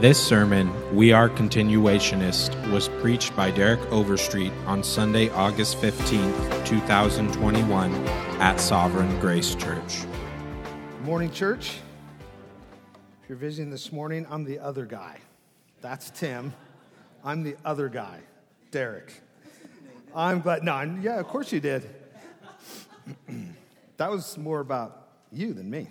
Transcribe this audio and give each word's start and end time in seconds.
This 0.00 0.22
sermon, 0.22 0.70
We 0.94 1.12
Are 1.12 1.30
Continuationist, 1.30 2.70
was 2.70 2.88
preached 3.00 3.34
by 3.34 3.50
Derek 3.50 3.80
Overstreet 3.90 4.52
on 4.66 4.84
Sunday, 4.84 5.30
August 5.30 5.78
15th, 5.78 6.66
2021, 6.66 7.94
at 8.38 8.60
Sovereign 8.60 9.18
Grace 9.20 9.54
Church. 9.54 10.02
Good 10.92 11.02
morning, 11.06 11.30
church. 11.30 11.78
If 13.22 13.28
you're 13.30 13.38
visiting 13.38 13.70
this 13.70 13.90
morning, 13.90 14.26
I'm 14.28 14.44
the 14.44 14.58
other 14.58 14.84
guy. 14.84 15.18
That's 15.80 16.10
Tim. 16.10 16.52
I'm 17.24 17.42
the 17.42 17.56
other 17.64 17.88
guy, 17.88 18.20
Derek. 18.70 19.14
I'm 20.14 20.40
glad. 20.40 20.62
No, 20.62 20.72
I'm- 20.74 21.00
yeah, 21.02 21.18
of 21.18 21.26
course 21.26 21.52
you 21.52 21.60
did. 21.60 21.88
that 23.96 24.10
was 24.10 24.36
more 24.36 24.60
about 24.60 25.08
you 25.32 25.54
than 25.54 25.70
me. 25.70 25.88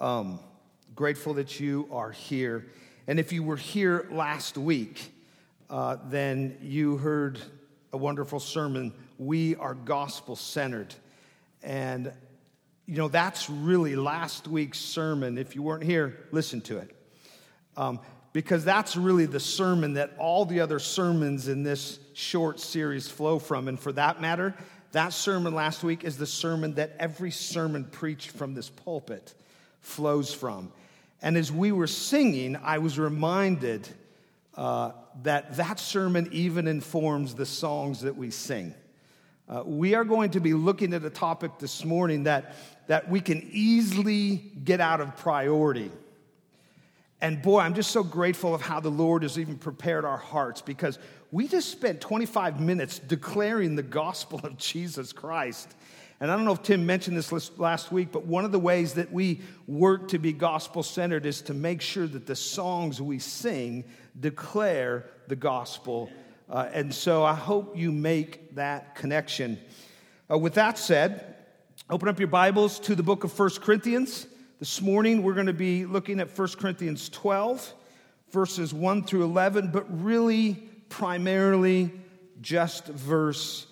Um, 0.00 0.40
grateful 0.98 1.34
that 1.34 1.60
you 1.60 1.88
are 1.92 2.10
here. 2.10 2.66
And 3.06 3.20
if 3.20 3.32
you 3.32 3.44
were 3.44 3.56
here 3.56 4.08
last 4.10 4.58
week, 4.58 5.12
uh, 5.70 5.96
then 6.06 6.58
you 6.60 6.96
heard 6.96 7.38
a 7.92 7.96
wonderful 7.96 8.40
sermon. 8.40 8.92
We 9.16 9.54
are 9.54 9.74
gospel 9.74 10.34
centered. 10.34 10.92
And, 11.62 12.12
you 12.84 12.96
know, 12.96 13.06
that's 13.06 13.48
really 13.48 13.94
last 13.94 14.48
week's 14.48 14.80
sermon. 14.80 15.38
If 15.38 15.54
you 15.54 15.62
weren't 15.62 15.84
here, 15.84 16.18
listen 16.32 16.60
to 16.62 16.78
it. 16.78 16.90
Um, 17.76 18.00
because 18.32 18.64
that's 18.64 18.96
really 18.96 19.26
the 19.26 19.38
sermon 19.38 19.92
that 19.92 20.16
all 20.18 20.46
the 20.46 20.58
other 20.58 20.80
sermons 20.80 21.46
in 21.46 21.62
this 21.62 22.00
short 22.14 22.58
series 22.58 23.08
flow 23.08 23.38
from. 23.38 23.68
And 23.68 23.78
for 23.78 23.92
that 23.92 24.20
matter, 24.20 24.52
that 24.90 25.12
sermon 25.12 25.54
last 25.54 25.84
week 25.84 26.02
is 26.02 26.16
the 26.16 26.26
sermon 26.26 26.74
that 26.74 26.96
every 26.98 27.30
sermon 27.30 27.84
preached 27.84 28.32
from 28.32 28.54
this 28.54 28.68
pulpit 28.68 29.32
flows 29.80 30.34
from. 30.34 30.72
And 31.20 31.36
as 31.36 31.50
we 31.50 31.72
were 31.72 31.86
singing, 31.86 32.56
I 32.56 32.78
was 32.78 32.98
reminded 32.98 33.88
uh, 34.54 34.92
that 35.22 35.56
that 35.56 35.80
sermon 35.80 36.28
even 36.32 36.68
informs 36.68 37.34
the 37.34 37.46
songs 37.46 38.02
that 38.02 38.16
we 38.16 38.30
sing. 38.30 38.74
Uh, 39.48 39.62
we 39.64 39.94
are 39.94 40.04
going 40.04 40.30
to 40.30 40.40
be 40.40 40.52
looking 40.52 40.92
at 40.92 41.04
a 41.04 41.10
topic 41.10 41.52
this 41.58 41.84
morning 41.84 42.24
that, 42.24 42.54
that 42.86 43.08
we 43.08 43.20
can 43.20 43.48
easily 43.50 44.36
get 44.62 44.80
out 44.80 45.00
of 45.00 45.16
priority. 45.16 45.90
And 47.20 47.42
boy, 47.42 47.60
I'm 47.60 47.74
just 47.74 47.90
so 47.90 48.04
grateful 48.04 48.54
of 48.54 48.60
how 48.60 48.78
the 48.78 48.90
Lord 48.90 49.22
has 49.22 49.38
even 49.38 49.56
prepared 49.56 50.04
our 50.04 50.18
hearts 50.18 50.60
because 50.60 50.98
we 51.32 51.48
just 51.48 51.70
spent 51.70 52.00
25 52.00 52.60
minutes 52.60 52.98
declaring 52.98 53.74
the 53.74 53.82
gospel 53.82 54.40
of 54.44 54.56
Jesus 54.58 55.12
Christ. 55.12 55.74
And 56.20 56.32
I 56.32 56.36
don't 56.36 56.44
know 56.44 56.52
if 56.52 56.62
Tim 56.64 56.84
mentioned 56.84 57.16
this 57.16 57.58
last 57.58 57.92
week, 57.92 58.08
but 58.10 58.26
one 58.26 58.44
of 58.44 58.50
the 58.50 58.58
ways 58.58 58.94
that 58.94 59.12
we 59.12 59.40
work 59.68 60.08
to 60.08 60.18
be 60.18 60.32
gospel 60.32 60.82
centered 60.82 61.24
is 61.24 61.42
to 61.42 61.54
make 61.54 61.80
sure 61.80 62.08
that 62.08 62.26
the 62.26 62.34
songs 62.34 63.00
we 63.00 63.20
sing 63.20 63.84
declare 64.18 65.06
the 65.28 65.36
gospel. 65.36 66.10
Uh, 66.50 66.68
and 66.72 66.92
so 66.92 67.22
I 67.22 67.34
hope 67.34 67.76
you 67.76 67.92
make 67.92 68.56
that 68.56 68.96
connection. 68.96 69.60
Uh, 70.28 70.38
with 70.38 70.54
that 70.54 70.76
said, 70.76 71.36
open 71.88 72.08
up 72.08 72.18
your 72.18 72.26
Bibles 72.26 72.80
to 72.80 72.96
the 72.96 73.02
book 73.04 73.22
of 73.22 73.30
First 73.30 73.62
Corinthians. 73.62 74.26
This 74.58 74.82
morning 74.82 75.22
we're 75.22 75.34
going 75.34 75.46
to 75.46 75.52
be 75.52 75.86
looking 75.86 76.18
at 76.18 76.36
1 76.36 76.48
Corinthians 76.58 77.08
12, 77.10 77.74
verses 78.32 78.74
1 78.74 79.04
through 79.04 79.22
11, 79.22 79.70
but 79.70 79.86
really 80.02 80.54
primarily 80.88 81.92
just 82.40 82.86
verse 82.86 83.68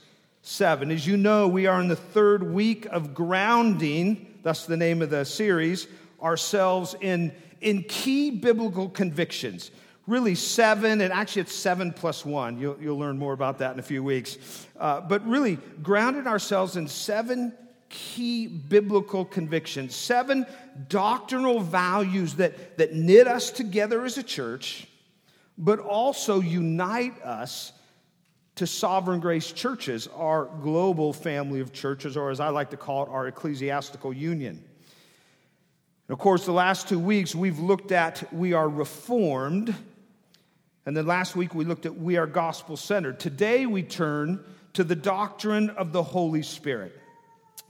7. 0.49 0.93
As 0.93 1.05
you 1.05 1.17
know, 1.17 1.49
we 1.49 1.67
are 1.67 1.81
in 1.81 1.89
the 1.89 1.97
third 1.97 2.41
week 2.55 2.87
of 2.87 3.15
grounding, 3.15 4.33
that's 4.45 4.65
the 4.65 4.77
name 4.77 5.03
of 5.03 5.11
the 5.11 5.25
series, 5.25 5.89
ourselves 6.23 6.95
in, 7.01 7.33
in 7.61 7.83
key 7.83 8.31
biblical 8.31 8.89
convictions. 8.89 9.73
Really, 10.07 10.37
seven, 10.37 11.01
and 11.01 11.13
actually 11.13 11.43
it's 11.43 11.53
seven 11.53 11.93
plus 11.93 12.25
one. 12.25 12.61
You'll, 12.61 12.77
you'll 12.81 12.97
learn 12.97 13.19
more 13.19 13.33
about 13.33 13.59
that 13.59 13.73
in 13.73 13.81
a 13.81 13.83
few 13.83 14.05
weeks. 14.05 14.39
Uh, 14.79 15.01
but 15.01 15.27
really, 15.27 15.59
grounded 15.83 16.29
ourselves 16.29 16.77
in 16.77 16.87
seven 16.87 17.53
key 17.89 18.47
biblical 18.47 19.25
convictions, 19.25 19.97
seven 19.97 20.47
doctrinal 20.89 21.59
values 21.59 22.35
that, 22.35 22.79
that 22.79 22.95
knit 22.95 23.27
us 23.27 23.51
together 23.51 24.05
as 24.05 24.17
a 24.17 24.23
church, 24.23 24.87
but 25.59 25.81
also 25.81 26.39
unite 26.39 27.21
us 27.23 27.73
to 28.57 28.67
Sovereign 28.67 29.21
Grace 29.21 29.53
churches, 29.53 30.09
our 30.17 30.47
global 30.63 31.13
family 31.13 31.61
of 31.61 31.73
churches, 31.75 32.17
or 32.17 32.31
as 32.31 32.41
I 32.41 32.49
like 32.49 32.71
to 32.71 32.77
call 32.79 33.05
it, 33.05 33.11
our 33.11 33.29
ecclesiastical 33.29 34.15
union. 34.15 34.65
And 36.09 36.15
of 36.15 36.19
course, 36.19 36.47
the 36.47 36.53
last 36.53 36.89
two 36.89 36.99
weeks 36.99 37.35
we've 37.35 37.59
looked 37.59 37.93
at 37.93 38.33
we 38.33 38.55
are 38.55 38.69
reformed, 38.69 39.75
and 40.87 40.97
then 40.97 41.07
last 41.07 41.37
week 41.37 41.55
we 41.55 41.67
looked 41.67 41.85
at 41.85 41.97
we 41.99 42.17
are 42.17 42.27
gospel 42.27 42.79
centered. 42.79 43.21
Today 43.21 43.67
we 43.67 43.83
turn 43.83 44.43
to 44.73 44.85
the 44.85 44.97
doctrine 44.97 45.69
of 45.71 45.93
the 45.93 46.03
Holy 46.03 46.43
Spirit. 46.43 46.99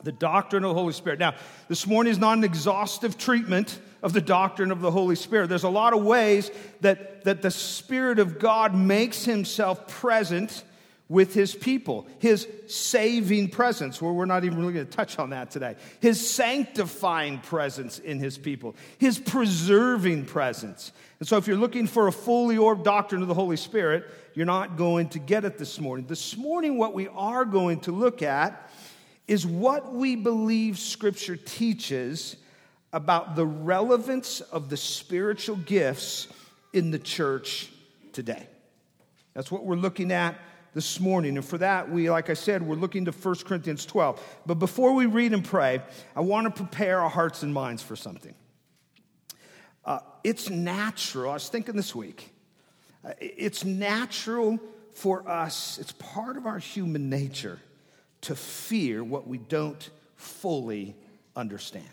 The 0.05 0.13
doctrine 0.13 0.63
of 0.63 0.69
the 0.69 0.81
Holy 0.81 0.93
Spirit. 0.93 1.19
Now, 1.19 1.35
this 1.69 1.85
morning 1.87 2.13
is 2.13 2.19
not 2.19 2.39
an 2.39 2.45
exhaustive 2.45 3.19
treatment 3.19 3.81
of 4.03 4.13
the 4.13 4.21
doctrine 4.21 4.71
of 4.71 4.83
the 4.83 4.91
Holy 4.93 5.17
Spirit. 5.17 5.49
There's 5.49 5.65
a 5.65 5.69
lot 5.69 5.95
of 5.95 6.05
ways 6.05 6.53
that, 6.83 7.25
that 7.25 7.43
the 7.43 7.51
Spirit 7.51 8.21
of 8.21 8.39
God 8.39 8.73
makes 8.73 9.25
himself 9.25 9.89
present 9.89 10.63
with 11.09 11.35
his 11.35 11.55
people, 11.55 12.07
his 12.19 12.49
saving 12.67 13.49
presence, 13.49 14.03
where 14.03 14.13
we're 14.13 14.27
not 14.27 14.45
even 14.45 14.59
really 14.59 14.73
going 14.73 14.87
to 14.87 14.93
touch 14.93 15.19
on 15.19 15.31
that 15.31 15.51
today, 15.51 15.77
his 16.01 16.29
sanctifying 16.29 17.39
presence 17.39 18.01
in 18.01 18.19
his 18.19 18.37
people, 18.37 18.75
his 18.99 19.19
preserving 19.19 20.25
presence. 20.25 20.91
And 21.21 21.29
so, 21.29 21.37
if 21.37 21.47
you're 21.47 21.57
looking 21.57 21.87
for 21.87 22.09
a 22.09 22.13
fully 22.13 22.59
orbed 22.59 22.85
doctrine 22.85 23.23
of 23.23 23.29
the 23.29 23.35
Holy 23.35 23.57
Spirit, 23.57 24.05
you're 24.35 24.47
not 24.47 24.77
going 24.77 25.09
to 25.11 25.19
get 25.21 25.45
it 25.45 25.59
this 25.59 25.81
morning. 25.81 26.07
This 26.07 26.37
morning, 26.37 26.77
what 26.77 26.93
we 26.93 27.09
are 27.09 27.45
going 27.45 27.81
to 27.81 27.93
look 27.93 28.23
at 28.23 28.69
is 29.29 29.47
what 29.47 29.95
we 29.95 30.17
believe 30.17 30.79
Scripture 30.79 31.37
teaches 31.37 32.37
about 32.93 33.37
the 33.37 33.47
relevance 33.47 34.41
of 34.41 34.71
the 34.71 34.77
spiritual 34.77 35.57
gifts 35.57 36.29
in 36.73 36.91
the 36.91 36.99
church 36.99 37.71
today. 38.13 38.47
That's 39.35 39.53
what 39.53 39.65
we're 39.65 39.77
looking 39.77 40.13
at 40.13 40.39
this 40.77 41.01
morning. 41.01 41.39
And 41.39 41.45
for 41.45 41.57
that, 41.57 41.91
we, 41.91 42.11
like 42.11 42.29
I 42.29 42.35
said, 42.35 42.61
we're 42.61 42.75
looking 42.75 43.07
to 43.07 43.11
1 43.11 43.35
Corinthians 43.47 43.87
12. 43.87 44.23
But 44.45 44.57
before 44.57 44.93
we 44.93 45.07
read 45.07 45.33
and 45.33 45.43
pray, 45.43 45.81
I 46.15 46.21
want 46.21 46.45
to 46.45 46.51
prepare 46.51 47.01
our 47.01 47.09
hearts 47.09 47.43
and 47.43 47.55
minds 47.55 47.83
for 47.83 47.97
something. 47.97 48.35
Uh, 49.87 50.01
it's 50.23 50.51
natural, 50.51 51.31
I 51.31 51.35
was 51.35 51.49
thinking 51.49 51.77
this 51.77 51.95
week, 51.95 52.31
uh, 53.03 53.13
it's 53.19 53.65
natural 53.65 54.59
for 54.93 55.27
us, 55.27 55.79
it's 55.79 55.93
part 55.93 56.37
of 56.37 56.45
our 56.45 56.59
human 56.59 57.09
nature 57.09 57.59
to 58.21 58.35
fear 58.35 59.03
what 59.03 59.27
we 59.27 59.39
don't 59.39 59.89
fully 60.17 60.95
understand. 61.35 61.87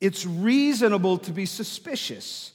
It's 0.00 0.26
reasonable 0.26 1.18
to 1.18 1.30
be 1.30 1.46
suspicious 1.46 2.52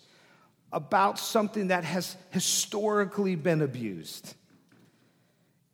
about 0.74 1.18
something 1.18 1.68
that 1.68 1.86
has 1.86 2.18
historically 2.32 3.36
been 3.36 3.62
abused. 3.62 4.36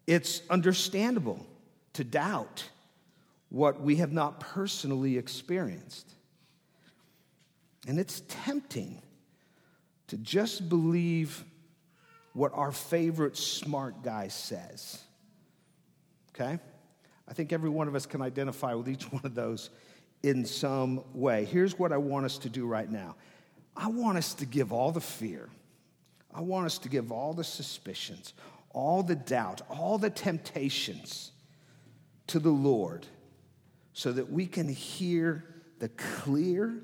It's 0.07 0.41
understandable 0.49 1.45
to 1.93 2.03
doubt 2.03 2.63
what 3.49 3.81
we 3.81 3.97
have 3.97 4.11
not 4.11 4.39
personally 4.39 5.17
experienced. 5.17 6.13
And 7.87 7.99
it's 7.99 8.21
tempting 8.27 9.01
to 10.07 10.17
just 10.17 10.67
believe 10.69 11.43
what 12.33 12.51
our 12.53 12.71
favorite 12.71 13.37
smart 13.37 14.03
guy 14.03 14.27
says. 14.27 15.01
Okay? 16.33 16.59
I 17.27 17.33
think 17.33 17.53
every 17.53 17.69
one 17.69 17.87
of 17.87 17.95
us 17.95 18.05
can 18.05 18.21
identify 18.21 18.73
with 18.73 18.89
each 18.89 19.03
one 19.11 19.21
of 19.23 19.35
those 19.35 19.69
in 20.21 20.45
some 20.45 21.03
way. 21.13 21.45
Here's 21.45 21.77
what 21.79 21.91
I 21.91 21.97
want 21.97 22.25
us 22.25 22.37
to 22.39 22.49
do 22.49 22.65
right 22.67 22.89
now 22.89 23.15
I 23.75 23.87
want 23.87 24.17
us 24.17 24.33
to 24.35 24.45
give 24.45 24.71
all 24.71 24.91
the 24.91 25.01
fear, 25.01 25.49
I 26.33 26.41
want 26.41 26.65
us 26.65 26.77
to 26.79 26.89
give 26.89 27.11
all 27.11 27.33
the 27.33 27.43
suspicions, 27.43 28.33
all 28.75 29.01
the 29.01 29.15
doubt, 29.15 29.61
all 29.69 29.97
the 29.97 30.09
temptations 30.09 31.31
to 32.27 32.39
the 32.39 32.51
Lord 32.51 33.07
so 33.93 34.11
that 34.11 34.29
we 34.29 34.45
can 34.45 34.67
hear 34.67 35.45
the 35.79 35.87
clear 35.89 36.75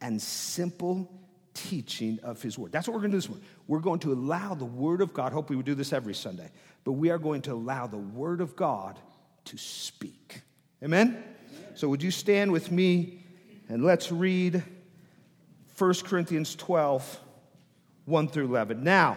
and 0.00 0.20
simple 0.20 1.08
teaching 1.54 2.18
of 2.24 2.42
His 2.42 2.58
Word. 2.58 2.72
That's 2.72 2.88
what 2.88 2.94
we're 2.94 3.00
going 3.00 3.12
to 3.12 3.16
do 3.16 3.20
this 3.20 3.28
morning. 3.28 3.46
We're 3.68 3.78
going 3.78 4.00
to 4.00 4.12
allow 4.12 4.54
the 4.54 4.64
Word 4.64 5.00
of 5.00 5.14
God, 5.14 5.32
hope 5.32 5.50
we 5.50 5.56
would 5.56 5.66
do 5.66 5.76
this 5.76 5.92
every 5.92 6.14
Sunday, 6.14 6.50
but 6.82 6.92
we 6.92 7.10
are 7.10 7.18
going 7.18 7.42
to 7.42 7.52
allow 7.52 7.86
the 7.86 7.96
Word 7.96 8.40
of 8.40 8.56
God 8.56 8.98
to 9.46 9.56
speak. 9.56 10.42
Amen? 10.82 11.22
So, 11.74 11.88
would 11.88 12.02
you 12.02 12.10
stand 12.10 12.50
with 12.50 12.72
me 12.72 13.22
and 13.68 13.84
let's 13.84 14.10
read 14.10 14.64
1 15.78 15.94
Corinthians 16.04 16.56
12, 16.56 17.20
1 18.04 18.28
through 18.28 18.46
11. 18.46 18.82
Now, 18.82 19.16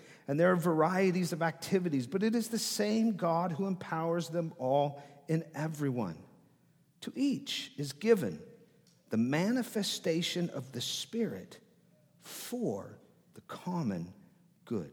And 0.27 0.39
there 0.39 0.51
are 0.51 0.55
varieties 0.55 1.33
of 1.33 1.41
activities, 1.41 2.07
but 2.07 2.23
it 2.23 2.35
is 2.35 2.47
the 2.47 2.59
same 2.59 3.13
God 3.13 3.51
who 3.51 3.67
empowers 3.67 4.29
them 4.29 4.53
all 4.57 5.01
in 5.27 5.43
everyone. 5.55 6.17
To 7.01 7.11
each 7.15 7.71
is 7.77 7.93
given 7.93 8.39
the 9.09 9.17
manifestation 9.17 10.49
of 10.51 10.71
the 10.71 10.81
Spirit 10.81 11.57
for 12.21 12.97
the 13.33 13.41
common 13.41 14.13
good. 14.65 14.91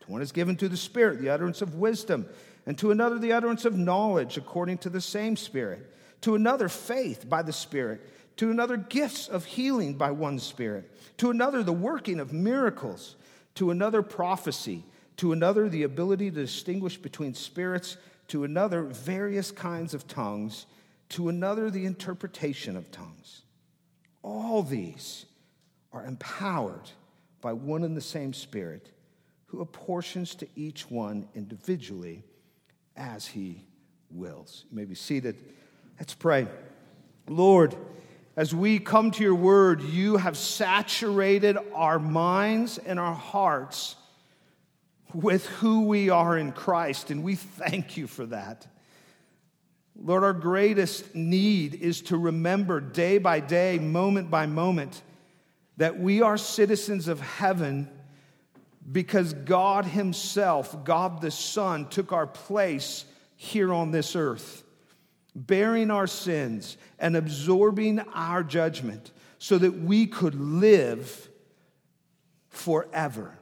To 0.00 0.10
one 0.10 0.22
is 0.22 0.32
given 0.32 0.56
to 0.56 0.68
the 0.68 0.76
Spirit 0.76 1.20
the 1.20 1.28
utterance 1.28 1.62
of 1.62 1.76
wisdom, 1.76 2.26
and 2.66 2.76
to 2.78 2.90
another 2.90 3.18
the 3.18 3.32
utterance 3.32 3.64
of 3.64 3.76
knowledge 3.76 4.36
according 4.36 4.78
to 4.78 4.90
the 4.90 5.00
same 5.00 5.36
Spirit, 5.36 5.94
to 6.22 6.34
another 6.34 6.68
faith 6.68 7.28
by 7.28 7.42
the 7.42 7.52
Spirit, 7.52 8.00
to 8.36 8.50
another 8.50 8.76
gifts 8.76 9.28
of 9.28 9.44
healing 9.44 9.94
by 9.94 10.10
one 10.10 10.38
Spirit, 10.38 10.90
to 11.18 11.30
another 11.30 11.62
the 11.62 11.72
working 11.72 12.20
of 12.20 12.32
miracles, 12.32 13.16
to 13.58 13.72
another 13.72 14.02
prophecy, 14.02 14.84
to 15.16 15.32
another 15.32 15.68
the 15.68 15.82
ability 15.82 16.30
to 16.30 16.42
distinguish 16.42 16.96
between 16.96 17.34
spirits, 17.34 17.96
to 18.28 18.44
another 18.44 18.84
various 18.84 19.50
kinds 19.50 19.94
of 19.94 20.06
tongues, 20.06 20.66
to 21.08 21.28
another 21.28 21.68
the 21.68 21.84
interpretation 21.84 22.76
of 22.76 22.88
tongues. 22.92 23.42
All 24.22 24.62
these 24.62 25.26
are 25.92 26.04
empowered 26.04 26.88
by 27.40 27.52
one 27.52 27.82
and 27.82 27.96
the 27.96 28.00
same 28.00 28.32
Spirit, 28.32 28.90
who 29.46 29.60
apportions 29.60 30.36
to 30.36 30.46
each 30.54 30.88
one 30.88 31.26
individually 31.34 32.22
as 32.96 33.26
he 33.26 33.66
wills. 34.08 34.66
You 34.70 34.76
may 34.76 34.84
be 34.84 34.94
seated. 34.94 35.36
Let's 35.98 36.14
pray. 36.14 36.46
Lord, 37.26 37.74
as 38.38 38.54
we 38.54 38.78
come 38.78 39.10
to 39.10 39.24
your 39.24 39.34
word, 39.34 39.82
you 39.82 40.16
have 40.16 40.36
saturated 40.36 41.58
our 41.74 41.98
minds 41.98 42.78
and 42.78 42.96
our 43.00 43.12
hearts 43.12 43.96
with 45.12 45.44
who 45.46 45.88
we 45.88 46.08
are 46.08 46.38
in 46.38 46.52
Christ, 46.52 47.10
and 47.10 47.24
we 47.24 47.34
thank 47.34 47.96
you 47.96 48.06
for 48.06 48.24
that. 48.26 48.64
Lord, 50.00 50.22
our 50.22 50.32
greatest 50.32 51.16
need 51.16 51.74
is 51.74 52.00
to 52.02 52.16
remember 52.16 52.80
day 52.80 53.18
by 53.18 53.40
day, 53.40 53.80
moment 53.80 54.30
by 54.30 54.46
moment, 54.46 55.02
that 55.76 55.98
we 55.98 56.22
are 56.22 56.38
citizens 56.38 57.08
of 57.08 57.20
heaven 57.20 57.88
because 58.92 59.32
God 59.32 59.84
Himself, 59.84 60.84
God 60.84 61.20
the 61.20 61.32
Son, 61.32 61.88
took 61.88 62.12
our 62.12 62.28
place 62.28 63.04
here 63.34 63.72
on 63.74 63.90
this 63.90 64.14
earth, 64.14 64.62
bearing 65.34 65.90
our 65.90 66.06
sins 66.06 66.76
and 66.98 67.16
absorbing 67.16 68.00
our 68.14 68.42
judgment 68.42 69.12
so 69.38 69.58
that 69.58 69.72
we 69.72 70.06
could 70.06 70.34
live 70.34 71.28
forever. 72.48 73.38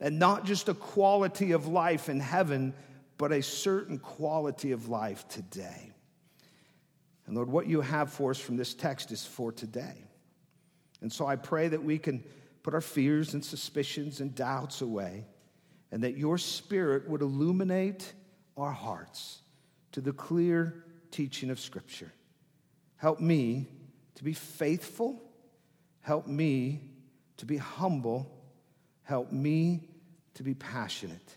And 0.00 0.18
not 0.18 0.44
just 0.44 0.68
a 0.68 0.74
quality 0.74 1.52
of 1.52 1.66
life 1.66 2.08
in 2.08 2.20
heaven, 2.20 2.74
but 3.18 3.32
a 3.32 3.42
certain 3.42 3.98
quality 3.98 4.72
of 4.72 4.88
life 4.88 5.26
today. 5.28 5.92
And 7.26 7.36
Lord, 7.36 7.48
what 7.48 7.66
you 7.66 7.80
have 7.80 8.12
for 8.12 8.30
us 8.30 8.38
from 8.38 8.56
this 8.56 8.74
text 8.74 9.12
is 9.12 9.24
for 9.24 9.52
today. 9.52 10.04
And 11.00 11.12
so 11.12 11.26
I 11.26 11.36
pray 11.36 11.68
that 11.68 11.82
we 11.82 11.98
can 11.98 12.24
put 12.62 12.74
our 12.74 12.80
fears 12.80 13.34
and 13.34 13.44
suspicions 13.44 14.20
and 14.20 14.34
doubts 14.34 14.80
away, 14.80 15.26
and 15.90 16.02
that 16.04 16.16
your 16.16 16.38
spirit 16.38 17.08
would 17.08 17.20
illuminate 17.20 18.12
our 18.56 18.72
hearts 18.72 19.41
to 19.92 20.00
the 20.00 20.12
clear 20.12 20.84
teaching 21.10 21.50
of 21.50 21.60
Scripture. 21.60 22.12
Help 22.96 23.20
me 23.20 23.66
to 24.14 24.24
be 24.24 24.32
faithful. 24.32 25.22
Help 26.00 26.26
me 26.26 26.80
to 27.36 27.46
be 27.46 27.56
humble. 27.56 28.30
Help 29.02 29.32
me 29.32 29.88
to 30.34 30.42
be 30.42 30.54
passionate 30.54 31.36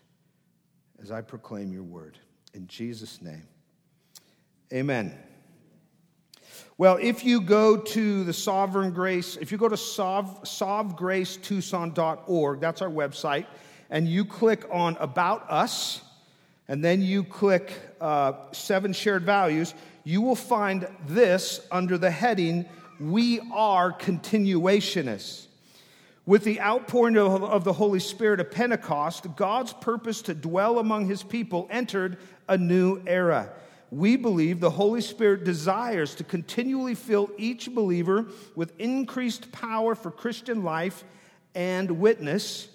as 1.02 1.12
I 1.12 1.22
proclaim 1.22 1.72
your 1.72 1.84
word. 1.84 2.18
In 2.54 2.68
Jesus' 2.68 3.22
name, 3.22 3.48
amen. 4.74 5.18
Well, 6.78 6.98
if 7.02 7.26
you 7.26 7.42
go 7.42 7.78
to 7.78 8.24
the 8.24 8.34
Sovereign 8.34 8.92
Grace, 8.92 9.36
if 9.38 9.52
you 9.52 9.58
go 9.58 9.70
to 9.70 9.78
Sov, 9.78 10.44
sovgracetucson.org, 10.44 12.60
that's 12.60 12.82
our 12.82 12.90
website, 12.90 13.46
and 13.90 14.08
you 14.08 14.26
click 14.26 14.66
on 14.72 14.98
About 15.00 15.50
Us, 15.50 16.02
and 16.68 16.84
then 16.84 17.02
you 17.02 17.24
click 17.24 17.72
uh, 18.02 18.34
Seven 18.52 18.94
Shared 18.94 19.24
Values, 19.24 19.74
you 20.04 20.22
will 20.22 20.36
find 20.36 20.88
this 21.08 21.60
under 21.72 21.98
the 21.98 22.12
heading 22.12 22.66
We 23.00 23.40
Are 23.52 23.92
Continuationists. 23.92 25.48
With 26.26 26.44
the 26.44 26.60
outpouring 26.60 27.18
of 27.18 27.64
the 27.64 27.74
Holy 27.74 28.00
Spirit 28.00 28.40
of 28.40 28.50
Pentecost, 28.50 29.28
God's 29.36 29.74
purpose 29.74 30.24
to 30.24 30.34
dwell 30.34 30.80
among 30.80 31.08
his 31.08 31.22
people 31.22 31.68
entered 31.70 32.18
a 32.48 32.58
new 32.58 33.02
era 33.06 33.52
we 33.92 34.18
believe 34.18 34.60
the 34.60 34.70
Holy 34.70 35.02
Spirit 35.02 35.44
desires 35.44 36.16
to 36.16 36.24
continually 36.24 36.96
fill 36.96 37.30
each 37.38 37.74
believer 37.74 38.26
with 38.56 38.78
increased 38.80 39.52
power 39.52 39.96
for 39.96 40.12
Christian 40.12 40.64
life 40.64 41.04
and 41.54 41.90
witness. 42.00 42.68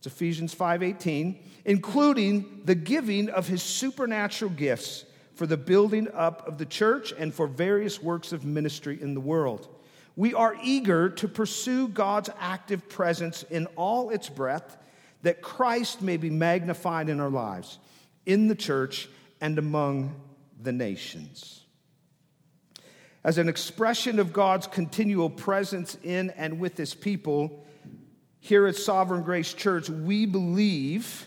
It's 0.00 0.06
Ephesians 0.06 0.54
5:18, 0.54 1.38
including 1.66 2.62
the 2.64 2.74
giving 2.74 3.28
of 3.28 3.48
his 3.48 3.62
supernatural 3.62 4.50
gifts 4.50 5.04
for 5.34 5.46
the 5.46 5.58
building 5.58 6.08
up 6.14 6.48
of 6.48 6.56
the 6.56 6.64
church 6.64 7.12
and 7.18 7.34
for 7.34 7.46
various 7.46 8.02
works 8.02 8.32
of 8.32 8.42
ministry 8.42 8.98
in 8.98 9.12
the 9.12 9.20
world. 9.20 9.68
We 10.16 10.32
are 10.32 10.56
eager 10.62 11.10
to 11.10 11.28
pursue 11.28 11.86
God's 11.86 12.30
active 12.38 12.88
presence 12.88 13.42
in 13.50 13.66
all 13.76 14.08
its 14.08 14.30
breadth 14.30 14.78
that 15.20 15.42
Christ 15.42 16.00
may 16.00 16.16
be 16.16 16.30
magnified 16.30 17.10
in 17.10 17.20
our 17.20 17.28
lives, 17.28 17.78
in 18.24 18.48
the 18.48 18.54
church 18.54 19.06
and 19.38 19.58
among 19.58 20.18
the 20.62 20.72
nations. 20.72 21.66
As 23.22 23.36
an 23.36 23.50
expression 23.50 24.18
of 24.18 24.32
God's 24.32 24.66
continual 24.66 25.28
presence 25.28 25.98
in 26.02 26.30
and 26.30 26.58
with 26.58 26.78
his 26.78 26.94
people, 26.94 27.66
here 28.40 28.66
at 28.66 28.76
Sovereign 28.76 29.22
Grace 29.22 29.52
Church, 29.52 29.88
we 29.88 30.26
believe 30.26 31.26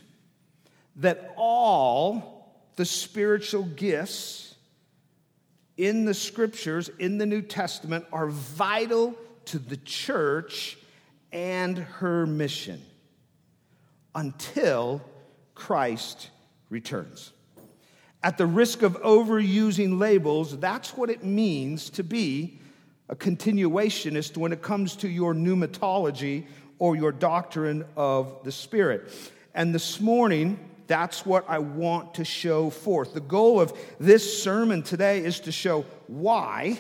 that 0.98 1.34
all 1.38 2.60
the 2.75 2.86
spiritual 2.86 3.63
gifts 3.63 4.55
in 5.77 6.05
the 6.05 6.13
scriptures, 6.13 6.89
in 7.00 7.17
the 7.17 7.25
New 7.25 7.41
Testament, 7.41 8.05
are 8.12 8.27
vital 8.27 9.15
to 9.46 9.60
the 9.60 9.77
church 9.77 10.77
and 11.32 11.77
her 11.77 12.25
mission 12.25 12.82
until 14.15 15.01
Christ 15.55 16.29
returns. 16.70 17.32
At 18.24 18.38
the 18.38 18.46
risk 18.46 18.84
of 18.84 19.01
overusing 19.01 20.00
labels, 20.00 20.58
that's 20.60 20.96
what 20.96 21.10
it 21.10 21.24
means 21.24 21.89
to 21.91 22.03
be 22.03 22.60
a 23.10 23.15
continuationist 23.15 24.38
when 24.38 24.53
it 24.53 24.62
comes 24.62 24.96
to 24.98 25.10
your 25.10 25.34
pneumatology 25.34 26.46
or 26.80 26.96
your 26.96 27.12
doctrine 27.12 27.86
of 27.96 28.44
the 28.44 28.51
Spirit. 28.51 29.12
And 29.53 29.74
this 29.74 30.00
morning, 30.01 30.60
that's 30.88 31.25
what 31.25 31.46
I 31.48 31.60
want 31.60 32.15
to 32.15 32.25
show 32.25 32.70
forth. 32.70 33.13
The 33.13 33.22
goal 33.22 33.60
of 33.60 33.74
this 34.00 34.44
sermon 34.44 34.84
today 34.84 35.24
is 35.24 35.39
to 35.42 35.51
show 35.51 35.86
why, 36.08 36.80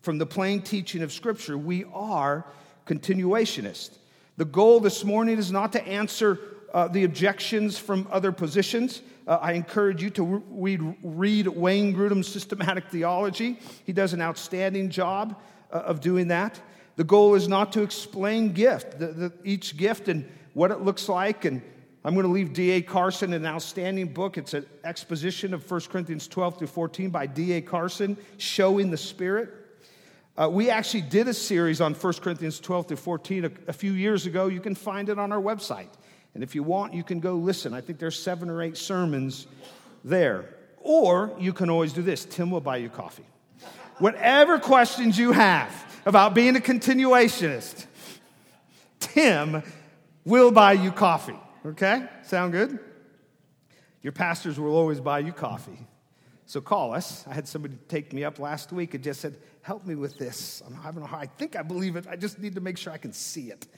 from 0.00 0.18
the 0.18 0.26
plain 0.26 0.62
teaching 0.62 1.02
of 1.02 1.12
Scripture, 1.12 1.56
we 1.56 1.84
are 1.92 2.46
continuationists. 2.86 3.98
The 4.36 4.44
goal 4.44 4.80
this 4.80 5.04
morning 5.04 5.38
is 5.38 5.52
not 5.52 5.72
to 5.72 5.86
answer 5.86 6.38
uh, 6.72 6.88
the 6.88 7.04
objections 7.04 7.78
from 7.78 8.08
other 8.10 8.32
positions. 8.32 9.02
Uh, 9.26 9.38
I 9.40 9.52
encourage 9.52 10.02
you 10.02 10.10
to 10.10 10.42
read, 10.50 10.80
read 11.02 11.46
Wayne 11.46 11.94
Grudem's 11.94 12.26
systematic 12.26 12.88
theology. 12.88 13.60
He 13.84 13.92
does 13.92 14.14
an 14.14 14.22
outstanding 14.22 14.90
job 14.90 15.40
uh, 15.70 15.76
of 15.76 16.00
doing 16.00 16.28
that. 16.28 16.60
The 16.96 17.04
goal 17.04 17.34
is 17.34 17.48
not 17.48 17.72
to 17.72 17.82
explain 17.82 18.52
gift, 18.52 18.98
the, 18.98 19.06
the, 19.06 19.32
each 19.44 19.76
gift 19.76 20.08
and 20.08 20.28
what 20.54 20.70
it 20.70 20.80
looks 20.80 21.08
like. 21.08 21.44
And 21.44 21.62
I'm 22.04 22.14
going 22.14 22.26
to 22.26 22.32
leave 22.32 22.52
D.A. 22.52 22.82
Carson 22.82 23.32
an 23.32 23.46
outstanding 23.46 24.12
book. 24.12 24.36
It's 24.36 24.54
an 24.54 24.66
exposition 24.84 25.54
of 25.54 25.68
1 25.68 25.80
Corinthians 25.82 26.28
12 26.28 26.58
through 26.58 26.66
14 26.66 27.10
by 27.10 27.26
D.A. 27.26 27.62
Carson, 27.62 28.16
Showing 28.36 28.90
the 28.90 28.96
Spirit. 28.96 29.50
Uh, 30.36 30.48
we 30.50 30.70
actually 30.70 31.02
did 31.02 31.28
a 31.28 31.34
series 31.34 31.80
on 31.80 31.94
1 31.94 32.12
Corinthians 32.14 32.58
12 32.60 32.88
through 32.88 32.96
14 32.96 33.44
a, 33.44 33.50
a 33.68 33.72
few 33.72 33.92
years 33.92 34.26
ago. 34.26 34.48
You 34.48 34.60
can 34.60 34.74
find 34.74 35.08
it 35.08 35.18
on 35.18 35.32
our 35.32 35.40
website. 35.40 35.90
And 36.34 36.42
if 36.42 36.54
you 36.54 36.62
want, 36.62 36.94
you 36.94 37.04
can 37.04 37.20
go 37.20 37.34
listen. 37.34 37.74
I 37.74 37.80
think 37.82 37.98
there's 37.98 38.18
seven 38.18 38.48
or 38.48 38.62
eight 38.62 38.76
sermons 38.76 39.46
there. 40.04 40.56
Or 40.78 41.34
you 41.38 41.52
can 41.52 41.70
always 41.70 41.92
do 41.92 42.02
this 42.02 42.24
Tim 42.24 42.50
will 42.50 42.60
buy 42.60 42.78
you 42.78 42.88
coffee. 42.88 43.26
Whatever 43.98 44.58
questions 44.58 45.18
you 45.18 45.32
have 45.32 45.91
about 46.04 46.34
being 46.34 46.56
a 46.56 46.60
continuationist, 46.60 47.86
Tim 49.00 49.62
will 50.24 50.50
buy 50.50 50.72
you 50.72 50.92
coffee. 50.92 51.38
Okay? 51.64 52.06
Sound 52.22 52.52
good? 52.52 52.78
Your 54.02 54.12
pastors 54.12 54.58
will 54.58 54.74
always 54.74 55.00
buy 55.00 55.20
you 55.20 55.32
coffee. 55.32 55.86
So 56.46 56.60
call 56.60 56.92
us. 56.92 57.24
I 57.26 57.34
had 57.34 57.46
somebody 57.46 57.78
take 57.88 58.12
me 58.12 58.24
up 58.24 58.38
last 58.38 58.72
week 58.72 58.94
and 58.94 59.02
just 59.02 59.20
said, 59.20 59.38
Help 59.62 59.86
me 59.86 59.94
with 59.94 60.18
this. 60.18 60.60
I'm 60.66 60.74
having 60.74 61.04
a 61.04 61.06
hard, 61.06 61.22
I 61.22 61.26
think 61.26 61.54
I 61.54 61.62
believe 61.62 61.94
it. 61.94 62.06
I 62.08 62.16
just 62.16 62.40
need 62.40 62.56
to 62.56 62.60
make 62.60 62.76
sure 62.76 62.92
I 62.92 62.98
can 62.98 63.12
see 63.12 63.50
it. 63.52 63.68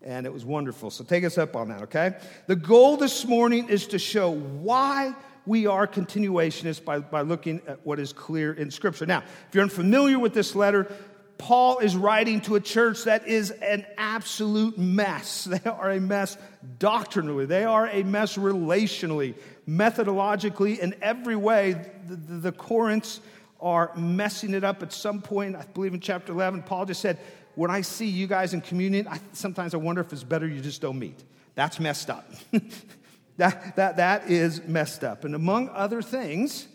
And 0.00 0.24
it 0.24 0.32
was 0.32 0.44
wonderful. 0.44 0.88
So 0.90 1.02
take 1.02 1.24
us 1.24 1.36
up 1.36 1.56
on 1.56 1.68
that, 1.68 1.82
okay? 1.82 2.14
The 2.46 2.54
goal 2.54 2.96
this 2.96 3.26
morning 3.26 3.68
is 3.68 3.88
to 3.88 3.98
show 3.98 4.30
why 4.30 5.16
we 5.46 5.66
are 5.66 5.86
continuationists 5.88 6.84
by, 6.84 7.00
by 7.00 7.22
looking 7.22 7.60
at 7.66 7.84
what 7.84 7.98
is 7.98 8.12
clear 8.12 8.52
in 8.52 8.70
Scripture. 8.70 9.04
Now, 9.04 9.24
if 9.48 9.54
you're 9.54 9.64
unfamiliar 9.64 10.18
with 10.18 10.32
this 10.32 10.54
letter, 10.54 10.92
Paul 11.38 11.78
is 11.78 11.96
writing 11.96 12.40
to 12.42 12.54
a 12.54 12.60
church 12.60 13.04
that 13.04 13.26
is 13.26 13.50
an 13.50 13.84
absolute 13.98 14.78
mess. 14.78 15.46
They 15.50 15.70
are 15.70 15.90
a 15.90 16.00
mess 16.00 16.36
doctrinally, 16.78 17.46
they 17.46 17.64
are 17.64 17.88
a 17.88 18.02
mess 18.02 18.36
relationally, 18.36 19.34
methodologically, 19.68 20.78
in 20.78 20.94
every 21.02 21.36
way. 21.36 21.72
The, 22.08 22.16
the, 22.16 22.34
the 22.34 22.52
Corinths 22.52 23.20
are 23.60 23.92
messing 23.96 24.54
it 24.54 24.64
up 24.64 24.82
at 24.82 24.92
some 24.92 25.22
point. 25.22 25.56
I 25.56 25.64
believe 25.64 25.94
in 25.94 26.00
chapter 26.00 26.32
11, 26.32 26.62
Paul 26.62 26.86
just 26.86 27.00
said, 27.00 27.18
When 27.54 27.70
I 27.70 27.80
see 27.80 28.06
you 28.06 28.26
guys 28.26 28.54
in 28.54 28.60
communion, 28.60 29.06
I, 29.08 29.20
sometimes 29.32 29.74
I 29.74 29.78
wonder 29.78 30.00
if 30.00 30.12
it's 30.12 30.24
better 30.24 30.46
you 30.46 30.60
just 30.60 30.80
don't 30.80 30.98
meet. 30.98 31.22
That's 31.54 31.78
messed 31.78 32.10
up. 32.10 32.28
that, 33.36 33.76
that, 33.76 33.96
that 33.96 34.30
is 34.30 34.62
messed 34.64 35.04
up. 35.04 35.24
And 35.24 35.34
among 35.34 35.68
other 35.70 36.02
things, 36.02 36.66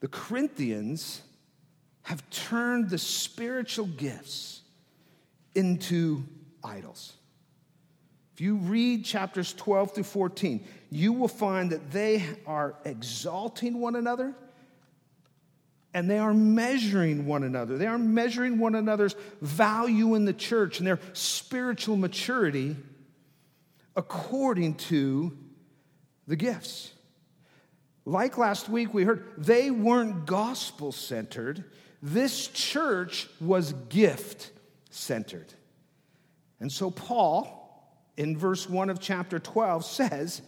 the 0.00 0.08
Corinthians 0.08 1.22
have 2.08 2.28
turned 2.30 2.88
the 2.88 2.96
spiritual 2.96 3.84
gifts 3.84 4.62
into 5.54 6.24
idols. 6.64 7.12
If 8.32 8.40
you 8.40 8.56
read 8.56 9.04
chapters 9.04 9.52
12 9.52 9.94
through 9.94 10.04
14, 10.04 10.64
you 10.90 11.12
will 11.12 11.28
find 11.28 11.68
that 11.68 11.90
they 11.90 12.24
are 12.46 12.76
exalting 12.86 13.78
one 13.78 13.94
another 13.94 14.34
and 15.92 16.08
they 16.08 16.16
are 16.16 16.32
measuring 16.32 17.26
one 17.26 17.42
another. 17.42 17.76
They 17.76 17.86
are 17.86 17.98
measuring 17.98 18.58
one 18.58 18.74
another's 18.74 19.14
value 19.42 20.14
in 20.14 20.24
the 20.24 20.32
church 20.32 20.78
and 20.78 20.86
their 20.86 21.00
spiritual 21.12 21.98
maturity 21.98 22.74
according 23.96 24.76
to 24.76 25.36
the 26.26 26.36
gifts. 26.36 26.90
Like 28.06 28.38
last 28.38 28.70
week, 28.70 28.94
we 28.94 29.04
heard 29.04 29.26
they 29.36 29.70
weren't 29.70 30.24
gospel 30.24 30.90
centered, 30.90 31.64
this 32.02 32.48
church 32.48 33.28
was 33.40 33.72
gift 33.88 34.50
centered. 34.90 35.52
And 36.60 36.70
so, 36.70 36.90
Paul, 36.90 37.54
in 38.16 38.36
verse 38.36 38.68
1 38.68 38.90
of 38.90 39.00
chapter 39.00 39.38
12, 39.38 39.84
says, 39.84 40.42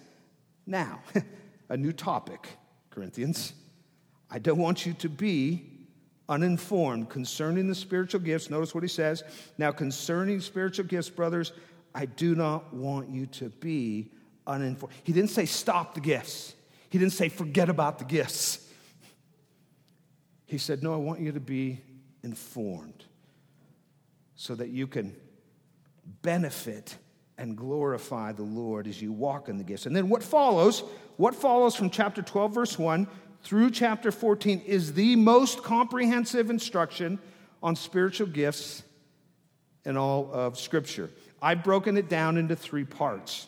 Now, 0.67 1.01
a 1.69 1.77
new 1.77 1.93
topic, 1.93 2.49
Corinthians. 2.91 3.53
I 4.31 4.39
don't 4.39 4.59
want 4.59 4.87
you 4.87 4.93
to 4.95 5.09
be 5.09 5.67
uninformed 6.29 7.09
concerning 7.09 7.69
the 7.69 7.75
spiritual 7.75 8.21
gifts. 8.21 8.51
Notice 8.51 8.75
what 8.75 8.85
he 8.85 8.89
says. 8.89 9.25
Now, 9.59 9.73
concerning 9.73 10.41
spiritual 10.41 10.85
gifts, 10.85 11.11
brothers, 11.11 11.53
I 11.95 12.07
do 12.07 12.37
not 12.37 12.73
want 12.73 13.11
you 13.11 13.27
to 13.27 13.49
be 13.49 14.11
uninformed. 14.47 14.95
He 15.03 15.13
didn't 15.13 15.31
say 15.31 15.47
stop 15.47 15.95
the 15.95 16.01
gifts, 16.01 16.55
he 16.89 16.99
didn't 16.99 17.13
say 17.13 17.29
forget 17.29 17.69
about 17.69 17.99
the 17.99 18.05
gifts. 18.05 18.67
He 20.51 20.59
said, 20.59 20.83
No, 20.83 20.93
I 20.93 20.97
want 20.97 21.21
you 21.21 21.31
to 21.31 21.41
be 21.41 21.81
informed 22.25 23.05
so 24.35 24.57
that 24.57 24.71
you 24.71 24.89
can 24.89 25.15
benefit 26.23 26.97
and 27.39 27.57
glorify 27.57 28.33
the 28.33 28.43
Lord 28.43 28.89
as 28.89 29.01
you 29.01 29.13
walk 29.13 29.49
in 29.49 29.59
the 29.59 29.65
gifts. 29.65 29.87
And 29.87 29.95
then 29.95 30.09
what 30.09 30.25
follows, 30.25 30.83
what 31.19 31.37
follows 31.37 31.77
from 31.77 31.89
chapter 31.89 32.21
12, 32.21 32.53
verse 32.53 32.77
1 32.77 33.07
through 33.45 33.71
chapter 33.71 34.11
14 34.11 34.63
is 34.67 34.95
the 34.95 35.15
most 35.15 35.63
comprehensive 35.63 36.51
instruction 36.51 37.21
on 37.63 37.77
spiritual 37.77 38.27
gifts 38.27 38.83
in 39.85 39.97
all 39.97 40.33
of 40.33 40.59
Scripture. 40.59 41.11
I've 41.41 41.63
broken 41.63 41.97
it 41.97 42.09
down 42.09 42.37
into 42.37 42.57
three 42.57 42.85
parts. 42.85 43.47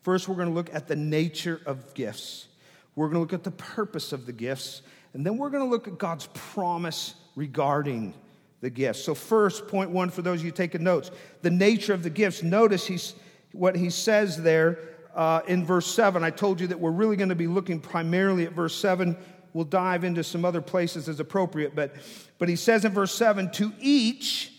First, 0.00 0.26
we're 0.26 0.34
going 0.34 0.48
to 0.48 0.54
look 0.54 0.74
at 0.74 0.88
the 0.88 0.96
nature 0.96 1.60
of 1.64 1.94
gifts. 1.94 2.48
We're 2.96 3.06
going 3.06 3.14
to 3.14 3.20
look 3.20 3.32
at 3.32 3.44
the 3.44 3.52
purpose 3.52 4.12
of 4.12 4.26
the 4.26 4.32
gifts. 4.32 4.82
And 5.14 5.24
then 5.26 5.36
we're 5.36 5.50
going 5.50 5.64
to 5.64 5.70
look 5.70 5.88
at 5.88 5.98
God's 5.98 6.28
promise 6.34 7.14
regarding 7.36 8.14
the 8.60 8.70
gifts. 8.70 9.04
So, 9.04 9.14
first, 9.14 9.68
point 9.68 9.90
one 9.90 10.10
for 10.10 10.22
those 10.22 10.40
of 10.40 10.46
you 10.46 10.52
taking 10.52 10.82
notes 10.82 11.10
the 11.42 11.50
nature 11.50 11.92
of 11.92 12.02
the 12.02 12.10
gifts. 12.10 12.42
Notice 12.42 12.86
he's, 12.86 13.14
what 13.52 13.76
he 13.76 13.90
says 13.90 14.42
there 14.42 14.78
uh, 15.14 15.40
in 15.46 15.66
verse 15.66 15.86
7. 15.86 16.24
I 16.24 16.30
told 16.30 16.60
you 16.60 16.68
that 16.68 16.80
we're 16.80 16.90
really 16.90 17.16
going 17.16 17.28
to 17.28 17.34
be 17.34 17.46
looking 17.46 17.80
primarily 17.80 18.44
at 18.46 18.52
verse 18.52 18.74
7. 18.74 19.16
We'll 19.52 19.64
dive 19.64 20.04
into 20.04 20.24
some 20.24 20.44
other 20.44 20.62
places 20.62 21.08
as 21.08 21.20
appropriate. 21.20 21.74
But, 21.74 21.94
but 22.38 22.48
he 22.48 22.56
says 22.56 22.84
in 22.84 22.92
verse 22.92 23.14
7 23.14 23.50
to 23.52 23.72
each 23.80 24.52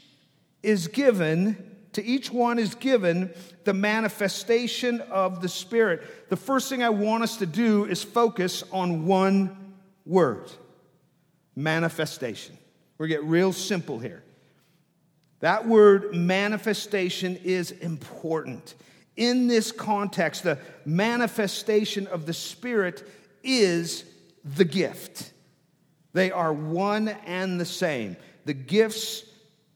is 0.61 0.87
given 0.87 1.71
to 1.93 2.03
each 2.03 2.31
one 2.31 2.59
is 2.59 2.75
given 2.75 3.31
the 3.65 3.73
manifestation 3.73 4.99
of 5.01 5.41
the 5.41 5.49
Spirit. 5.49 6.29
The 6.29 6.35
first 6.35 6.69
thing 6.69 6.83
I 6.83 6.89
want 6.89 7.23
us 7.23 7.37
to 7.37 7.45
do 7.45 7.85
is 7.85 8.03
focus 8.03 8.63
on 8.71 9.05
one 9.05 9.62
word 10.05 10.51
manifestation. 11.55 12.57
We're 12.97 13.21
real 13.21 13.53
simple 13.53 13.99
here. 13.99 14.23
That 15.39 15.67
word 15.67 16.15
manifestation 16.15 17.37
is 17.43 17.71
important. 17.71 18.75
In 19.15 19.47
this 19.47 19.71
context, 19.71 20.43
the 20.43 20.57
manifestation 20.85 22.07
of 22.07 22.25
the 22.25 22.33
Spirit 22.33 23.03
is 23.43 24.05
the 24.43 24.65
gift. 24.65 25.31
They 26.13 26.31
are 26.31 26.53
one 26.53 27.09
and 27.09 27.59
the 27.59 27.65
same. 27.65 28.15
The 28.45 28.53
gifts, 28.53 29.25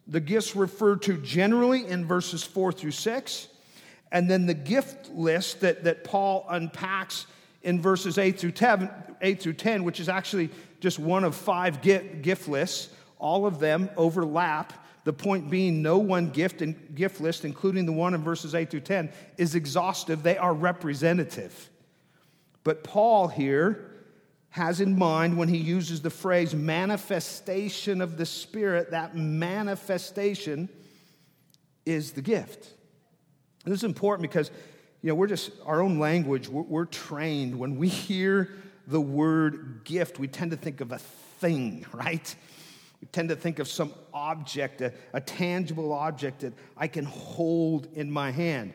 the 0.07 0.19
gifts 0.19 0.55
referred 0.55 1.01
to 1.03 1.17
generally 1.17 1.85
in 1.85 2.05
verses 2.05 2.43
four 2.43 2.71
through 2.71 2.91
six, 2.91 3.47
and 4.11 4.29
then 4.29 4.45
the 4.45 4.53
gift 4.53 5.09
list 5.09 5.61
that, 5.61 5.83
that 5.83 6.03
Paul 6.03 6.45
unpacks 6.49 7.25
in 7.63 7.81
verses 7.81 8.17
8 8.17 8.39
through 8.39 8.51
10, 8.51 8.89
8 9.21 9.41
through 9.41 9.53
10 9.53 9.83
which 9.83 9.99
is 9.99 10.09
actually 10.09 10.49
just 10.79 10.99
one 10.99 11.23
of 11.23 11.35
five 11.35 11.81
gift 11.81 12.47
lists. 12.47 12.89
All 13.19 13.45
of 13.45 13.59
them 13.59 13.89
overlap. 13.97 14.73
The 15.03 15.13
point 15.13 15.49
being, 15.49 15.81
no 15.81 15.97
one 15.97 16.29
gift 16.29 16.61
and 16.61 16.93
gift 16.93 17.21
list, 17.21 17.45
including 17.45 17.85
the 17.85 17.93
one 17.93 18.13
in 18.13 18.21
verses 18.21 18.53
8 18.53 18.69
through 18.69 18.81
10, 18.81 19.09
is 19.37 19.55
exhaustive. 19.55 20.21
They 20.21 20.37
are 20.37 20.53
representative. 20.53 21.69
But 22.63 22.83
Paul 22.83 23.29
here 23.29 23.89
has 24.49 24.81
in 24.81 24.97
mind 24.97 25.37
when 25.37 25.47
he 25.47 25.57
uses 25.57 26.01
the 26.01 26.09
phrase 26.09 26.53
manifestation 26.53 28.01
of 28.01 28.17
the 28.17 28.25
Spirit, 28.25 28.91
that 28.91 29.15
manifestation 29.15 30.67
is 31.85 32.11
the 32.11 32.21
gift. 32.21 32.73
And 33.63 33.71
this 33.71 33.79
is 33.79 33.83
important 33.85 34.29
because 34.29 34.51
you 35.01 35.09
know, 35.09 35.15
we're 35.15 35.27
just, 35.27 35.51
our 35.65 35.81
own 35.81 35.99
language, 35.99 36.47
we're, 36.47 36.63
we're, 36.63 36.85
trained. 36.85 37.57
When 37.57 37.77
we 37.77 37.87
hear 37.87 38.49
the 38.87 39.01
word 39.01 39.81
gift, 39.83 40.17
we 40.17 40.27
tend 40.27 40.51
to 40.51 40.57
think 40.57 40.81
of 40.81 40.91
a 40.91 40.97
thing, 40.97 41.85
right? 41.93 42.35
We 43.01 43.07
tend 43.11 43.29
to 43.29 43.35
think 43.35 43.59
of 43.59 43.67
some 43.67 43.93
object, 44.13 44.81
a, 44.81 44.93
a 45.13 45.21
tangible 45.21 45.93
object 45.93 46.41
that 46.41 46.53
I 46.75 46.87
can 46.87 47.05
hold 47.05 47.87
in 47.93 48.11
my 48.11 48.31
hand. 48.31 48.73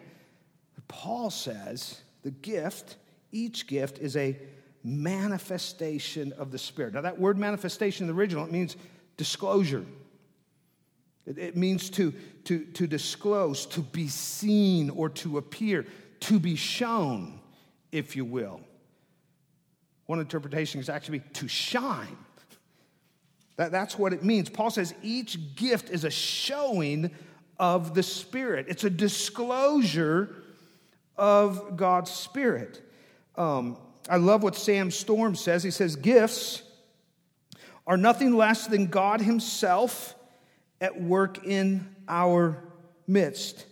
Paul 0.88 1.30
says 1.30 2.00
the 2.22 2.30
gift, 2.30 2.96
each 3.32 3.66
gift, 3.66 3.98
is 3.98 4.16
a 4.16 4.36
manifestation 4.84 6.32
of 6.34 6.50
the 6.50 6.58
Spirit. 6.58 6.94
Now, 6.94 7.00
that 7.00 7.18
word 7.18 7.38
manifestation 7.38 8.04
in 8.04 8.14
the 8.14 8.18
original, 8.18 8.44
it 8.44 8.52
means 8.52 8.76
disclosure. 9.16 9.84
It, 11.26 11.38
it 11.38 11.56
means 11.56 11.88
to, 11.90 12.12
to, 12.44 12.64
to 12.64 12.86
disclose, 12.86 13.66
to 13.66 13.80
be 13.80 14.08
seen, 14.08 14.90
or 14.90 15.08
to 15.10 15.38
appear 15.38 15.86
to 16.22 16.38
be 16.38 16.56
shown, 16.56 17.40
if 17.90 18.16
you 18.16 18.24
will. 18.24 18.60
One 20.06 20.20
interpretation 20.20 20.80
is 20.80 20.88
actually 20.88 21.20
to 21.34 21.48
shine. 21.48 22.16
That, 23.56 23.70
that's 23.70 23.98
what 23.98 24.12
it 24.12 24.24
means. 24.24 24.48
Paul 24.48 24.70
says 24.70 24.94
each 25.02 25.54
gift 25.54 25.90
is 25.90 26.04
a 26.04 26.10
showing 26.10 27.10
of 27.58 27.94
the 27.94 28.02
Spirit, 28.02 28.66
it's 28.68 28.84
a 28.84 28.90
disclosure 28.90 30.34
of 31.16 31.76
God's 31.76 32.10
Spirit. 32.10 32.82
Um, 33.36 33.76
I 34.08 34.16
love 34.16 34.42
what 34.42 34.56
Sam 34.56 34.90
Storms 34.90 35.40
says. 35.40 35.62
He 35.62 35.70
says, 35.70 35.94
Gifts 35.94 36.62
are 37.86 37.96
nothing 37.96 38.34
less 38.34 38.66
than 38.66 38.86
God 38.86 39.20
Himself 39.20 40.14
at 40.80 41.00
work 41.00 41.46
in 41.46 41.94
our 42.08 42.62
midst. 43.06 43.66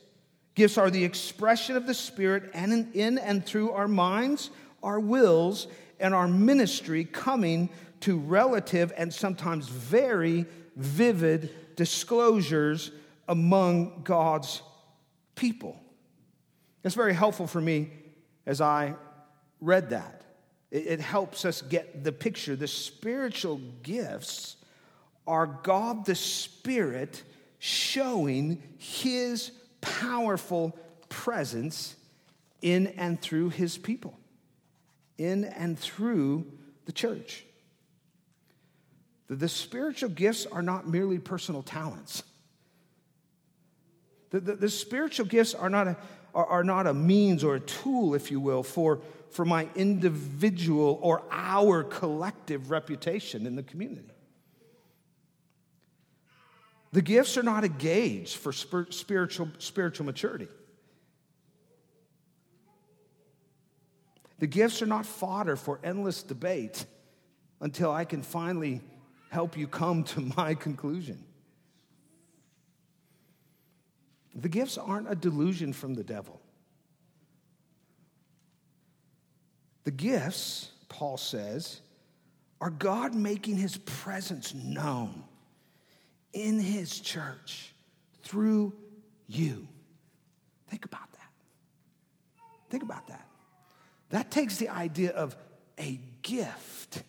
Gifts 0.61 0.77
are 0.77 0.91
the 0.91 1.07
expression 1.07 1.75
of 1.75 1.87
the 1.87 1.95
Spirit 1.95 2.51
and 2.53 2.95
in, 2.95 3.17
and 3.17 3.43
through 3.43 3.71
our 3.71 3.89
minds, 3.89 4.51
our 4.83 5.01
wills, 5.01 5.69
and 5.99 6.13
our 6.13 6.29
ministry 6.29 7.03
coming 7.03 7.71
to 8.01 8.19
relative 8.19 8.93
and 8.95 9.11
sometimes 9.11 9.71
very 9.71 10.45
vivid 10.77 11.77
disclosures 11.77 12.91
among 13.27 14.03
God's 14.05 14.61
people. 15.35 15.81
It's 16.85 16.95
very 16.95 17.15
helpful 17.15 17.47
for 17.47 17.63
me 17.63 17.93
as 18.45 18.61
I 18.61 18.97
read 19.63 19.89
that. 19.89 20.25
It, 20.71 20.87
it 20.87 21.01
helps 21.01 21.47
us 21.47 21.63
get 21.63 22.05
the 22.05 22.13
picture. 22.13 22.55
The 22.55 22.69
spiritual 22.69 23.63
gifts 23.83 24.57
are 25.27 25.47
God 25.47 26.05
the 26.05 26.15
Spirit 26.15 27.23
showing 27.61 28.63
his 28.77 29.53
powerful 29.81 30.77
presence 31.09 31.97
in 32.63 32.89
and 32.89 33.21
through 33.21 33.51
his 33.51 33.79
people, 33.79 34.19
in 35.19 35.45
and 35.45 35.79
through 35.79 36.47
the 36.87 36.93
church. 36.93 37.45
The, 39.29 39.49
spiritual 39.49 40.11
gifts 40.11 40.45
are 40.47 40.63
not 40.63 40.89
merely 40.89 41.19
personal 41.19 41.63
talents. 41.63 42.25
The, 44.31 44.41
the, 44.41 44.55
the 44.57 44.69
spiritual 44.69 45.27
gifts 45.27 45.55
are 45.55 45.71
not, 45.71 45.87
a, 45.87 45.97
are, 46.35 46.47
are 46.47 46.65
not 46.65 46.89
a 46.89 46.95
means 46.95 47.45
or 47.45 47.55
a 47.55 47.61
tool, 47.61 48.15
if 48.15 48.31
you 48.33 48.41
will, 48.41 48.65
for, 48.65 49.01
for 49.31 49.45
my 49.45 49.69
individual 49.77 50.99
or 51.01 51.23
our 51.31 51.85
collective 51.85 52.73
reputation 52.73 53.47
in 53.47 53.55
the 53.55 53.63
community. 53.63 54.11
The 56.93 57.03
gifts 57.03 57.37
are 57.37 57.43
not 57.43 57.63
a 57.63 57.69
gauge 57.69 58.37
for 58.37 58.53
spiritual, 58.53 59.49
spiritual 59.59 60.07
maturity. 60.07 60.49
The 64.41 64.47
gifts 64.47 64.83
are 64.83 64.87
not 64.87 65.07
fodder 65.07 65.55
for 65.55 65.79
endless 65.85 66.23
debate 66.23 66.85
until 67.61 67.93
I 67.93 68.05
can 68.05 68.23
finally 68.23 68.81
help 69.29 69.57
you 69.57 69.69
come 69.69 70.03
to 70.05 70.21
my 70.37 70.55
conclusion. 70.55 71.25
The 74.35 74.49
gifts 74.49 74.79
aren't 74.79 75.11
a 75.11 75.15
delusion 75.15 75.73
from 75.73 75.95
the 75.95 76.05
devil. 76.05 76.41
The 79.85 79.91
gifts, 79.91 80.71
Paul 80.89 81.17
says, 81.17 81.81
are 82.61 82.71
God 82.71 83.15
making 83.15 83.57
his 83.57 83.77
presence 83.79 84.55
known 84.55 85.25
in 86.33 86.59
his 86.59 87.01
church 87.01 87.75
through 88.23 88.73
you. 89.27 89.67
Think 90.69 90.85
about 90.85 91.11
that. 91.13 91.31
Think 92.71 92.83
about 92.83 93.09
that. 93.09 93.27
That 94.11 94.31
takes 94.31 94.57
the 94.57 94.69
idea 94.69 95.11
of 95.11 95.37
a 95.79 96.01
gift 96.23 97.03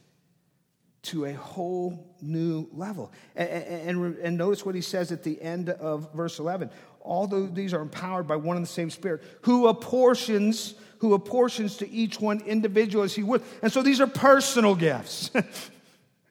to 1.03 1.25
a 1.25 1.33
whole 1.33 2.15
new 2.21 2.67
level. 2.73 3.11
And, 3.35 3.49
and, 3.49 4.17
and, 4.17 4.37
notice 4.37 4.65
what 4.65 4.75
he 4.75 4.81
says 4.81 5.11
at 5.11 5.23
the 5.23 5.41
end 5.41 5.69
of 5.69 6.13
verse 6.13 6.37
11. 6.37 6.69
All 6.99 7.25
these 7.27 7.73
are 7.73 7.81
empowered 7.81 8.27
by 8.27 8.35
one 8.35 8.55
and 8.55 8.63
the 8.63 8.69
same 8.69 8.91
Spirit, 8.91 9.23
who 9.41 9.67
apportions, 9.67 10.75
who 10.99 11.15
apportions 11.15 11.77
to 11.77 11.89
each 11.89 12.21
one 12.21 12.41
individual 12.41 13.03
as 13.03 13.15
he 13.15 13.23
would. 13.23 13.41
And 13.63 13.71
so 13.71 13.81
these 13.81 13.99
are 13.99 14.07
personal 14.07 14.75
gifts. 14.75 15.31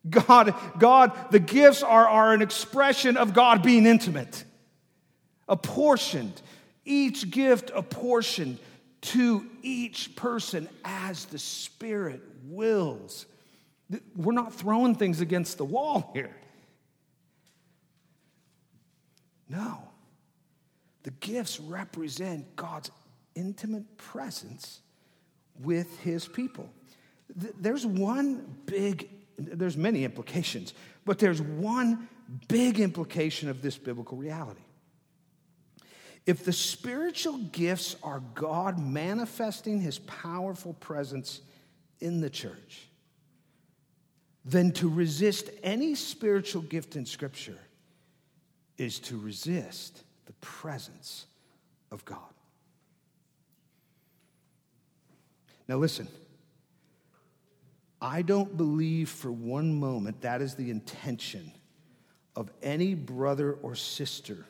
God, 0.09 0.55
God, 0.79 1.13
the 1.31 1.39
gifts 1.39 1.83
are, 1.83 2.09
are 2.09 2.33
an 2.33 2.41
expression 2.41 3.17
of 3.17 3.35
God 3.35 3.63
being 3.63 3.85
intimate, 3.87 4.45
apportioned, 5.47 6.41
each 6.85 7.31
gift 7.31 7.71
apportioned 7.75 8.59
to 9.03 9.47
each 9.63 10.17
person 10.17 10.69
as 10.85 11.27
the 11.27 11.39
Spirit 11.39 12.23
wills. 12.45 13.27
We're 14.17 14.33
not 14.33 14.55
throwing 14.55 14.95
things 14.95 15.21
against 15.21 15.59
the 15.59 15.65
wall 15.65 16.11
here. 16.15 16.35
No. 19.49 19.83
The 21.03 21.11
gifts 21.13 21.61
represent 21.61 22.57
God's 22.57 22.91
intimate 23.35 23.97
presence 23.97 24.81
with 25.61 25.99
his 26.01 26.27
people. 26.27 26.71
There's 27.35 27.87
one 27.87 28.57
big 28.67 29.09
there's 29.47 29.77
many 29.77 30.05
implications, 30.05 30.75
but 31.05 31.19
there's 31.19 31.41
one 31.41 32.09
big 32.49 32.81
implication 32.81 33.49
of 33.49 33.63
this 33.63 33.79
biblical 33.79 34.17
reality. 34.17 34.61
If 36.27 36.45
the 36.45 36.53
spiritual 36.53 37.39
gifts 37.39 37.97
are 38.03 38.21
God 38.35 38.79
manifesting 38.79 39.81
his 39.81 39.99
powerful 40.01 40.75
presence 40.75 41.41
in 42.01 42.21
the 42.21 42.31
church, 42.31 42.89
then 44.45 44.73
to 44.73 44.89
resist 44.89 45.51
any 45.63 45.95
spiritual 45.95 46.63
gift 46.63 46.97
in 46.97 47.05
Scripture 47.05 47.59
is 48.79 48.99
to 49.01 49.19
resist 49.19 50.05
the 50.27 50.33
presence 50.35 51.27
of 51.91 52.05
God. 52.05 52.19
Now, 55.69 55.77
listen. 55.77 56.09
I 58.01 58.23
don't 58.23 58.57
believe 58.57 59.09
for 59.09 59.31
one 59.31 59.79
moment 59.79 60.23
that 60.23 60.41
is 60.41 60.55
the 60.55 60.71
intention 60.71 61.53
of 62.35 62.51
any 62.63 62.95
brother 62.95 63.53
or 63.63 63.75
sister 63.75 64.47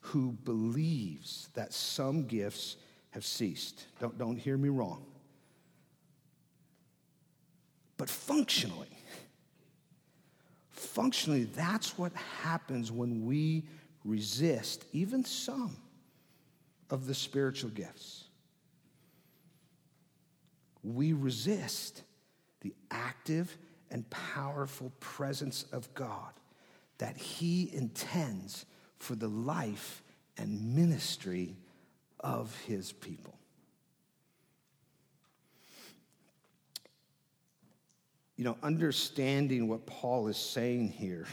who 0.00 0.32
believes 0.44 1.48
that 1.54 1.72
some 1.72 2.26
gifts 2.26 2.76
have 3.10 3.24
ceased. 3.24 3.86
Don't, 4.00 4.16
don't 4.16 4.36
hear 4.36 4.56
me 4.56 4.70
wrong. 4.70 5.04
But 7.98 8.08
functionally, 8.08 8.96
functionally, 10.70 11.44
that's 11.44 11.98
what 11.98 12.12
happens 12.42 12.90
when 12.92 13.26
we 13.26 13.64
resist 14.04 14.86
even 14.92 15.24
some 15.24 15.76
of 16.90 17.06
the 17.06 17.14
spiritual 17.14 17.70
gifts. 17.70 18.24
We 20.82 21.12
resist 21.12 22.02
the 22.60 22.74
active 22.90 23.56
and 23.90 24.08
powerful 24.10 24.92
presence 25.00 25.64
of 25.72 25.92
God 25.94 26.32
that 26.98 27.16
He 27.16 27.70
intends 27.72 28.66
for 28.98 29.14
the 29.14 29.28
life 29.28 30.02
and 30.36 30.74
ministry 30.74 31.56
of 32.20 32.56
His 32.66 32.92
people. 32.92 33.38
You 38.36 38.44
know, 38.44 38.56
understanding 38.62 39.66
what 39.66 39.84
Paul 39.86 40.28
is 40.28 40.36
saying 40.36 40.90
here 40.90 41.26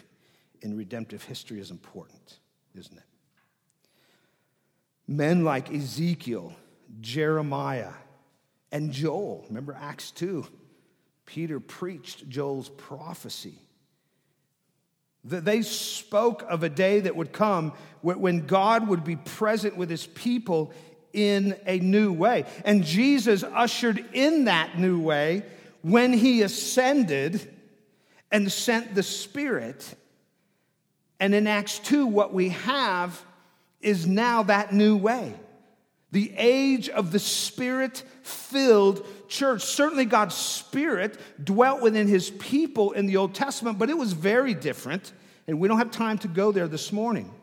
in 0.61 0.75
redemptive 0.75 1.23
history 1.23 1.59
is 1.59 1.69
important, 1.69 2.39
isn't 2.73 2.97
it? 2.97 3.03
Men 5.07 5.43
like 5.43 5.71
Ezekiel, 5.71 6.53
Jeremiah, 7.01 7.93
and 8.71 8.91
Joel, 8.91 9.45
remember 9.47 9.77
Acts 9.79 10.09
2, 10.11 10.47
Peter 11.25 11.59
preached 11.59 12.27
Joel's 12.29 12.69
prophecy. 12.69 13.59
That 15.25 15.45
they 15.45 15.63
spoke 15.63 16.43
of 16.47 16.63
a 16.63 16.69
day 16.69 16.99
that 17.01 17.15
would 17.15 17.33
come 17.33 17.73
when 18.01 18.45
God 18.45 18.88
would 18.88 19.03
be 19.03 19.15
present 19.15 19.75
with 19.75 19.89
his 19.89 20.05
people 20.05 20.71
in 21.13 21.57
a 21.65 21.79
new 21.79 22.13
way. 22.13 22.45
And 22.63 22.83
Jesus 22.83 23.43
ushered 23.43 24.05
in 24.13 24.45
that 24.45 24.77
new 24.77 24.99
way 24.99 25.43
when 25.81 26.13
he 26.13 26.41
ascended 26.41 27.51
and 28.31 28.51
sent 28.51 28.93
the 28.93 29.03
Spirit. 29.03 29.95
And 31.19 31.33
in 31.33 31.47
Acts 31.47 31.79
2, 31.79 32.05
what 32.05 32.33
we 32.33 32.49
have 32.49 33.23
is 33.81 34.05
now 34.05 34.43
that 34.43 34.73
new 34.73 34.97
way. 34.97 35.33
The 36.15 36.32
age 36.38 36.88
of 36.88 37.12
the 37.12 37.19
Spirit 37.19 38.01
filled 38.21 39.06
church. 39.28 39.63
Certainly, 39.63 40.06
God's 40.06 40.34
Spirit 40.34 41.19
dwelt 41.43 41.82
within 41.82 42.08
His 42.08 42.30
people 42.30 42.93
in 42.93 43.06
the 43.06 43.17
Old 43.17 43.36
Testament, 43.36 43.78
but 43.78 43.89
it 43.89 43.97
was 43.97 44.13
very 44.13 44.54
different. 44.54 45.12
And 45.45 45.60
we 45.60 45.67
don't 45.67 45.78
have 45.78 45.91
time 45.91 46.17
to 46.19 46.30
go 46.30 46.54
there 46.54 46.69
this 46.69 46.93
morning. 46.93 47.34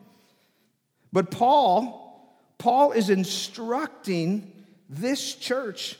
But 1.11 1.29
Paul, 1.29 2.35
Paul 2.57 2.93
is 2.93 3.11
instructing 3.11 4.51
this 4.89 5.35
church. 5.35 5.95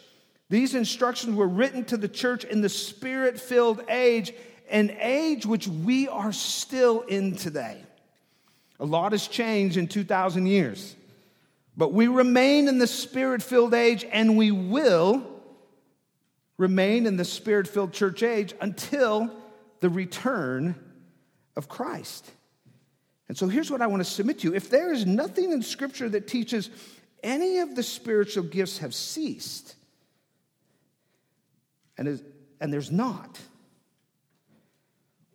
These 0.49 0.73
instructions 0.73 1.35
were 1.35 1.47
written 1.47 1.85
to 1.85 1.97
the 1.97 2.09
church 2.09 2.43
in 2.43 2.61
the 2.61 2.69
spirit 2.69 3.39
filled 3.39 3.83
age, 3.87 4.33
an 4.67 4.97
age 4.99 5.45
which 5.45 5.67
we 5.67 6.07
are 6.07 6.31
still 6.31 7.01
in 7.01 7.35
today. 7.35 7.83
A 8.79 8.85
lot 8.85 9.11
has 9.11 9.27
changed 9.27 9.77
in 9.77 9.87
2,000 9.87 10.47
years. 10.47 10.95
But 11.75 11.93
we 11.93 12.07
remain 12.07 12.67
in 12.67 12.77
the 12.77 12.87
spirit 12.87 13.41
filled 13.41 13.73
age 13.73 14.05
and 14.11 14.37
we 14.37 14.51
will 14.51 15.25
remain 16.57 17.07
in 17.07 17.17
the 17.17 17.25
spirit 17.25 17.67
filled 17.67 17.93
church 17.93 18.21
age 18.21 18.53
until 18.61 19.31
the 19.79 19.89
return 19.89 20.75
of 21.55 21.67
Christ. 21.67 22.29
And 23.27 23.37
so 23.37 23.47
here's 23.47 23.71
what 23.71 23.81
I 23.81 23.87
want 23.87 24.01
to 24.01 24.09
submit 24.09 24.39
to 24.39 24.49
you. 24.49 24.55
If 24.55 24.69
there 24.69 24.93
is 24.93 25.05
nothing 25.05 25.51
in 25.51 25.63
Scripture 25.63 26.09
that 26.09 26.27
teaches 26.27 26.69
any 27.23 27.59
of 27.59 27.75
the 27.75 27.83
spiritual 27.83 28.43
gifts 28.43 28.79
have 28.79 28.93
ceased, 28.93 29.75
and, 31.97 32.07
is, 32.07 32.21
and 32.59 32.71
there's 32.71 32.91
not, 32.91 33.39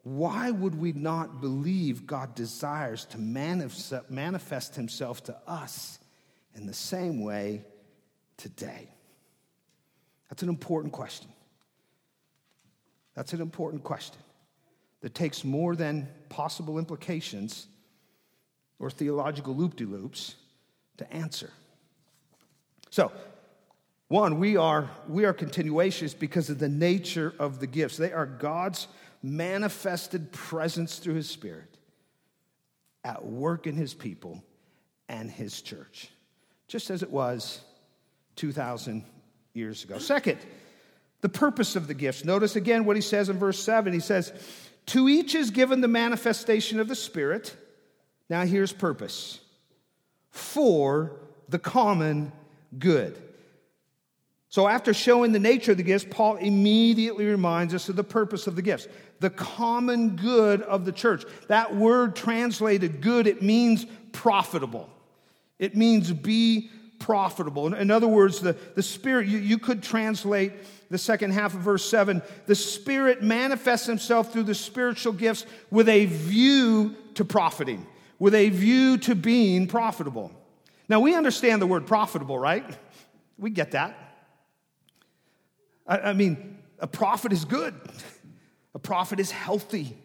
why 0.02 0.50
would 0.50 0.78
we 0.78 0.92
not 0.92 1.40
believe 1.40 2.06
God 2.06 2.34
desires 2.34 3.04
to 3.06 3.18
manifest 3.18 4.76
himself 4.76 5.24
to 5.24 5.36
us 5.46 5.98
in 6.58 6.66
the 6.66 6.74
same 6.74 7.22
way 7.22 7.64
today? 8.36 8.88
That's 10.28 10.42
an 10.42 10.48
important 10.48 10.92
question. 10.92 11.28
That's 13.14 13.32
an 13.32 13.40
important 13.40 13.82
question 13.82 14.20
that 15.00 15.14
takes 15.14 15.44
more 15.44 15.74
than 15.74 16.08
possible 16.28 16.78
implications 16.78 17.66
or 18.78 18.90
theological 18.90 19.54
loop 19.54 19.76
de 19.76 19.84
loops 19.84 20.34
to 20.98 21.12
answer. 21.12 21.50
So, 22.90 23.12
one, 24.08 24.38
we 24.38 24.56
are, 24.56 24.90
we 25.08 25.24
are 25.24 25.34
continuationists 25.34 26.18
because 26.18 26.48
of 26.48 26.58
the 26.58 26.68
nature 26.68 27.34
of 27.38 27.60
the 27.60 27.66
gifts. 27.66 27.96
They 27.96 28.12
are 28.12 28.26
God's 28.26 28.88
manifested 29.22 30.32
presence 30.32 30.98
through 30.98 31.14
His 31.14 31.28
Spirit 31.28 31.76
at 33.04 33.24
work 33.24 33.66
in 33.66 33.74
His 33.74 33.94
people 33.94 34.42
and 35.08 35.30
His 35.30 35.60
church, 35.60 36.10
just 36.68 36.90
as 36.90 37.02
it 37.02 37.10
was 37.10 37.60
2,000 38.36 39.04
years 39.54 39.82
ago. 39.82 39.98
Second, 39.98 40.38
the 41.22 41.28
purpose 41.28 41.74
of 41.74 41.88
the 41.88 41.94
gifts. 41.94 42.24
Notice 42.24 42.54
again 42.54 42.84
what 42.84 42.94
he 42.94 43.02
says 43.02 43.28
in 43.28 43.38
verse 43.38 43.58
7. 43.58 43.92
He 43.92 44.00
says, 44.00 44.32
To 44.86 45.08
each 45.08 45.34
is 45.34 45.50
given 45.50 45.80
the 45.80 45.88
manifestation 45.88 46.78
of 46.78 46.88
the 46.88 46.94
Spirit. 46.94 47.56
Now 48.30 48.44
here's 48.44 48.72
purpose 48.72 49.40
for 50.30 51.12
the 51.48 51.58
common 51.58 52.30
good. 52.78 53.18
So, 54.50 54.66
after 54.66 54.94
showing 54.94 55.32
the 55.32 55.38
nature 55.38 55.72
of 55.72 55.76
the 55.76 55.82
gifts, 55.82 56.06
Paul 56.08 56.36
immediately 56.36 57.26
reminds 57.26 57.74
us 57.74 57.88
of 57.90 57.96
the 57.96 58.04
purpose 58.04 58.46
of 58.46 58.56
the 58.56 58.62
gifts 58.62 58.88
the 59.20 59.30
common 59.30 60.16
good 60.16 60.62
of 60.62 60.84
the 60.84 60.92
church. 60.92 61.24
That 61.48 61.74
word 61.74 62.14
translated 62.14 63.00
good, 63.00 63.26
it 63.26 63.42
means 63.42 63.84
profitable. 64.12 64.88
It 65.58 65.76
means 65.76 66.12
be 66.12 66.70
profitable. 66.98 67.72
In 67.74 67.90
other 67.90 68.08
words, 68.08 68.40
the, 68.40 68.56
the 68.74 68.82
Spirit, 68.82 69.28
you, 69.28 69.38
you 69.38 69.58
could 69.58 69.82
translate 69.82 70.52
the 70.90 70.98
second 70.98 71.32
half 71.32 71.54
of 71.54 71.60
verse 71.60 71.88
7 71.88 72.22
the 72.46 72.54
Spirit 72.54 73.22
manifests 73.22 73.86
Himself 73.86 74.32
through 74.32 74.44
the 74.44 74.54
spiritual 74.54 75.12
gifts 75.12 75.46
with 75.70 75.88
a 75.88 76.06
view 76.06 76.96
to 77.14 77.24
profiting, 77.24 77.86
with 78.18 78.34
a 78.34 78.48
view 78.48 78.98
to 78.98 79.14
being 79.14 79.66
profitable. 79.66 80.32
Now, 80.88 81.00
we 81.00 81.14
understand 81.14 81.60
the 81.60 81.66
word 81.66 81.86
profitable, 81.86 82.38
right? 82.38 82.64
We 83.36 83.50
get 83.50 83.72
that. 83.72 83.96
I, 85.86 85.98
I 85.98 86.12
mean, 86.12 86.58
a 86.78 86.86
profit 86.86 87.32
is 87.32 87.44
good, 87.44 87.74
a 88.74 88.78
profit 88.78 89.20
is 89.20 89.30
healthy, 89.30 89.96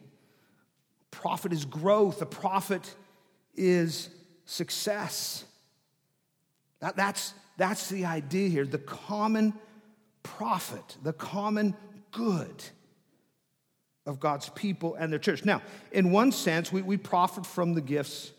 a 1.12 1.16
profit 1.16 1.54
is 1.54 1.66
growth, 1.66 2.22
a 2.22 2.26
profit 2.26 2.94
is 3.56 4.10
success. 4.54 5.46
That, 6.80 6.96
that's, 6.96 7.34
that's 7.58 7.90
the 7.90 8.06
idea 8.06 8.50
here. 8.50 8.66
The 8.66 8.78
common 8.78 9.54
profit, 10.22 10.98
the 11.02 11.14
common 11.14 11.76
good 12.12 12.64
of 14.06 14.20
God's 14.20 14.50
people 14.50 14.96
and 14.96 15.12
their 15.12 15.20
church. 15.20 15.44
Now, 15.44 15.62
in 15.92 16.12
one 16.12 16.32
sense, 16.32 16.72
we, 16.72 16.82
we 16.82 16.98
profit 16.98 17.46
from 17.46 17.74
the 17.74 17.82
gifts 17.82 18.32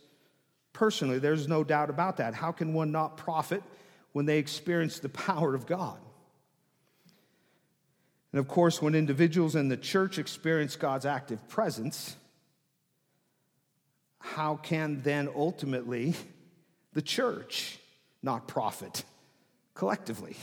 personally. 0.72 1.18
There's 1.18 1.48
no 1.48 1.64
doubt 1.64 1.90
about 1.90 2.18
that. 2.18 2.34
How 2.34 2.52
can 2.52 2.74
one 2.74 2.92
not 2.92 3.16
profit 3.16 3.62
when 4.12 4.26
they 4.26 4.38
experience 4.38 5.00
the 5.00 5.08
power 5.08 5.54
of 5.54 5.66
God? 5.66 5.98
And 8.32 8.38
of 8.38 8.48
course, 8.48 8.82
when 8.82 8.94
individuals 8.94 9.54
in 9.54 9.68
the 9.68 9.76
church 9.76 10.18
experience 10.18 10.76
God's 10.76 11.06
active 11.06 11.48
presence, 11.48 12.16
how 14.24 14.56
can 14.56 15.02
then 15.02 15.28
ultimately 15.36 16.14
the 16.94 17.02
church 17.02 17.78
not 18.22 18.48
profit 18.48 19.04
collectively 19.74 20.34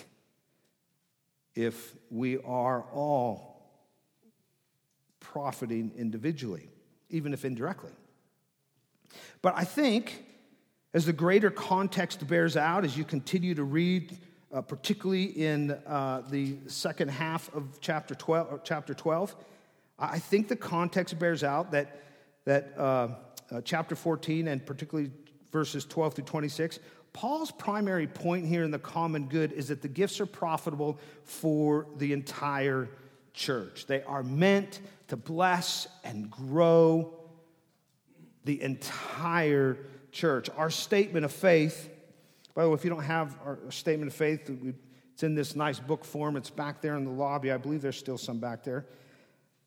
if 1.55 1.95
we 2.11 2.37
are 2.43 2.83
all 2.93 3.71
profiting 5.19 5.91
individually, 5.97 6.69
even 7.09 7.33
if 7.33 7.43
indirectly. 7.43 7.91
But 9.41 9.55
I 9.57 9.63
think 9.63 10.25
as 10.93 11.05
the 11.05 11.13
greater 11.13 11.49
context 11.49 12.25
bears 12.27 12.55
out, 12.55 12.85
as 12.85 12.95
you 12.95 13.03
continue 13.03 13.55
to 13.55 13.63
read, 13.63 14.15
uh, 14.53 14.61
particularly 14.61 15.23
in 15.23 15.71
uh, 15.87 16.21
the 16.29 16.55
second 16.67 17.09
half 17.09 17.53
of 17.55 17.81
chapter 17.81 18.13
12, 18.13 18.61
chapter 18.63 18.93
12, 18.93 19.35
I 19.97 20.19
think 20.19 20.49
the 20.49 20.55
context 20.55 21.17
bears 21.17 21.43
out 21.43 21.71
that, 21.71 22.03
that 22.45 22.77
uh, 22.77 23.09
uh 23.51 23.61
chapter 23.63 23.95
14 23.95 24.47
and 24.47 24.65
particularly 24.65 25.11
verses 25.51 25.85
12 25.85 26.15
through 26.15 26.25
26 26.25 26.79
Paul's 27.13 27.51
primary 27.51 28.07
point 28.07 28.45
here 28.45 28.63
in 28.63 28.71
the 28.71 28.79
common 28.79 29.27
good 29.27 29.51
is 29.51 29.67
that 29.67 29.81
the 29.81 29.87
gifts 29.87 30.21
are 30.21 30.25
profitable 30.25 30.97
for 31.23 31.87
the 31.97 32.13
entire 32.13 32.89
church. 33.33 33.85
They 33.85 34.01
are 34.03 34.23
meant 34.23 34.79
to 35.09 35.17
bless 35.17 35.87
and 36.03 36.31
grow 36.31 37.13
the 38.45 38.61
entire 38.61 39.77
church. 40.11 40.49
Our 40.55 40.69
statement 40.69 41.25
of 41.25 41.31
faith, 41.31 41.89
by 42.55 42.63
the 42.63 42.69
way, 42.69 42.75
if 42.75 42.83
you 42.83 42.89
don't 42.89 43.03
have 43.03 43.37
our 43.45 43.59
statement 43.69 44.11
of 44.11 44.15
faith, 44.15 44.49
it's 45.13 45.23
in 45.23 45.35
this 45.35 45.55
nice 45.55 45.79
book 45.79 46.05
form. 46.05 46.37
It's 46.37 46.49
back 46.49 46.81
there 46.81 46.95
in 46.95 47.03
the 47.03 47.11
lobby. 47.11 47.51
I 47.51 47.57
believe 47.57 47.81
there's 47.81 47.97
still 47.97 48.17
some 48.17 48.39
back 48.39 48.63
there. 48.63 48.85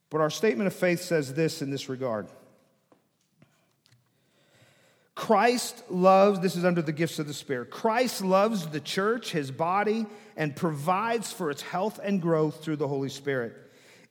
But 0.08 0.20
our 0.20 0.30
statement 0.30 0.66
of 0.66 0.74
faith 0.74 1.02
says 1.02 1.34
this 1.34 1.60
in 1.60 1.70
this 1.70 1.88
regard 1.88 2.28
Christ 5.24 5.84
loves, 5.88 6.40
this 6.40 6.54
is 6.54 6.66
under 6.66 6.82
the 6.82 6.92
gifts 6.92 7.18
of 7.18 7.26
the 7.26 7.32
Spirit. 7.32 7.70
Christ 7.70 8.22
loves 8.22 8.66
the 8.66 8.78
church, 8.78 9.32
his 9.32 9.50
body, 9.50 10.04
and 10.36 10.54
provides 10.54 11.32
for 11.32 11.50
its 11.50 11.62
health 11.62 11.98
and 12.02 12.20
growth 12.20 12.62
through 12.62 12.76
the 12.76 12.86
Holy 12.86 13.08
Spirit. 13.08 13.54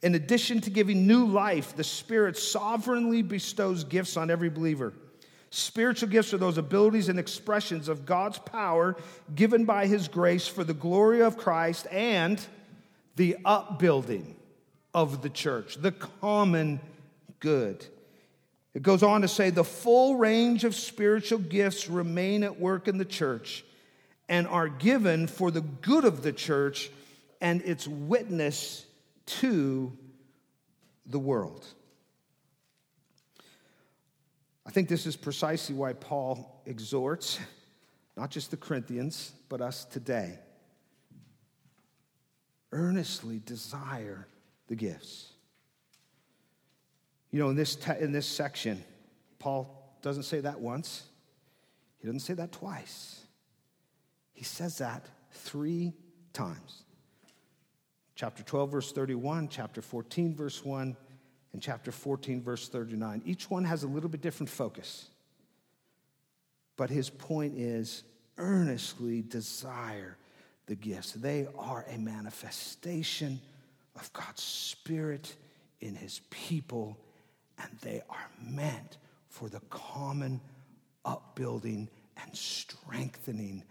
In 0.02 0.16
addition 0.16 0.60
to 0.62 0.72
giving 0.72 1.06
new 1.06 1.28
life, 1.28 1.76
the 1.76 1.84
Spirit 1.84 2.36
sovereignly 2.36 3.22
bestows 3.22 3.84
gifts 3.84 4.18
on 4.18 4.32
every 4.32 4.50
believer. 4.50 4.92
Spiritual 5.52 6.10
gifts 6.10 6.34
are 6.34 6.40
those 6.40 6.58
abilities 6.58 7.10
and 7.10 7.20
expressions 7.20 7.90
of 7.90 8.08
God's 8.08 8.40
power 8.40 8.96
given 9.36 9.66
by 9.66 9.86
his 9.86 10.08
grace 10.08 10.48
for 10.48 10.64
the 10.64 10.74
glory 10.74 11.22
of 11.22 11.38
Christ 11.38 11.86
and 11.92 12.44
the 13.18 13.38
upbuilding 13.46 14.36
of 14.96 15.22
the 15.22 15.30
church, 15.30 15.76
the 15.76 15.92
common 15.92 16.80
good. 17.40 17.86
It 18.74 18.82
goes 18.82 19.04
on 19.04 19.22
to 19.22 19.28
say 19.28 19.50
the 19.50 19.64
full 19.64 20.16
range 20.16 20.64
of 20.64 20.76
spiritual 20.76 21.40
gifts 21.40 21.90
remain 21.90 22.44
at 22.44 22.60
work 22.60 22.88
in 22.88 22.98
the 22.98 23.06
church 23.06 23.64
and 24.28 24.48
are 24.48 24.68
given 24.68 25.28
for 25.28 25.52
the 25.52 25.62
good 25.62 26.06
of 26.06 26.24
the 26.24 26.34
church 26.34 26.90
and 27.40 27.62
its 27.62 27.88
witness 27.88 28.86
to 29.26 29.96
the 31.06 31.20
world. 31.20 31.66
I 34.66 34.72
think 34.72 34.90
this 34.90 35.06
is 35.06 35.16
precisely 35.16 35.76
why 35.76 35.94
Paul 35.94 36.62
exhorts 36.66 37.40
not 38.16 38.30
just 38.30 38.52
the 38.52 38.58
Corinthians, 38.58 39.32
but 39.50 39.62
us 39.62 39.86
today. 39.86 40.38
Earnestly 42.72 43.42
desire 43.44 44.28
the 44.68 44.76
gifts. 44.76 45.33
You 47.34 47.40
know, 47.40 47.50
in 47.50 47.56
this, 47.56 47.76
te- 47.76 48.00
in 48.00 48.12
this 48.12 48.28
section, 48.28 48.84
Paul 49.40 49.98
doesn't 50.04 50.24
say 50.24 50.42
that 50.42 50.60
once, 50.60 51.02
he 51.98 52.06
doesn't 52.06 52.20
say 52.20 52.36
that 52.36 52.52
twice. 52.52 53.22
He 54.34 54.44
says 54.44 54.78
that 54.78 55.04
three 55.32 55.94
times. 56.32 56.84
Chapter 58.14 58.44
12, 58.44 58.72
verse 58.72 58.92
31, 58.92 59.48
chapter 59.50 59.82
14, 59.82 60.36
verse 60.36 60.64
1, 60.64 60.96
and 61.54 61.62
chapter 61.62 61.92
14, 61.92 62.40
verse 62.40 62.70
39. 62.70 63.24
Each 63.26 63.50
one 63.50 63.64
has 63.64 63.82
a 63.82 63.88
little 63.88 64.10
bit 64.10 64.22
different 64.22 64.52
focus. 64.52 65.10
But 66.78 66.92
his 66.92 67.10
point 67.10 67.58
is 67.58 68.04
earnestly 68.38 69.24
desire 69.24 70.18
the 70.68 70.76
gifts. 70.76 71.14
They 71.14 71.48
are 71.58 71.84
a 71.90 71.98
manifestation 71.98 73.42
of 73.96 74.14
God's 74.14 74.44
Spirit 74.44 75.36
in 75.82 75.96
his 75.96 76.22
people 76.30 77.00
and 77.60 77.70
they 77.82 78.02
are 78.10 78.30
meant 78.42 78.98
for 79.28 79.50
the 79.50 79.62
common 79.70 80.42
upbuilding 81.06 81.90
and 82.22 82.36
strengthening 82.36 83.64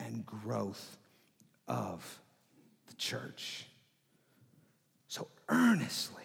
and 0.00 0.24
growth 0.24 0.96
of 1.66 2.20
the 2.86 2.94
church. 2.94 3.66
So 5.08 5.28
earnestly 5.48 6.24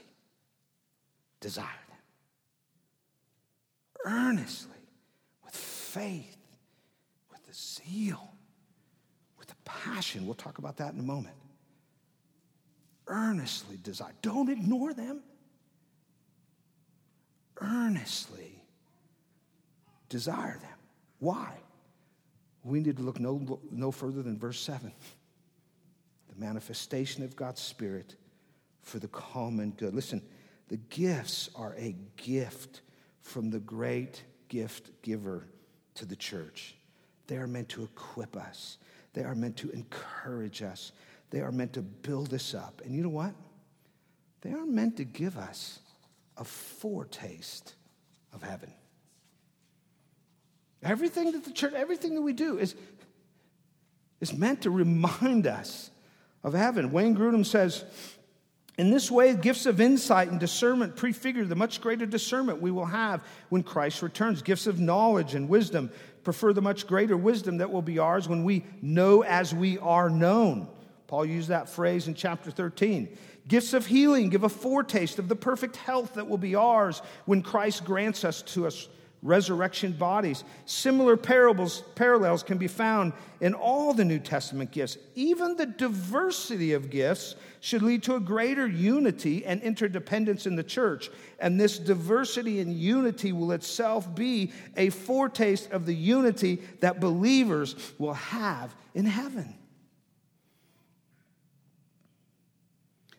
desire 1.39 1.65
them. 1.89 1.97
Earnestly, 4.05 4.71
with 5.43 5.55
faith, 5.55 6.37
with 7.31 7.45
the 7.45 7.53
zeal, 7.53 8.33
with 9.37 9.47
the 9.47 9.55
passion. 9.63 10.25
We'll 10.25 10.35
talk 10.35 10.57
about 10.57 10.77
that 10.77 10.93
in 10.93 10.99
a 10.99 11.03
moment. 11.03 11.35
Earnestly 13.07 13.77
desire. 13.81 14.13
Don't 14.21 14.49
ignore 14.49 14.93
them 14.93 15.21
earnestly 17.63 18.61
desire 20.09 20.59
them. 20.59 20.77
Why? 21.19 21.53
we 22.63 22.79
need 22.79 22.97
to 22.97 23.03
look 23.03 23.19
no, 23.19 23.59
no 23.71 23.91
further 23.91 24.21
than 24.21 24.37
verse 24.37 24.59
7 24.59 24.91
the 26.29 26.45
manifestation 26.45 27.23
of 27.23 27.35
God's 27.35 27.61
Spirit 27.61 28.15
for 28.81 28.97
the 28.97 29.07
common 29.09 29.71
good. 29.71 29.93
Listen, 29.93 30.21
the 30.67 30.77
gifts 30.77 31.49
are 31.55 31.75
a 31.77 31.95
gift 32.17 32.81
from 33.21 33.51
the 33.51 33.59
great 33.59 34.23
gift 34.49 34.89
giver 35.03 35.47
to 35.93 36.05
the 36.05 36.15
church. 36.15 36.75
They 37.27 37.37
are 37.37 37.45
meant 37.45 37.69
to 37.69 37.83
equip 37.83 38.35
us, 38.35 38.77
they 39.13 39.23
are 39.23 39.35
meant 39.35 39.57
to 39.57 39.69
encourage 39.71 40.63
us, 40.63 40.91
they 41.29 41.41
are 41.41 41.51
meant 41.51 41.73
to 41.73 41.83
build 41.83 42.33
us 42.33 42.55
up. 42.55 42.81
And 42.83 42.95
you 42.95 43.03
know 43.03 43.09
what? 43.09 43.35
They 44.41 44.53
are 44.53 44.65
meant 44.65 44.97
to 44.97 45.03
give 45.03 45.37
us 45.37 45.79
a 46.37 46.43
foretaste 46.43 47.75
of 48.33 48.41
heaven. 48.41 48.73
Everything 50.81 51.31
that 51.31 51.45
the 51.45 51.51
church, 51.51 51.73
everything 51.73 52.15
that 52.15 52.21
we 52.21 52.33
do 52.33 52.57
is, 52.57 52.75
is 54.19 54.33
meant 54.33 54.63
to 54.63 54.69
remind 54.69 55.47
us 55.47 55.91
of 56.43 56.53
heaven. 56.53 56.91
Wayne 56.91 57.15
Grudem 57.15 57.45
says, 57.45 57.85
in 58.77 58.89
this 58.89 59.11
way, 59.11 59.35
gifts 59.35 59.65
of 59.67 59.79
insight 59.79 60.29
and 60.29 60.39
discernment 60.39 60.95
prefigure 60.95 61.45
the 61.45 61.55
much 61.55 61.79
greater 61.79 62.07
discernment 62.07 62.59
we 62.59 62.71
will 62.71 62.85
have 62.85 63.23
when 63.49 63.61
Christ 63.61 64.01
returns. 64.01 64.41
Gifts 64.41 64.65
of 64.65 64.79
knowledge 64.79 65.35
and 65.35 65.47
wisdom 65.47 65.91
prefer 66.23 66.53
the 66.53 66.61
much 66.61 66.87
greater 66.87 67.15
wisdom 67.15 67.57
that 67.57 67.71
will 67.71 67.83
be 67.83 67.99
ours 67.99 68.27
when 68.27 68.43
we 68.43 68.63
know 68.81 69.23
as 69.23 69.53
we 69.53 69.77
are 69.77 70.09
known. 70.09 70.67
Paul 71.05 71.25
used 71.25 71.49
that 71.49 71.69
phrase 71.69 72.07
in 72.07 72.15
chapter 72.15 72.49
13. 72.49 73.15
Gifts 73.47 73.73
of 73.73 73.85
healing 73.85 74.29
give 74.29 74.43
a 74.43 74.49
foretaste 74.49 75.19
of 75.19 75.27
the 75.27 75.35
perfect 75.35 75.75
health 75.75 76.13
that 76.13 76.27
will 76.27 76.37
be 76.37 76.55
ours 76.55 77.01
when 77.25 77.41
Christ 77.41 77.83
grants 77.83 78.23
us 78.23 78.41
to 78.43 78.67
us 78.67 78.87
resurrection 79.23 79.93
bodies. 79.93 80.43
Similar 80.65 81.17
parables, 81.17 81.83
parallels 81.95 82.43
can 82.43 82.57
be 82.57 82.67
found 82.67 83.13
in 83.39 83.53
all 83.53 83.93
the 83.93 84.05
New 84.05 84.19
Testament 84.19 84.71
gifts. 84.71 84.97
Even 85.15 85.55
the 85.55 85.65
diversity 85.65 86.73
of 86.73 86.89
gifts 86.89 87.35
should 87.61 87.81
lead 87.81 88.03
to 88.03 88.15
a 88.15 88.19
greater 88.19 88.67
unity 88.67 89.45
and 89.45 89.61
interdependence 89.61 90.45
in 90.45 90.55
the 90.55 90.63
church. 90.63 91.09
And 91.39 91.59
this 91.59 91.79
diversity 91.79 92.59
and 92.59 92.73
unity 92.73 93.31
will 93.31 93.53
itself 93.53 94.13
be 94.13 94.51
a 94.75 94.89
foretaste 94.89 95.71
of 95.71 95.85
the 95.85 95.95
unity 95.95 96.61
that 96.81 96.99
believers 96.99 97.75
will 97.97 98.13
have 98.13 98.75
in 98.93 99.05
heaven. 99.05 99.55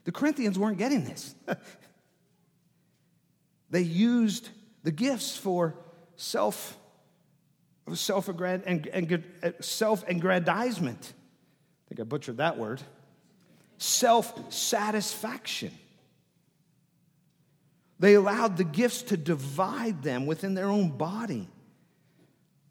The 0.05 0.13
Corinthians 0.13 0.59
weren't 0.59 0.79
getting 0.79 1.05
this. 1.05 1.35
they 3.71 3.81
used 3.81 4.49
the 4.83 4.93
gifts 4.93 5.37
for 5.37 5.75
self 6.17 6.79
self 7.93 8.29
and 8.29 9.23
uh, 9.43 9.51
self 9.61 10.09
aggrandizement. 10.09 11.13
I 11.13 11.89
think 11.89 12.01
I 12.01 12.05
butchered 12.05 12.39
that 12.39 12.57
word. 12.57 12.81
Self 13.79 14.53
satisfaction. 14.53 15.73
They 17.99 18.15
allowed 18.15 18.57
the 18.57 18.65
gifts 18.65 19.03
to 19.03 19.17
divide 19.17 20.03
them 20.03 20.27
within 20.27 20.55
their 20.55 20.69
own 20.69 20.91
body. 20.91 21.49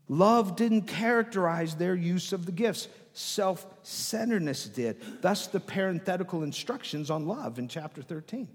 Love 0.08 0.56
didn't 0.56 0.84
characterize 0.84 1.76
their 1.76 1.96
use 1.96 2.34
of 2.34 2.46
the 2.46 2.52
gifts, 2.52 2.88
self 3.13 3.65
centeredness 3.84 4.65
did. 4.65 5.21
Thus, 5.21 5.47
the 5.47 5.60
parenthetical 5.60 6.43
instructions 6.43 7.10
on 7.10 7.28
love 7.28 7.60
in 7.60 7.67
chapter 7.67 8.02
13. 8.02 8.47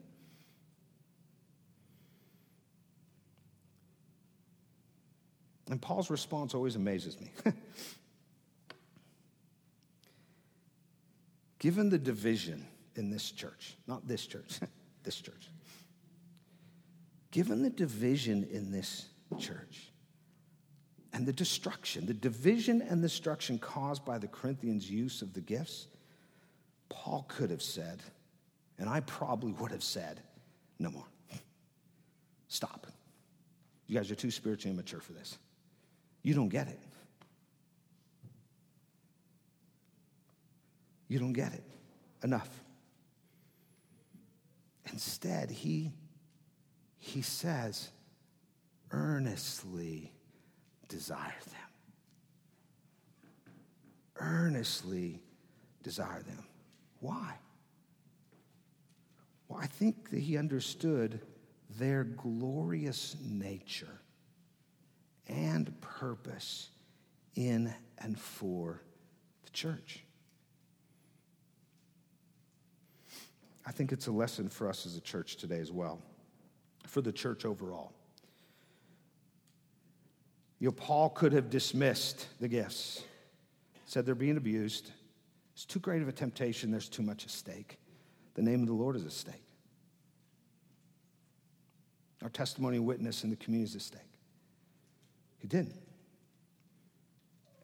And 5.71 5.81
Paul's 5.83 6.11
response 6.11 6.55
always 6.55 6.77
amazes 6.77 7.21
me. 7.21 7.31
Given 11.59 11.91
the 11.91 11.99
division 11.99 12.67
in 12.97 13.11
this 13.11 13.31
church, 13.31 13.77
not 13.87 14.07
this 14.07 14.27
church, 14.27 14.61
this 15.03 15.17
church, 15.21 15.51
given 17.31 17.63
the 17.63 17.71
division 17.71 18.49
in 18.51 18.73
this 18.73 19.07
church 19.39 19.93
and 21.19 21.27
the 21.27 21.33
destruction, 21.33 22.07
the 22.07 22.15
division 22.15 22.81
and 22.81 23.03
destruction 23.03 23.59
caused 23.59 24.05
by 24.05 24.19
the 24.19 24.29
Corinthians' 24.29 24.89
use 24.89 25.21
of 25.21 25.35
the 25.35 25.41
gifts, 25.41 25.89
Paul 26.89 27.27
could 27.27 27.51
have 27.51 27.61
said, 27.61 28.01
and 28.79 28.89
I 28.89 29.01
probably 29.01 29.51
would 29.51 29.73
have 29.73 29.83
said, 29.83 30.21
no 30.79 30.91
more. 30.91 31.09
Stop. 32.47 32.87
You 33.89 33.97
guys 33.97 34.13
are 34.13 34.15
too 34.15 34.31
spiritually 34.31 34.73
immature 34.73 35.01
for 35.01 35.13
this. 35.13 35.39
You 36.23 36.35
don't 36.35 36.51
get 36.51 36.69
it. 36.69 36.79
You 41.09 41.19
don't 41.19 41.33
get 41.33 41.53
it 41.53 41.65
enough. 42.23 42.49
Instead, 44.93 45.51
he, 45.51 45.91
he 46.97 47.23
says, 47.23 47.91
earnestly 48.93 50.13
desire 50.89 51.35
them. 51.47 51.55
Earnestly 54.17 55.23
desire 55.83 56.23
them. 56.23 56.45
Why? 57.01 57.35
Well, 59.49 59.61
I 59.61 59.67
think 59.67 60.11
that 60.11 60.21
he 60.21 60.37
understood 60.37 61.21
their 61.79 62.05
glorious 62.05 63.17
nature 63.23 64.01
and 65.29 65.79
purpose 65.81 66.71
in 67.35 67.73
and 67.99 68.19
for 68.19 68.83
the 69.45 69.51
church. 69.51 70.05
I 73.65 73.71
think 73.71 73.93
it's 73.93 74.07
a 74.07 74.13
lesson 74.13 74.49
for 74.49 74.69
us 74.69 74.87
as 74.87 74.97
a 74.97 75.01
church 75.01 75.37
today 75.37 75.61
as 75.61 75.71
well, 75.71 76.01
for 76.87 77.03
the 77.03 77.13
church 77.13 77.45
overall. 77.45 77.93
You 80.59 80.69
know, 80.69 80.73
Paul 80.73 81.11
could 81.11 81.33
have 81.33 81.51
dismissed 81.51 82.27
the 82.41 82.49
gifts, 82.49 83.05
said 83.87 84.05
they're 84.05 84.15
being 84.15 84.37
abused. 84.37 84.91
It's 85.55 85.65
too 85.65 85.79
great 85.79 86.03
of 86.03 86.09
a 86.09 86.13
temptation, 86.13 86.71
there's 86.71 86.89
too 86.89 87.03
much 87.03 87.25
at 87.25 87.31
stake. 87.31 87.79
The 88.35 88.43
name 88.43 88.63
of 88.63 88.67
the 88.67 88.75
Lord 88.75 88.97
is 88.97 89.05
at 89.05 89.13
stake. 89.13 89.43
Our 92.23 92.29
testimony 92.29 92.77
and 92.77 92.87
witness 92.87 93.23
in 93.25 93.31
the 93.31 93.37
community 93.37 93.71
is 93.71 93.77
at 93.77 93.83
stake. 93.83 94.03
He 95.39 95.47
didn't. 95.47 95.77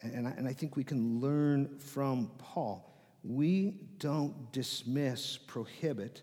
And 0.03 0.29
I, 0.29 0.31
and 0.33 0.47
I 0.47 0.53
think 0.53 0.77
we 0.77 0.85
can 0.85 1.21
learn 1.21 1.79
from 1.79 2.31
Paul. 2.39 2.93
We 3.25 3.75
don't 3.99 4.53
dismiss, 4.53 5.39
prohibit, 5.39 6.23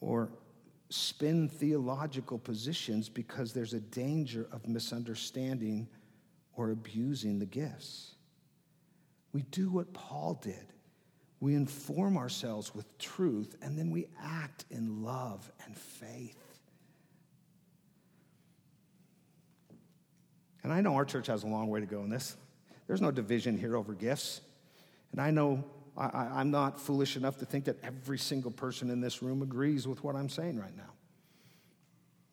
or 0.00 0.30
spin 0.90 1.48
theological 1.48 2.38
positions 2.38 3.08
because 3.08 3.52
there's 3.52 3.74
a 3.74 3.80
danger 3.80 4.48
of 4.52 4.66
misunderstanding 4.68 5.88
or 6.54 6.70
abusing 6.70 7.38
the 7.38 7.46
gifts. 7.46 8.14
We 9.32 9.42
do 9.42 9.70
what 9.70 9.92
Paul 9.94 10.40
did. 10.42 10.74
We 11.38 11.54
inform 11.54 12.18
ourselves 12.18 12.74
with 12.74 12.98
truth 12.98 13.56
and 13.62 13.78
then 13.78 13.90
we 13.90 14.08
act 14.20 14.64
in 14.70 15.02
love 15.02 15.50
and 15.64 15.76
faith. 15.76 16.36
And 20.62 20.72
I 20.72 20.80
know 20.80 20.96
our 20.96 21.04
church 21.04 21.28
has 21.28 21.44
a 21.44 21.46
long 21.46 21.68
way 21.68 21.80
to 21.80 21.86
go 21.86 22.02
in 22.02 22.10
this. 22.10 22.36
There's 22.86 23.00
no 23.00 23.10
division 23.10 23.56
here 23.56 23.76
over 23.76 23.94
gifts. 23.94 24.40
And 25.12 25.20
I 25.20 25.30
know 25.30 25.64
I, 26.00 26.40
am 26.40 26.50
not 26.50 26.80
foolish 26.80 27.16
enough 27.16 27.36
to 27.38 27.44
think 27.44 27.66
that 27.66 27.76
every 27.82 28.18
single 28.18 28.50
person 28.50 28.90
in 28.90 29.00
this 29.00 29.22
room 29.22 29.42
agrees 29.42 29.86
with 29.86 30.02
what 30.02 30.16
I'm 30.16 30.28
saying 30.28 30.58
right 30.58 30.76
now. 30.76 30.90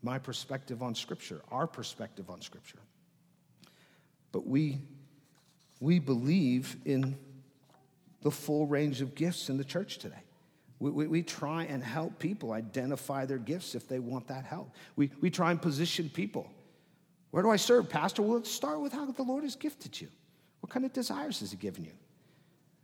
My 0.02 0.20
perspective 0.20 0.82
on 0.82 0.96
Scripture, 0.96 1.42
our 1.52 1.68
perspective 1.68 2.30
on 2.30 2.42
Scripture. 2.42 2.80
But 4.32 4.48
we, 4.48 4.80
we 5.80 6.00
believe 6.00 6.78
in 6.86 7.18
the 8.22 8.32
full 8.32 8.68
range 8.68 9.02
of 9.02 9.16
gifts 9.16 9.50
in 9.50 9.58
the 9.58 9.64
church 9.64 9.98
today. 9.98 10.24
We, 10.80 10.92
we, 10.92 11.08
we, 11.08 11.24
try 11.24 11.64
and 11.64 11.84
help 11.84 12.20
people 12.20 12.54
identify 12.54 13.26
their 13.26 13.40
gifts 13.40 13.76
if 13.76 13.88
they 13.88 14.00
want 14.00 14.28
that 14.28 14.46
help. 14.46 14.76
We, 14.96 15.12
we 15.22 15.30
try 15.30 15.52
and 15.52 15.62
position 15.62 16.10
people 16.10 16.50
where 17.32 17.44
do 17.44 17.50
I 17.50 17.58
serve, 17.58 17.90
Pastor? 17.90 18.22
Well, 18.22 18.38
let's 18.38 18.52
start 18.52 18.82
with 18.82 18.94
how 18.94 19.06
the 19.06 19.24
Lord 19.24 19.44
has 19.44 19.56
gifted 19.56 20.00
you. 20.00 20.08
What 20.62 20.72
kind 20.72 20.86
of 20.86 20.94
desires 20.94 21.40
has 21.42 21.52
He 21.52 21.58
given 21.58 21.84
you? 21.84 21.92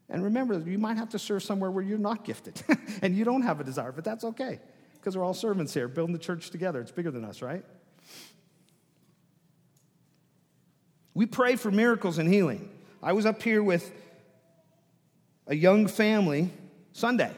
And 0.09 0.23
remember, 0.23 0.59
you 0.59 0.77
might 0.77 0.97
have 0.97 1.09
to 1.09 1.19
serve 1.19 1.43
somewhere 1.43 1.71
where 1.71 1.83
you're 1.83 1.97
not 1.97 2.23
gifted 2.23 2.61
and 3.01 3.15
you 3.15 3.23
don't 3.23 3.41
have 3.41 3.59
a 3.59 3.63
desire, 3.63 3.91
but 3.91 4.03
that's 4.03 4.23
okay 4.23 4.59
because 4.95 5.17
we're 5.17 5.23
all 5.23 5.33
servants 5.33 5.73
here, 5.73 5.87
building 5.87 6.13
the 6.13 6.19
church 6.19 6.49
together. 6.49 6.79
It's 6.79 6.91
bigger 6.91 7.11
than 7.11 7.25
us, 7.25 7.41
right? 7.41 7.63
We 11.13 11.25
pray 11.25 11.55
for 11.55 11.71
miracles 11.71 12.17
and 12.17 12.31
healing. 12.31 12.69
I 13.01 13.13
was 13.13 13.25
up 13.25 13.41
here 13.41 13.61
with 13.61 13.91
a 15.47 15.55
young 15.55 15.87
family 15.87 16.51
Sunday 16.93 17.31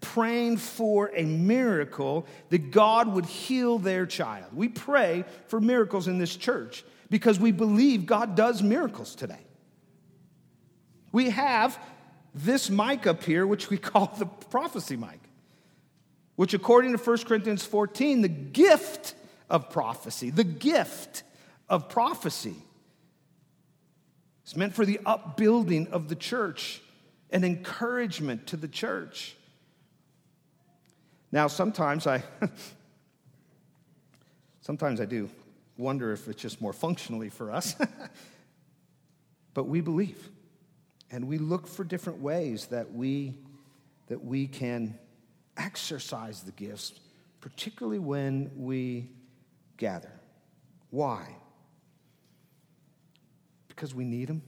praying 0.00 0.56
for 0.56 1.12
a 1.14 1.24
miracle 1.24 2.26
that 2.50 2.72
God 2.72 3.08
would 3.14 3.24
heal 3.24 3.78
their 3.78 4.04
child. 4.04 4.52
We 4.52 4.68
pray 4.68 5.24
for 5.46 5.60
miracles 5.60 6.08
in 6.08 6.18
this 6.18 6.34
church 6.34 6.84
because 7.08 7.38
we 7.38 7.52
believe 7.52 8.04
God 8.04 8.34
does 8.34 8.62
miracles 8.62 9.14
today. 9.14 9.38
We 11.12 11.30
have 11.30 11.78
this 12.34 12.70
mic 12.70 13.06
up 13.06 13.22
here, 13.24 13.46
which 13.46 13.70
we 13.70 13.78
call 13.78 14.14
the 14.18 14.26
prophecy 14.26 14.96
mic, 14.96 15.20
which, 16.36 16.54
according 16.54 16.96
to 16.96 16.98
1 16.98 17.18
Corinthians 17.24 17.64
14, 17.64 18.22
the 18.22 18.28
gift 18.28 19.14
of 19.50 19.70
prophecy, 19.70 20.30
the 20.30 20.44
gift 20.44 21.22
of 21.68 21.88
prophecy, 21.88 22.56
is 24.46 24.56
meant 24.56 24.74
for 24.74 24.84
the 24.84 25.00
upbuilding 25.04 25.88
of 25.88 26.08
the 26.08 26.16
church 26.16 26.80
and 27.30 27.44
encouragement 27.44 28.46
to 28.48 28.56
the 28.56 28.68
church. 28.68 29.36
Now, 31.30 31.46
sometimes 31.46 32.06
I, 32.06 32.22
sometimes 34.60 35.00
I 35.00 35.06
do 35.06 35.30
wonder 35.78 36.12
if 36.12 36.28
it's 36.28 36.40
just 36.40 36.60
more 36.60 36.74
functionally 36.74 37.30
for 37.30 37.50
us, 37.50 37.74
but 39.54 39.64
we 39.64 39.80
believe. 39.80 40.28
And 41.12 41.28
we 41.28 41.36
look 41.36 41.68
for 41.68 41.84
different 41.84 42.20
ways 42.20 42.66
that 42.68 42.90
we, 42.90 43.38
that 44.08 44.24
we 44.24 44.46
can 44.46 44.98
exercise 45.58 46.42
the 46.42 46.52
gifts, 46.52 46.98
particularly 47.42 47.98
when 47.98 48.50
we 48.56 49.10
gather. 49.76 50.10
Why? 50.88 51.36
Because 53.68 53.94
we 53.94 54.04
need 54.04 54.28
them. 54.28 54.42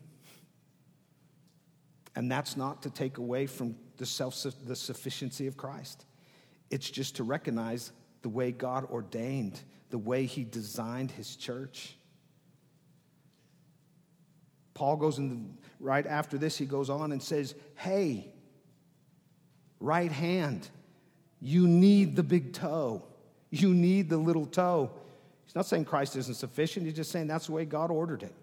And 2.17 2.31
that's 2.31 2.57
not 2.57 2.83
to 2.83 2.91
take 2.91 3.19
away 3.19 3.47
from 3.47 3.77
the 3.99 4.07
self 4.07 4.43
the 4.65 4.77
sufficiency 4.77 5.47
of 5.47 5.57
Christ. 5.57 6.07
It's 6.71 6.89
just 6.89 7.17
to 7.17 7.25
recognize 7.25 7.93
the 8.23 8.29
way 8.29 8.53
God 8.53 8.85
ordained, 8.91 9.61
the 9.91 9.99
way 9.99 10.25
He 10.25 10.45
designed 10.45 11.11
His 11.11 11.37
church. 11.37 11.97
Paul 14.75 14.97
goes 14.97 15.19
in 15.19 15.29
the, 15.29 15.39
right 15.81 16.07
after 16.07 16.37
this, 16.37 16.59
he 16.59 16.67
goes 16.67 16.91
on 16.91 17.13
and 17.13 17.23
says, 17.23 17.55
Hey, 17.77 18.33
right 19.81 20.11
hand, 20.11 20.69
you 21.41 21.67
need 21.69 22.17
the 22.17 22.23
big 22.23 22.53
toe. 22.53 23.05
You 23.51 23.73
need 23.73 24.11
the 24.11 24.17
little 24.17 24.47
toe. 24.47 24.91
He's 25.45 25.55
not 25.55 25.67
saying 25.67 25.85
Christ 25.85 26.17
isn't 26.17 26.35
sufficient, 26.35 26.87
he's 26.87 26.97
just 26.97 27.13
saying 27.13 27.29
that's 27.29 27.47
the 27.47 27.53
way 27.53 27.65
God 27.65 27.91
ordered 27.91 28.23
it. 28.23 28.35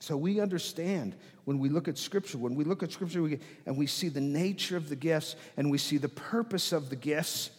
So 0.00 0.16
we 0.16 0.40
understand 0.40 1.14
when 1.44 1.58
we 1.58 1.68
look 1.68 1.86
at 1.86 1.96
Scripture, 1.98 2.38
when 2.38 2.54
we 2.54 2.64
look 2.64 2.82
at 2.82 2.90
Scripture 2.90 3.22
we, 3.22 3.38
and 3.66 3.76
we 3.76 3.86
see 3.86 4.08
the 4.08 4.20
nature 4.20 4.76
of 4.76 4.88
the 4.88 4.96
gifts 4.96 5.36
and 5.56 5.70
we 5.70 5.78
see 5.78 5.98
the 5.98 6.08
purpose 6.08 6.72
of 6.72 6.90
the 6.90 6.96
gifts 6.96 7.50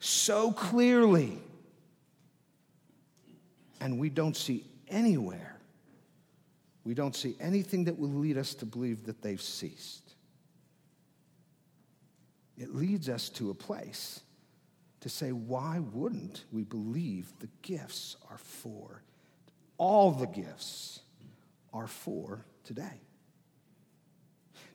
so 0.00 0.52
clearly 0.52 1.38
and 3.80 3.98
we 3.98 4.10
don't 4.10 4.36
see 4.36 4.64
anywhere, 4.88 5.56
we 6.84 6.94
don't 6.94 7.14
see 7.14 7.36
anything 7.40 7.84
that 7.84 7.98
will 7.98 8.08
lead 8.08 8.36
us 8.36 8.54
to 8.54 8.66
believe 8.66 9.06
that 9.06 9.22
they've 9.22 9.40
ceased. 9.40 10.14
It 12.56 12.74
leads 12.74 13.08
us 13.08 13.28
to 13.30 13.50
a 13.50 13.54
place 13.54 14.20
to 15.00 15.08
say, 15.08 15.32
why 15.32 15.78
wouldn't 15.92 16.44
we 16.52 16.62
believe 16.62 17.32
the 17.40 17.48
gifts 17.62 18.16
are 18.30 18.38
for? 18.38 19.02
All 19.78 20.10
the 20.10 20.26
gifts 20.26 21.00
are 21.72 21.86
for 21.86 22.44
today. 22.64 23.00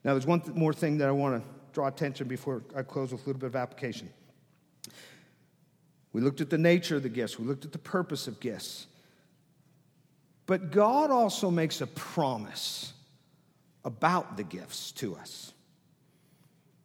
Now, 0.03 0.13
there's 0.13 0.25
one 0.25 0.41
th- 0.41 0.55
more 0.55 0.73
thing 0.73 0.97
that 0.97 1.07
I 1.07 1.11
want 1.11 1.41
to 1.41 1.49
draw 1.73 1.87
attention 1.87 2.27
before 2.27 2.63
I 2.75 2.81
close 2.81 3.11
with 3.11 3.21
a 3.21 3.25
little 3.25 3.39
bit 3.39 3.47
of 3.47 3.55
application. 3.55 4.09
We 6.13 6.21
looked 6.21 6.41
at 6.41 6.49
the 6.49 6.57
nature 6.57 6.95
of 6.95 7.03
the 7.03 7.09
gifts, 7.09 7.37
we 7.37 7.45
looked 7.45 7.65
at 7.65 7.71
the 7.71 7.77
purpose 7.77 8.27
of 8.27 8.39
gifts. 8.39 8.87
But 10.45 10.71
God 10.71 11.09
also 11.11 11.49
makes 11.49 11.81
a 11.81 11.87
promise 11.87 12.93
about 13.83 14.37
the 14.37 14.43
gifts 14.43 14.91
to 14.93 15.15
us. 15.15 15.53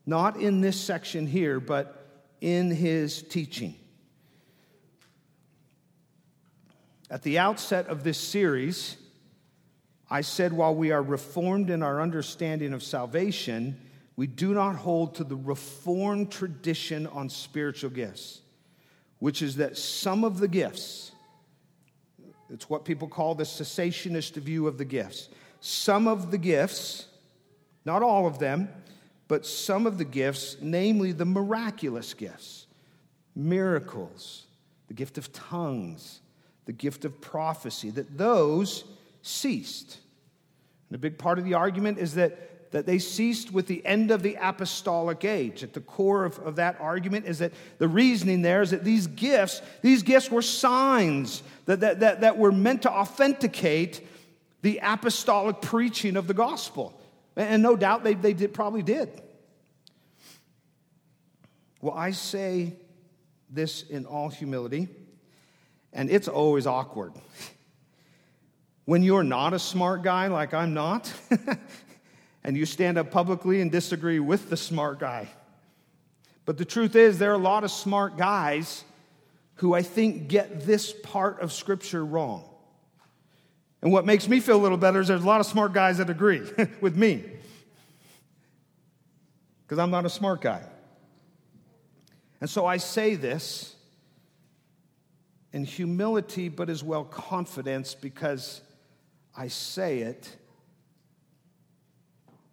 Not 0.06 0.36
in 0.36 0.60
this 0.60 0.80
section 0.80 1.26
here, 1.26 1.60
but 1.60 2.24
in 2.40 2.70
his 2.70 3.22
teaching. 3.22 3.74
At 7.10 7.22
the 7.22 7.38
outset 7.38 7.88
of 7.88 8.04
this 8.04 8.18
series, 8.18 8.96
I 10.08 10.22
said 10.22 10.52
while 10.52 10.74
we 10.74 10.90
are 10.90 11.02
reformed 11.02 11.70
in 11.70 11.82
our 11.82 12.00
understanding 12.00 12.72
of 12.72 12.82
salvation, 12.82 13.78
we 14.16 14.26
do 14.26 14.54
not 14.54 14.76
hold 14.76 15.16
to 15.16 15.24
the 15.24 15.36
reformed 15.36 16.30
tradition 16.30 17.06
on 17.08 17.28
spiritual 17.28 17.90
gifts, 17.90 18.40
which 19.18 19.42
is 19.42 19.56
that 19.56 19.76
some 19.76 20.24
of 20.24 20.38
the 20.38 20.48
gifts, 20.48 21.12
it's 22.52 22.68
what 22.68 22.84
people 22.84 23.08
call 23.08 23.34
the 23.34 23.44
cessationist 23.44 24.34
view 24.34 24.66
of 24.66 24.78
the 24.78 24.84
gifts. 24.84 25.28
Some 25.60 26.08
of 26.08 26.30
the 26.30 26.38
gifts, 26.38 27.06
not 27.84 28.02
all 28.02 28.26
of 28.26 28.38
them, 28.38 28.68
but 29.28 29.46
some 29.46 29.86
of 29.86 29.98
the 29.98 30.04
gifts, 30.04 30.56
namely 30.60 31.12
the 31.12 31.24
miraculous 31.24 32.14
gifts, 32.14 32.66
miracles, 33.36 34.46
the 34.88 34.94
gift 34.94 35.18
of 35.18 35.32
tongues, 35.32 36.20
the 36.64 36.72
gift 36.72 37.04
of 37.04 37.20
prophecy, 37.20 37.90
that 37.90 38.18
those 38.18 38.84
ceased. 39.22 39.98
And 40.88 40.96
a 40.96 40.98
big 40.98 41.18
part 41.18 41.38
of 41.38 41.44
the 41.44 41.54
argument 41.54 41.98
is 41.98 42.14
that 42.14 42.49
that 42.70 42.86
they 42.86 42.98
ceased 42.98 43.52
with 43.52 43.66
the 43.66 43.84
end 43.84 44.10
of 44.10 44.22
the 44.22 44.36
apostolic 44.40 45.24
age. 45.24 45.62
At 45.62 45.72
the 45.72 45.80
core 45.80 46.24
of, 46.24 46.38
of 46.40 46.56
that 46.56 46.80
argument 46.80 47.26
is 47.26 47.40
that 47.40 47.52
the 47.78 47.88
reasoning 47.88 48.42
there 48.42 48.62
is 48.62 48.70
that 48.70 48.84
these 48.84 49.06
gifts, 49.06 49.60
these 49.82 50.02
gifts 50.02 50.30
were 50.30 50.42
signs 50.42 51.42
that, 51.66 51.80
that, 51.80 52.00
that, 52.00 52.20
that 52.20 52.38
were 52.38 52.52
meant 52.52 52.82
to 52.82 52.90
authenticate 52.90 54.06
the 54.62 54.80
apostolic 54.82 55.60
preaching 55.60 56.16
of 56.16 56.26
the 56.26 56.34
gospel. 56.34 56.98
And 57.36 57.62
no 57.62 57.76
doubt 57.76 58.04
they, 58.04 58.14
they 58.14 58.34
did, 58.34 58.54
probably 58.54 58.82
did. 58.82 59.20
Well, 61.80 61.94
I 61.94 62.10
say 62.10 62.74
this 63.48 63.82
in 63.82 64.04
all 64.04 64.28
humility, 64.28 64.88
and 65.92 66.10
it's 66.10 66.28
always 66.28 66.66
awkward. 66.66 67.12
When 68.86 69.04
you're 69.04 69.22
not 69.22 69.52
a 69.52 69.58
smart 69.60 70.02
guy 70.02 70.26
like 70.26 70.52
I'm 70.52 70.74
not, 70.74 71.12
and 72.42 72.56
you 72.56 72.66
stand 72.66 72.98
up 72.98 73.10
publicly 73.10 73.60
and 73.60 73.70
disagree 73.70 74.18
with 74.18 74.50
the 74.50 74.56
smart 74.56 74.98
guy. 74.98 75.28
But 76.44 76.58
the 76.58 76.64
truth 76.64 76.96
is, 76.96 77.18
there 77.18 77.30
are 77.30 77.34
a 77.34 77.38
lot 77.38 77.64
of 77.64 77.70
smart 77.70 78.16
guys 78.16 78.84
who 79.56 79.74
I 79.74 79.82
think 79.82 80.28
get 80.28 80.66
this 80.66 80.92
part 80.92 81.40
of 81.40 81.52
Scripture 81.52 82.04
wrong. 82.04 82.44
And 83.82 83.92
what 83.92 84.04
makes 84.04 84.28
me 84.28 84.40
feel 84.40 84.56
a 84.56 84.62
little 84.62 84.78
better 84.78 85.00
is 85.00 85.08
there's 85.08 85.22
a 85.22 85.26
lot 85.26 85.40
of 85.40 85.46
smart 85.46 85.72
guys 85.72 85.98
that 85.98 86.10
agree 86.10 86.42
with 86.80 86.96
me. 86.96 87.24
Because 89.62 89.78
I'm 89.78 89.90
not 89.90 90.04
a 90.04 90.10
smart 90.10 90.40
guy. 90.40 90.62
And 92.40 92.48
so 92.48 92.66
I 92.66 92.78
say 92.78 93.16
this 93.16 93.76
in 95.52 95.64
humility, 95.64 96.48
but 96.48 96.70
as 96.70 96.82
well 96.82 97.04
confidence, 97.04 97.94
because 97.94 98.62
I 99.36 99.48
say 99.48 100.00
it 100.00 100.36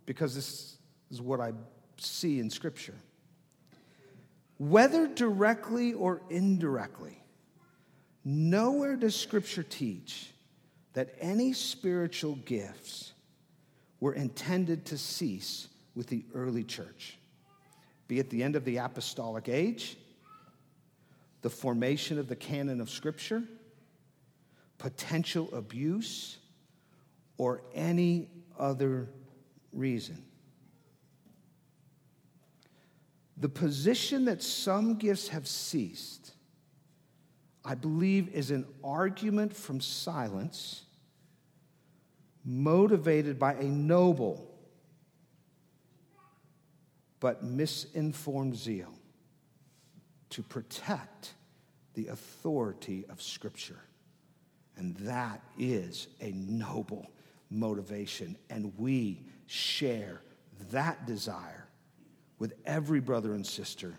because 0.08 0.34
this 0.34 0.78
is 1.12 1.22
what 1.22 1.40
I 1.40 1.52
see 1.98 2.40
in 2.40 2.50
Scripture. 2.50 2.96
Whether 4.58 5.06
directly 5.06 5.94
or 5.94 6.22
indirectly, 6.32 7.22
nowhere 8.26 8.96
does 8.96 9.16
Scripture 9.16 9.62
teach 9.62 10.32
that 10.94 11.14
any 11.20 11.54
spiritual 11.54 12.36
gifts 12.46 13.14
were 14.00 14.14
intended 14.14 14.86
to 14.86 14.98
cease 14.98 15.68
with 15.94 16.08
the 16.08 16.24
early 16.34 16.64
church, 16.64 17.18
be 18.08 18.18
it 18.18 18.30
the 18.30 18.42
end 18.42 18.56
of 18.56 18.66
the 18.66 18.78
apostolic 18.78 19.50
age, 19.50 19.98
the 21.42 21.50
formation 21.50 22.18
of 22.18 22.28
the 22.28 22.36
canon 22.36 22.80
of 22.82 22.90
Scripture, 22.90 23.44
potential 24.78 25.50
abuse, 25.54 26.38
or 27.38 27.62
any 27.76 28.30
other 28.58 29.08
reason. 29.78 30.24
The 33.38 33.50
position 33.50 34.26
that 34.26 34.42
some 34.42 34.96
gifts 34.96 35.28
have 35.28 35.48
ceased, 35.48 36.34
I 37.64 37.76
believe, 37.76 38.30
is 38.30 38.50
an 38.50 38.66
argument 38.84 39.56
from 39.56 39.80
silence 39.80 40.84
motivated 42.44 43.38
by 43.38 43.54
a 43.54 43.64
noble 43.64 44.50
but 47.20 47.44
misinformed 47.44 48.56
zeal 48.56 48.94
to 50.30 50.42
protect 50.44 51.34
the 51.94 52.08
authority 52.08 53.06
of 53.10 53.22
Scripture. 53.22 53.80
And 54.78 54.96
that 54.98 55.42
is 55.58 56.08
a 56.22 56.32
noble 56.32 57.12
motivation. 57.50 58.38
And 58.50 58.72
we 58.78 59.26
share 59.48 60.22
that 60.72 61.08
desire 61.08 61.68
with 62.38 62.54
every 62.66 63.00
brother 63.00 63.34
and 63.34 63.46
sister 63.46 63.98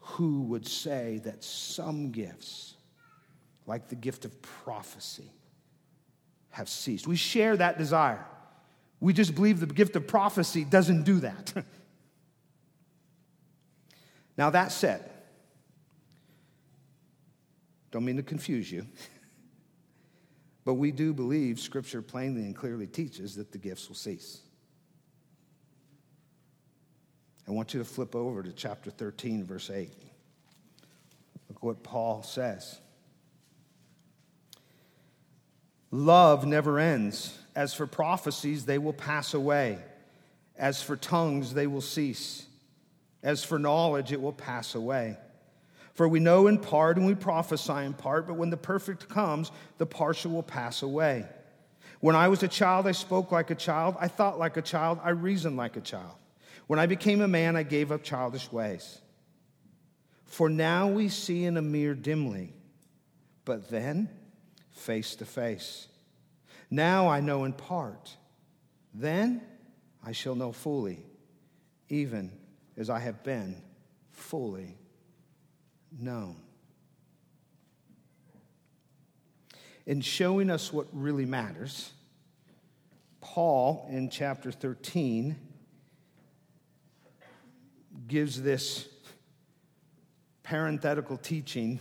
who 0.00 0.42
would 0.42 0.66
say 0.66 1.20
that 1.24 1.44
some 1.44 2.10
gifts, 2.10 2.76
like 3.66 3.88
the 3.88 3.94
gift 3.94 4.24
of 4.24 4.40
prophecy, 4.40 5.30
have 6.50 6.68
ceased. 6.68 7.06
We 7.06 7.16
share 7.16 7.56
that 7.56 7.76
desire. 7.76 8.24
We 9.00 9.12
just 9.12 9.34
believe 9.34 9.60
the 9.60 9.66
gift 9.66 9.96
of 9.96 10.06
prophecy 10.06 10.64
doesn't 10.64 11.02
do 11.02 11.20
that. 11.20 11.52
now, 14.38 14.50
that 14.50 14.72
said, 14.72 15.10
don't 17.90 18.04
mean 18.04 18.16
to 18.16 18.22
confuse 18.22 18.72
you, 18.72 18.86
but 20.64 20.74
we 20.74 20.90
do 20.90 21.12
believe 21.12 21.60
Scripture 21.60 22.02
plainly 22.02 22.42
and 22.42 22.56
clearly 22.56 22.86
teaches 22.86 23.36
that 23.36 23.52
the 23.52 23.58
gifts 23.58 23.88
will 23.88 23.96
cease. 23.96 24.40
I 27.48 27.52
want 27.52 27.72
you 27.72 27.80
to 27.80 27.84
flip 27.84 28.14
over 28.14 28.42
to 28.42 28.52
chapter 28.52 28.90
13, 28.90 29.44
verse 29.44 29.70
8. 29.70 29.90
Look 31.48 31.62
what 31.62 31.82
Paul 31.82 32.22
says. 32.22 32.78
Love 35.90 36.46
never 36.46 36.78
ends. 36.78 37.38
As 37.56 37.72
for 37.72 37.86
prophecies, 37.86 38.66
they 38.66 38.76
will 38.76 38.92
pass 38.92 39.32
away. 39.32 39.78
As 40.58 40.82
for 40.82 40.94
tongues, 40.94 41.54
they 41.54 41.66
will 41.66 41.80
cease. 41.80 42.44
As 43.22 43.42
for 43.42 43.58
knowledge, 43.58 44.12
it 44.12 44.20
will 44.20 44.34
pass 44.34 44.74
away. 44.74 45.16
For 45.94 46.06
we 46.06 46.20
know 46.20 46.48
in 46.48 46.58
part 46.58 46.98
and 46.98 47.06
we 47.06 47.14
prophesy 47.14 47.72
in 47.72 47.94
part, 47.94 48.26
but 48.26 48.34
when 48.34 48.50
the 48.50 48.58
perfect 48.58 49.08
comes, 49.08 49.50
the 49.78 49.86
partial 49.86 50.32
will 50.32 50.42
pass 50.42 50.82
away. 50.82 51.24
When 52.00 52.14
I 52.14 52.28
was 52.28 52.42
a 52.42 52.48
child, 52.48 52.86
I 52.86 52.92
spoke 52.92 53.32
like 53.32 53.50
a 53.50 53.54
child, 53.54 53.96
I 53.98 54.06
thought 54.06 54.38
like 54.38 54.58
a 54.58 54.62
child, 54.62 55.00
I 55.02 55.10
reasoned 55.10 55.56
like 55.56 55.76
a 55.76 55.80
child. 55.80 56.17
When 56.68 56.78
I 56.78 56.86
became 56.86 57.22
a 57.22 57.28
man, 57.28 57.56
I 57.56 57.62
gave 57.62 57.90
up 57.90 58.04
childish 58.04 58.52
ways. 58.52 59.00
For 60.26 60.50
now 60.50 60.86
we 60.86 61.08
see 61.08 61.44
in 61.44 61.56
a 61.56 61.62
mirror 61.62 61.94
dimly, 61.94 62.52
but 63.46 63.70
then 63.70 64.10
face 64.70 65.16
to 65.16 65.24
face. 65.24 65.88
Now 66.70 67.08
I 67.08 67.20
know 67.20 67.44
in 67.44 67.54
part, 67.54 68.14
then 68.92 69.40
I 70.04 70.12
shall 70.12 70.34
know 70.34 70.52
fully, 70.52 71.06
even 71.88 72.30
as 72.76 72.90
I 72.90 72.98
have 72.98 73.24
been 73.24 73.56
fully 74.10 74.76
known. 75.98 76.36
In 79.86 80.02
showing 80.02 80.50
us 80.50 80.70
what 80.70 80.86
really 80.92 81.24
matters, 81.24 81.92
Paul 83.22 83.88
in 83.90 84.10
chapter 84.10 84.52
13 84.52 85.47
gives 88.08 88.42
this 88.42 88.88
parenthetical 90.42 91.18
teaching 91.18 91.78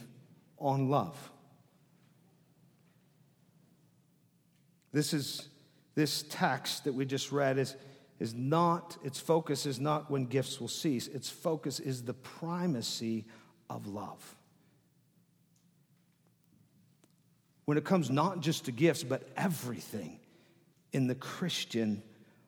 on 0.60 0.90
love. 0.90 1.32
This 4.92 5.14
is 5.14 5.48
this 5.96 6.24
text 6.30 6.84
that 6.84 6.94
we 6.94 7.06
just 7.06 7.32
read 7.32 7.58
is, 7.58 7.76
is 8.20 8.34
not, 8.34 8.98
its 9.04 9.20
focus 9.20 9.66
is 9.66 9.80
not 9.80 10.12
when 10.12 10.26
gifts 10.26 10.60
will 10.60 10.68
cease, 10.68 11.08
its 11.08 11.30
focus 11.30 11.80
is 11.80 12.04
the 12.04 12.14
primacy 12.14 13.26
of 13.70 13.88
love. 13.88 14.36
When 17.66 17.78
it 17.78 17.84
comes 17.84 18.10
not 18.10 18.42
just 18.42 18.66
to 18.66 18.72
gifts, 18.72 19.04
but 19.04 19.28
everything 19.36 20.20
in 20.94 21.08
the 21.08 21.16
Christian 21.16 22.04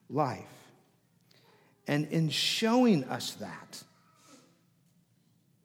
life. 0.09 0.58
And 1.89 2.05
in 2.09 2.29
showing 2.29 3.03
us 3.05 3.33
that, 3.39 3.83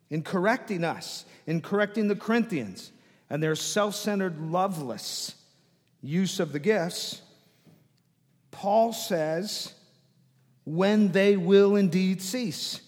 in 0.08 0.22
correcting 0.22 0.82
us, 0.82 1.26
in 1.46 1.60
correcting 1.60 2.08
the 2.08 2.16
Corinthians 2.16 2.92
and 3.28 3.42
their 3.42 3.54
self 3.54 3.94
centered, 3.94 4.40
loveless 4.40 5.34
use 6.00 6.40
of 6.40 6.52
the 6.52 6.58
gifts, 6.58 7.20
Paul 8.52 8.94
says, 8.94 9.74
when 10.64 11.12
they 11.12 11.36
will 11.36 11.76
indeed 11.76 12.22
cease. 12.22 12.80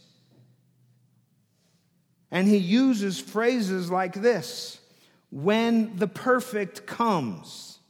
And 2.30 2.48
he 2.48 2.56
uses 2.56 3.20
phrases 3.20 3.90
like 3.90 4.14
this 4.14 4.80
when 5.28 5.94
the 5.98 6.08
perfect 6.08 6.86
comes, 6.86 7.80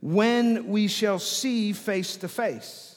when 0.00 0.66
we 0.66 0.88
shall 0.88 1.20
see 1.20 1.72
face 1.72 2.16
to 2.16 2.28
face, 2.28 2.91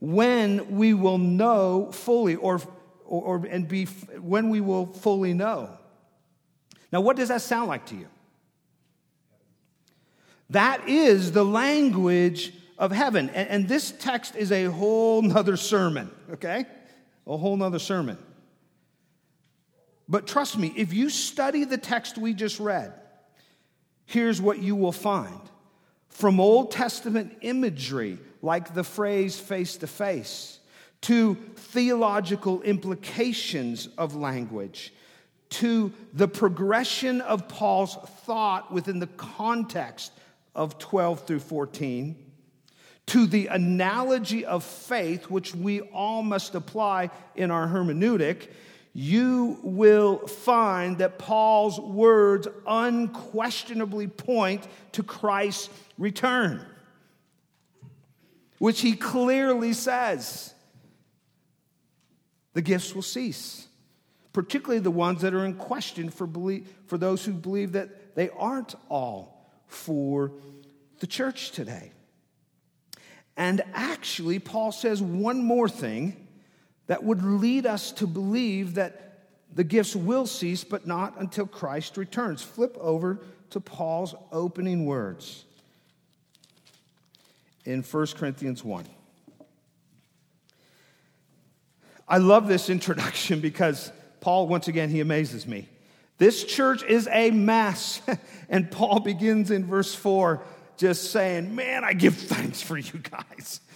when 0.00 0.76
we 0.76 0.94
will 0.94 1.18
know 1.18 1.90
fully, 1.92 2.36
or, 2.36 2.60
or, 3.04 3.22
or, 3.22 3.46
and 3.46 3.66
be 3.66 3.86
when 4.20 4.50
we 4.50 4.60
will 4.60 4.86
fully 4.86 5.32
know. 5.32 5.70
Now, 6.92 7.00
what 7.00 7.16
does 7.16 7.28
that 7.28 7.42
sound 7.42 7.68
like 7.68 7.86
to 7.86 7.96
you? 7.96 8.08
That 10.50 10.88
is 10.88 11.32
the 11.32 11.44
language 11.44 12.52
of 12.78 12.92
heaven. 12.92 13.30
And, 13.30 13.48
and 13.48 13.68
this 13.68 13.92
text 13.92 14.36
is 14.36 14.52
a 14.52 14.64
whole 14.64 15.22
nother 15.22 15.56
sermon, 15.56 16.10
okay? 16.30 16.66
A 17.26 17.36
whole 17.36 17.56
nother 17.56 17.78
sermon. 17.78 18.18
But 20.08 20.26
trust 20.26 20.56
me, 20.56 20.72
if 20.76 20.92
you 20.92 21.10
study 21.10 21.64
the 21.64 21.78
text 21.78 22.16
we 22.16 22.32
just 22.32 22.60
read, 22.60 22.92
here's 24.04 24.40
what 24.40 24.60
you 24.60 24.76
will 24.76 24.92
find. 24.92 25.40
From 26.08 26.38
Old 26.38 26.70
Testament 26.70 27.38
imagery, 27.40 28.18
like 28.42 28.74
the 28.74 28.84
phrase 28.84 29.38
face 29.38 29.76
to 29.78 29.86
face, 29.86 30.58
to 31.02 31.34
theological 31.56 32.62
implications 32.62 33.88
of 33.98 34.14
language, 34.14 34.92
to 35.48 35.92
the 36.12 36.28
progression 36.28 37.20
of 37.20 37.48
Paul's 37.48 37.96
thought 38.24 38.72
within 38.72 38.98
the 38.98 39.06
context 39.06 40.12
of 40.54 40.78
12 40.78 41.26
through 41.26 41.40
14, 41.40 42.16
to 43.06 43.26
the 43.26 43.46
analogy 43.46 44.44
of 44.44 44.64
faith, 44.64 45.30
which 45.30 45.54
we 45.54 45.80
all 45.80 46.22
must 46.22 46.54
apply 46.54 47.10
in 47.36 47.50
our 47.50 47.68
hermeneutic, 47.68 48.48
you 48.92 49.58
will 49.62 50.26
find 50.26 50.98
that 50.98 51.18
Paul's 51.18 51.78
words 51.78 52.48
unquestionably 52.66 54.08
point 54.08 54.66
to 54.92 55.02
Christ's 55.02 55.68
return, 55.98 56.64
which 58.58 58.80
he 58.80 58.94
clearly 58.94 59.72
says 59.72 60.54
the 62.54 62.62
gifts 62.62 62.94
will 62.94 63.02
cease, 63.02 63.66
particularly 64.32 64.80
the 64.80 64.90
ones 64.90 65.22
that 65.22 65.34
are 65.34 65.44
in 65.44 65.54
question 65.54 66.08
for, 66.10 66.26
believe, 66.26 66.68
for 66.86 66.96
those 66.96 67.24
who 67.24 67.32
believe 67.32 67.72
that 67.72 68.14
they 68.14 68.30
aren't 68.30 68.74
all 68.88 69.50
for 69.66 70.32
the 71.00 71.06
church 71.06 71.50
today. 71.50 71.92
And 73.36 73.62
actually, 73.74 74.38
Paul 74.38 74.72
says 74.72 75.02
one 75.02 75.44
more 75.44 75.68
thing 75.68 76.26
that 76.86 77.04
would 77.04 77.22
lead 77.22 77.66
us 77.66 77.92
to 77.92 78.06
believe 78.06 78.74
that 78.74 79.18
the 79.54 79.64
gifts 79.64 79.94
will 79.94 80.26
cease, 80.26 80.64
but 80.64 80.86
not 80.86 81.20
until 81.20 81.46
Christ 81.46 81.96
returns. 81.96 82.42
Flip 82.42 82.76
over 82.78 83.20
to 83.50 83.60
Paul's 83.60 84.14
opening 84.32 84.86
words 84.86 85.44
in 87.66 87.82
1 87.82 88.06
Corinthians 88.16 88.64
1. 88.64 88.86
I 92.08 92.18
love 92.18 92.48
this 92.48 92.70
introduction 92.70 93.40
because 93.40 93.90
Paul, 94.20 94.48
once 94.48 94.68
again, 94.68 94.88
he 94.88 95.00
amazes 95.00 95.46
me. 95.46 95.68
This 96.18 96.44
church 96.44 96.82
is 96.82 97.08
a 97.12 97.30
mess. 97.30 98.00
and 98.48 98.70
Paul 98.70 99.00
begins 99.00 99.50
in 99.50 99.66
verse 99.66 99.94
4 99.94 100.42
just 100.76 101.10
saying, 101.10 101.54
Man, 101.54 101.84
I 101.84 101.92
give 101.92 102.16
thanks 102.16 102.62
for 102.62 102.78
you 102.78 103.00
guys. 103.00 103.60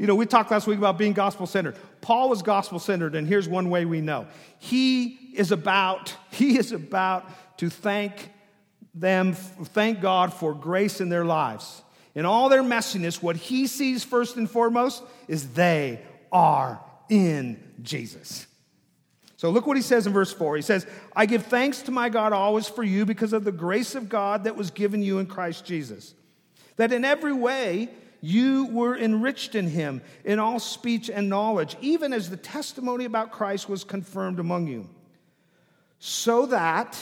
You 0.00 0.06
know, 0.06 0.14
we 0.14 0.26
talked 0.26 0.52
last 0.52 0.68
week 0.68 0.78
about 0.78 0.96
being 0.96 1.12
gospel 1.12 1.44
centered. 1.44 1.74
Paul 2.00 2.28
was 2.28 2.42
gospel 2.42 2.78
centered, 2.78 3.16
and 3.16 3.26
here's 3.26 3.48
one 3.48 3.68
way 3.68 3.84
we 3.84 4.00
know. 4.00 4.28
He 4.60 5.06
is 5.34 5.50
about, 5.50 6.14
he 6.30 6.56
is 6.56 6.70
about 6.70 7.58
to 7.58 7.68
thank 7.68 8.30
them, 8.94 9.34
thank 9.34 10.00
God 10.00 10.32
for 10.32 10.54
grace 10.54 11.00
in 11.00 11.08
their 11.08 11.24
lives. 11.24 11.82
In 12.14 12.24
all 12.24 12.48
their 12.48 12.62
messiness, 12.62 13.22
what 13.22 13.36
he 13.36 13.66
sees 13.66 14.02
first 14.02 14.36
and 14.36 14.50
foremost 14.50 15.02
is 15.28 15.50
they 15.50 16.00
are 16.32 16.82
in 17.08 17.62
Jesus. 17.82 18.46
So 19.36 19.50
look 19.50 19.68
what 19.68 19.76
he 19.76 19.82
says 19.82 20.06
in 20.06 20.12
verse 20.12 20.32
4. 20.32 20.56
He 20.56 20.62
says, 20.62 20.84
I 21.14 21.26
give 21.26 21.46
thanks 21.46 21.82
to 21.82 21.92
my 21.92 22.08
God 22.08 22.32
always 22.32 22.66
for 22.66 22.82
you 22.82 23.06
because 23.06 23.32
of 23.32 23.44
the 23.44 23.52
grace 23.52 23.94
of 23.94 24.08
God 24.08 24.44
that 24.44 24.56
was 24.56 24.72
given 24.72 25.00
you 25.00 25.20
in 25.20 25.26
Christ 25.26 25.64
Jesus. 25.64 26.14
That 26.76 26.92
in 26.92 27.04
every 27.04 27.32
way, 27.32 27.88
you 28.20 28.66
were 28.66 28.96
enriched 28.96 29.54
in 29.54 29.68
him 29.68 30.02
in 30.24 30.40
all 30.40 30.58
speech 30.58 31.08
and 31.08 31.28
knowledge, 31.28 31.76
even 31.80 32.12
as 32.12 32.30
the 32.30 32.36
testimony 32.36 33.04
about 33.04 33.30
Christ 33.30 33.68
was 33.68 33.84
confirmed 33.84 34.40
among 34.40 34.66
you, 34.66 34.88
so 36.00 36.46
that 36.46 36.98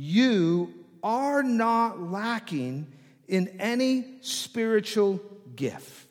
you 0.00 0.72
are 1.02 1.42
not 1.42 2.00
lacking 2.00 2.86
in 3.26 3.48
any 3.58 4.18
spiritual 4.20 5.20
gift. 5.56 6.06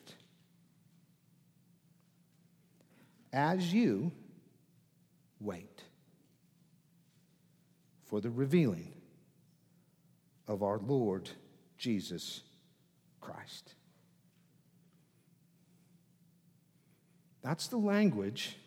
As 3.32 3.72
you 3.72 4.12
wait 5.40 5.82
for 8.04 8.20
the 8.20 8.28
revealing 8.28 8.92
of 10.46 10.62
our 10.62 10.78
Lord 10.78 11.30
Jesus 11.78 12.42
Christ. 13.22 13.72
That's 17.40 17.68
the 17.68 17.78
language 17.78 18.58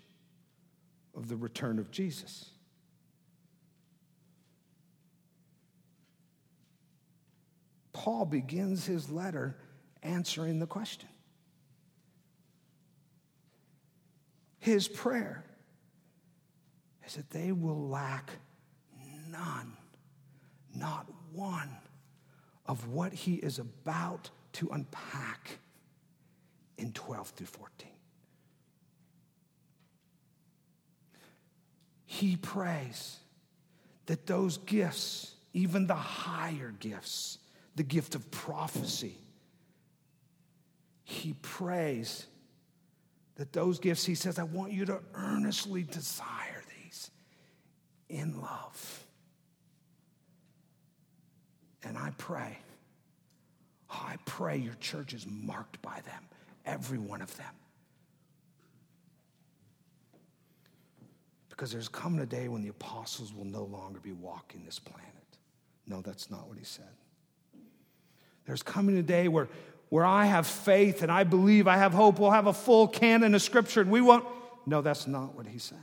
of 1.16 1.28
the 1.28 1.36
return 1.36 1.78
of 1.78 1.92
Jesus. 1.92 2.51
Paul 8.02 8.26
begins 8.26 8.88
his 8.88 9.12
letter 9.12 9.56
answering 10.02 10.58
the 10.58 10.66
question. 10.66 11.08
His 14.58 14.88
prayer 14.88 15.46
is 17.06 17.14
that 17.14 17.30
they 17.30 17.52
will 17.52 17.90
lack 17.90 18.32
none, 19.30 19.78
not 20.76 21.06
one, 21.32 21.70
of 22.66 22.88
what 22.88 23.14
he 23.14 23.36
is 23.36 23.60
about 23.60 24.32
to 24.54 24.70
unpack 24.72 25.60
in 26.80 26.94
12 26.94 27.30
through 27.30 27.46
14. 27.46 27.88
He 32.06 32.36
prays 32.36 33.20
that 34.08 34.26
those 34.26 34.58
gifts, 34.58 35.36
even 35.54 35.86
the 35.86 35.94
higher 35.94 36.74
gifts, 36.80 37.38
the 37.82 37.88
gift 37.88 38.14
of 38.14 38.30
prophecy, 38.30 39.18
he 41.04 41.34
prays 41.42 42.28
that 43.38 43.52
those 43.54 43.80
gifts, 43.80 44.06
he 44.06 44.14
says, 44.14 44.38
I 44.38 44.44
want 44.44 44.72
you 44.72 44.86
to 44.86 45.00
earnestly 45.16 45.82
desire 45.82 46.62
these 46.84 47.10
in 48.08 48.40
love. 48.40 49.08
And 51.82 51.98
I 51.98 52.12
pray, 52.20 52.56
I 53.90 54.18
pray 54.26 54.58
your 54.58 54.76
church 54.76 55.16
is 55.16 55.26
marked 55.28 55.82
by 55.82 56.02
them, 56.06 56.24
every 56.68 57.00
one 57.00 57.24
of 57.24 57.36
them. 57.36 57.56
Because 61.50 61.72
there's 61.72 61.90
coming 61.90 62.20
a 62.20 62.28
day 62.28 62.48
when 62.48 62.62
the 62.62 62.70
apostles 62.70 63.34
will 63.34 63.46
no 63.46 63.64
longer 63.64 64.00
be 64.00 64.12
walking 64.12 64.66
this 64.66 64.78
planet. 64.78 65.08
No, 65.88 66.04
that's 66.04 66.30
not 66.30 66.48
what 66.48 66.60
he 66.60 66.64
said. 66.64 66.86
There's 68.46 68.64
coming 68.64 68.98
a 68.98 69.04
day 69.04 69.28
where, 69.28 69.48
where 69.90 70.06
I 70.06 70.26
have 70.26 70.48
faith 70.48 71.04
and 71.04 71.12
I 71.12 71.24
believe, 71.24 71.68
I 71.68 71.78
have 71.78 71.94
hope, 71.94 72.20
we'll 72.20 72.32
have 72.32 72.48
a 72.48 72.54
full 72.54 72.88
canon 72.88 73.36
of 73.36 73.42
scripture 73.42 73.82
and 73.82 73.92
we 73.92 74.02
won't. 74.02 74.26
No, 74.66 74.82
that's 74.82 75.08
not 75.08 75.36
what 75.36 75.48
he 75.48 75.60
says. 75.60 75.78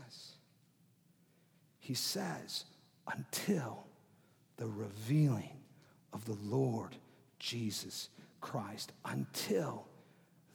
He 1.79 1.95
says, 1.95 2.65
until 3.07 3.85
the 4.57 4.67
revealing 4.67 5.57
of 6.13 6.25
the 6.25 6.37
Lord 6.45 6.97
Jesus 7.39 8.09
Christ, 8.41 8.93
until 9.05 9.87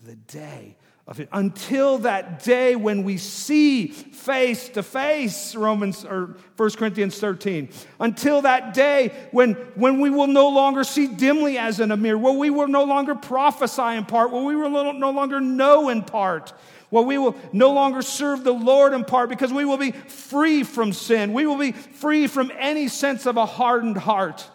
the 0.06 0.16
day 0.16 0.78
of 1.06 1.20
it. 1.20 1.28
Until 1.32 1.98
that 2.00 2.44
day 2.44 2.76
when 2.76 3.04
we 3.04 3.18
see 3.18 3.88
face 3.88 4.70
to 4.70 4.82
face 4.82 5.54
romans 5.54 6.06
or 6.06 6.38
1 6.56 6.70
corinthians 6.72 7.20
13 7.20 7.68
until 8.00 8.42
that 8.44 8.74
day 8.74 9.12
when, 9.32 9.54
when 9.76 10.00
we 10.00 10.10
will 10.10 10.28
no 10.28 10.48
longer 10.48 10.86
see 10.86 11.08
dimly 11.08 11.58
as 11.58 11.82
in 11.82 11.92
a 11.92 11.98
mirror 11.98 12.18
where 12.18 12.34
we 12.34 12.50
will 12.50 12.70
no 12.70 12.86
longer 12.86 13.16
prophesy 13.16 13.98
in 13.98 14.06
part 14.06 14.32
where 14.32 14.44
we 14.44 14.56
will 14.56 14.94
no 14.94 15.12
longer 15.12 15.42
know 15.42 15.90
in 15.90 16.04
part 16.04 16.54
where 16.90 17.04
we 17.04 17.18
will 17.18 17.36
no 17.52 17.74
longer 17.74 18.02
serve 18.02 18.44
the 18.44 18.54
lord 18.54 18.94
in 18.94 19.04
part 19.04 19.28
because 19.28 19.52
we 19.52 19.66
will 19.66 19.78
be 19.78 19.92
free 19.92 20.64
from 20.64 20.94
sin. 20.94 21.34
We 21.34 21.48
will 21.48 21.58
be 21.58 21.72
free 21.72 22.28
from 22.28 22.52
any 22.60 22.88
sense 22.88 23.26
of 23.26 23.36
a 23.36 23.48
hardened 23.48 23.98
heart. 23.98 24.48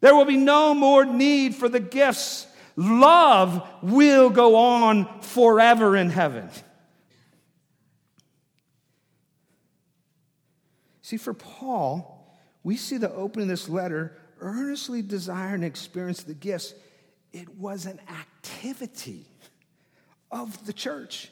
There 0.00 0.14
will 0.14 0.24
be 0.24 0.36
no 0.36 0.72
more 0.72 1.04
need 1.04 1.56
for 1.56 1.68
the 1.68 1.80
gifts 1.80 2.46
Love 2.76 3.66
will 3.82 4.30
go 4.30 4.56
on 4.56 5.20
forever 5.20 5.96
in 5.96 6.10
heaven. 6.10 6.48
See, 11.02 11.16
for 11.16 11.34
Paul, 11.34 12.34
we 12.62 12.76
see 12.76 12.96
the 12.96 13.12
opening 13.12 13.44
of 13.44 13.50
this 13.50 13.68
letter 13.68 14.16
earnestly 14.40 15.02
desire 15.02 15.54
and 15.54 15.64
experience 15.64 16.22
the 16.22 16.34
gifts. 16.34 16.74
It 17.32 17.56
was 17.58 17.86
an 17.86 18.00
activity 18.08 19.26
of 20.30 20.66
the 20.66 20.72
church. 20.72 21.30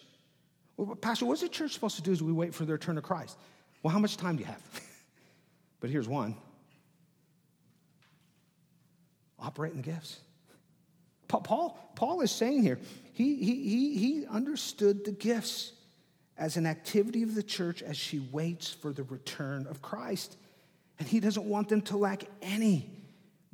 Well, 0.77 0.95
Pastor, 0.95 1.27
what's 1.27 1.41
the 1.41 1.49
church 1.49 1.73
supposed 1.73 1.97
to 1.97 2.03
do 2.03 2.13
as 2.13 2.23
we 2.23 2.33
wait 2.33 2.55
for 2.55 2.65
the 2.65 2.73
return 2.73 2.99
of 2.99 3.05
Christ? 3.05 3.37
Well, 3.83 3.93
how 3.93 3.99
much 3.99 4.17
time 4.17 4.37
do 4.37 4.43
you 4.43 4.47
have? 4.47 4.63
but 5.81 5.91
here's 5.91 6.09
one 6.09 6.37
operate 9.39 9.73
in 9.73 9.79
the 9.79 9.83
gifts. 9.83 10.21
Paul, 11.41 11.79
Paul 11.95 12.21
is 12.21 12.31
saying 12.31 12.63
here, 12.63 12.79
he, 13.13 13.37
he, 13.37 13.55
he, 13.65 13.99
he 13.99 14.27
understood 14.27 15.05
the 15.05 15.13
gifts 15.13 15.73
as 16.39 16.57
an 16.57 16.67
activity 16.67 17.23
of 17.23 17.35
the 17.35 17.43
church 17.43 17.83
as 17.83 17.97
she 17.97 18.19
waits 18.19 18.71
for 18.71 18.93
the 18.93 19.03
return 19.05 19.67
of 19.67 19.83
Christ. 19.83 20.37
And 20.99 21.07
he 21.07 21.21
doesn't 21.21 21.45
want 21.45 21.69
them 21.69 21.83
to 21.83 21.97
lack 21.97 22.25
any 22.41 22.91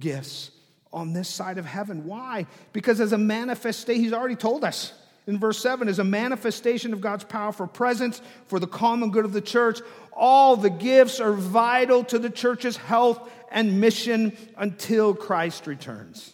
gifts 0.00 0.50
on 0.92 1.12
this 1.12 1.28
side 1.28 1.58
of 1.58 1.66
heaven. 1.66 2.04
Why? 2.04 2.46
Because 2.72 3.00
as 3.00 3.12
a 3.12 3.18
manifestation, 3.18 4.02
he's 4.02 4.12
already 4.12 4.36
told 4.36 4.64
us 4.64 4.92
in 5.28 5.38
verse 5.38 5.60
7 5.60 5.88
as 5.88 5.98
a 5.98 6.04
manifestation 6.04 6.94
of 6.94 7.02
God's 7.02 7.24
powerful 7.24 7.66
presence 7.66 8.22
for 8.46 8.58
the 8.58 8.66
common 8.66 9.10
good 9.10 9.26
of 9.26 9.34
the 9.34 9.42
church, 9.42 9.80
all 10.14 10.56
the 10.56 10.70
gifts 10.70 11.20
are 11.20 11.34
vital 11.34 12.02
to 12.04 12.18
the 12.18 12.30
church's 12.30 12.78
health 12.78 13.30
and 13.52 13.78
mission 13.78 14.36
until 14.56 15.14
Christ 15.14 15.66
returns. 15.66 16.32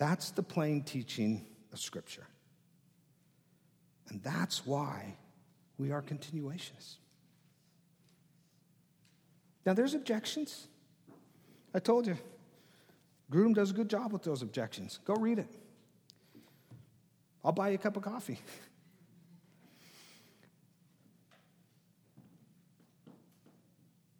That's 0.00 0.30
the 0.30 0.42
plain 0.42 0.82
teaching 0.82 1.44
of 1.74 1.78
Scripture. 1.78 2.26
And 4.08 4.22
that's 4.22 4.66
why 4.66 5.18
we 5.76 5.92
are 5.92 6.00
continuationists. 6.00 6.96
Now, 9.66 9.74
there's 9.74 9.92
objections. 9.92 10.68
I 11.74 11.80
told 11.80 12.06
you, 12.06 12.16
Grudem 13.30 13.54
does 13.54 13.72
a 13.72 13.74
good 13.74 13.90
job 13.90 14.10
with 14.10 14.22
those 14.22 14.40
objections. 14.40 14.98
Go 15.04 15.14
read 15.14 15.38
it. 15.38 15.48
I'll 17.44 17.52
buy 17.52 17.68
you 17.68 17.74
a 17.74 17.78
cup 17.78 17.96
of 17.96 18.02
coffee. 18.02 18.40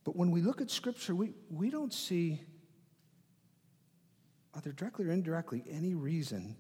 But 0.03 0.16
when 0.16 0.33
we 0.33 0.41
look 0.41 0.61
at 0.61 0.70
Scripture, 0.70 1.14
we, 1.14 1.35
we 1.51 1.70
don't 1.70 1.93
see 1.93 2.41
either 4.61 4.73
directly 4.73 5.07
or 5.07 5.11
indirectly, 5.11 5.65
any 5.71 5.95
reason 5.95 6.55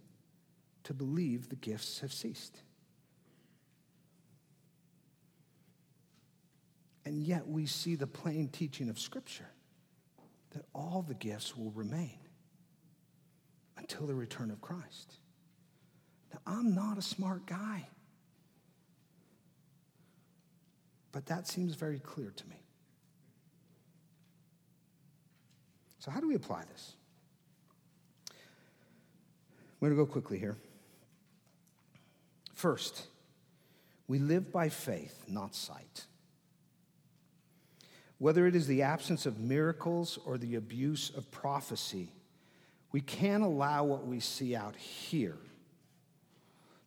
to 0.84 0.94
believe 0.94 1.50
the 1.50 1.56
gifts 1.56 2.00
have 2.00 2.12
ceased. 2.12 2.62
And 7.04 7.22
yet 7.22 7.46
we 7.46 7.66
see 7.66 7.96
the 7.96 8.06
plain 8.06 8.48
teaching 8.48 8.88
of 8.88 8.98
Scripture 8.98 9.50
that 10.52 10.64
all 10.74 11.04
the 11.06 11.14
gifts 11.14 11.54
will 11.56 11.72
remain 11.72 12.18
until 13.76 14.06
the 14.06 14.14
return 14.14 14.50
of 14.50 14.62
Christ. 14.62 15.16
Now, 16.32 16.40
I'm 16.46 16.74
not 16.74 16.96
a 16.96 17.02
smart 17.02 17.44
guy, 17.44 17.86
but 21.12 21.26
that 21.26 21.46
seems 21.46 21.74
very 21.74 21.98
clear 21.98 22.32
to 22.34 22.48
me. 22.48 22.62
So, 25.98 26.10
how 26.10 26.20
do 26.20 26.28
we 26.28 26.34
apply 26.34 26.64
this? 26.64 26.94
I'm 29.80 29.88
going 29.88 29.96
to 29.96 30.04
go 30.04 30.10
quickly 30.10 30.38
here. 30.38 30.58
First, 32.54 33.06
we 34.06 34.18
live 34.18 34.52
by 34.52 34.68
faith, 34.68 35.24
not 35.26 35.54
sight. 35.54 36.04
Whether 38.18 38.46
it 38.46 38.54
is 38.54 38.66
the 38.66 38.82
absence 38.82 39.24
of 39.24 39.38
miracles 39.38 40.18
or 40.26 40.36
the 40.36 40.56
abuse 40.56 41.10
of 41.16 41.30
prophecy, 41.30 42.12
we 42.92 43.00
can't 43.00 43.42
allow 43.42 43.84
what 43.84 44.06
we 44.06 44.20
see 44.20 44.54
out 44.54 44.76
here 44.76 45.38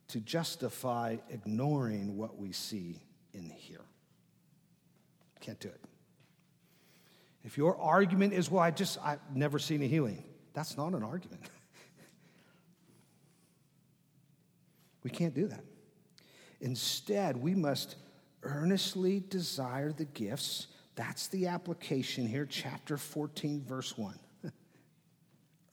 to 0.08 0.20
justify 0.20 1.16
ignoring 1.30 2.16
what 2.16 2.38
we 2.38 2.52
see 2.52 3.00
in 3.32 3.50
here. 3.50 3.80
Can't 5.40 5.58
do 5.58 5.68
it. 5.68 5.80
If 7.42 7.58
your 7.58 7.76
argument 7.78 8.32
is, 8.32 8.48
well, 8.50 8.62
I 8.62 8.70
just, 8.70 8.98
I've 9.02 9.18
never 9.34 9.58
seen 9.58 9.82
a 9.82 9.86
healing, 9.86 10.22
that's 10.52 10.76
not 10.76 10.92
an 10.92 11.02
argument. 11.02 11.42
We 15.04 15.10
can't 15.10 15.34
do 15.34 15.46
that. 15.46 15.64
Instead, 16.60 17.36
we 17.36 17.54
must 17.54 17.96
earnestly 18.42 19.22
desire 19.28 19.92
the 19.92 20.06
gifts. 20.06 20.66
That's 20.96 21.28
the 21.28 21.46
application 21.46 22.26
here, 22.26 22.46
chapter 22.46 22.96
14, 22.96 23.62
verse 23.64 23.96
1. 23.96 24.18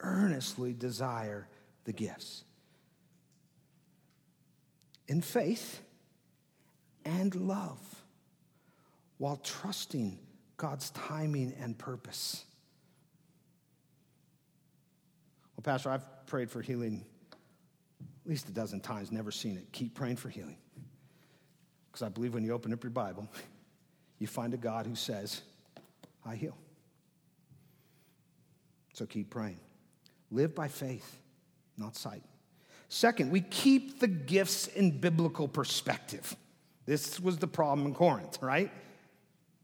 earnestly 0.01 0.73
desire 0.73 1.47
the 1.85 1.93
gifts. 1.93 2.43
In 5.07 5.21
faith 5.21 5.81
and 7.05 7.33
love. 7.35 7.79
while 9.17 9.37
trusting 9.37 10.17
God's 10.57 10.89
timing 10.91 11.53
and 11.59 11.77
purpose. 11.77 12.43
Well, 15.55 15.61
Pastor, 15.61 15.91
I've 15.91 16.25
prayed 16.25 16.49
for 16.49 16.63
healing 16.63 17.05
at 18.23 18.29
least 18.29 18.49
a 18.49 18.51
dozen 18.51 18.79
times, 18.79 19.11
never 19.11 19.31
seen 19.31 19.57
it. 19.57 19.71
Keep 19.71 19.95
praying 19.95 20.17
for 20.17 20.29
healing. 20.29 20.57
Because 21.91 22.03
I 22.03 22.09
believe 22.09 22.33
when 22.33 22.43
you 22.43 22.53
open 22.53 22.71
up 22.71 22.83
your 22.83 22.91
Bible, 22.91 23.27
you 24.19 24.27
find 24.27 24.53
a 24.53 24.57
God 24.57 24.85
who 24.85 24.95
says, 24.95 25.41
I 26.25 26.35
heal. 26.35 26.55
So 28.93 29.05
keep 29.05 29.29
praying. 29.29 29.59
Live 30.29 30.53
by 30.53 30.67
faith, 30.67 31.19
not 31.77 31.95
sight. 31.95 32.23
Second, 32.87 33.31
we 33.31 33.41
keep 33.41 33.99
the 33.99 34.07
gifts 34.07 34.67
in 34.67 34.99
biblical 34.99 35.47
perspective. 35.47 36.35
This 36.85 37.19
was 37.19 37.37
the 37.37 37.47
problem 37.47 37.87
in 37.87 37.93
Corinth, 37.93 38.41
right? 38.41 38.71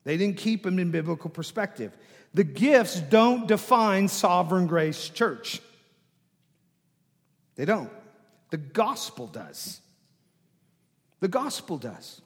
They 0.04 0.18
didn't 0.18 0.38
keep 0.38 0.64
them 0.64 0.80
in 0.80 0.92
biblical 0.92 1.30
perspective. 1.30 1.96
The 2.34 2.44
gifts 2.44 3.00
don't 3.00 3.48
define 3.48 4.08
sovereign 4.08 4.68
grace 4.68 5.10
church. 5.10 5.62
They 7.56 7.66
don't. 7.66 7.90
The 8.50 8.58
gospel 8.58 9.28
does. 9.28 9.82
The 11.20 11.28
gospel 11.28 11.78
does. 11.78 12.22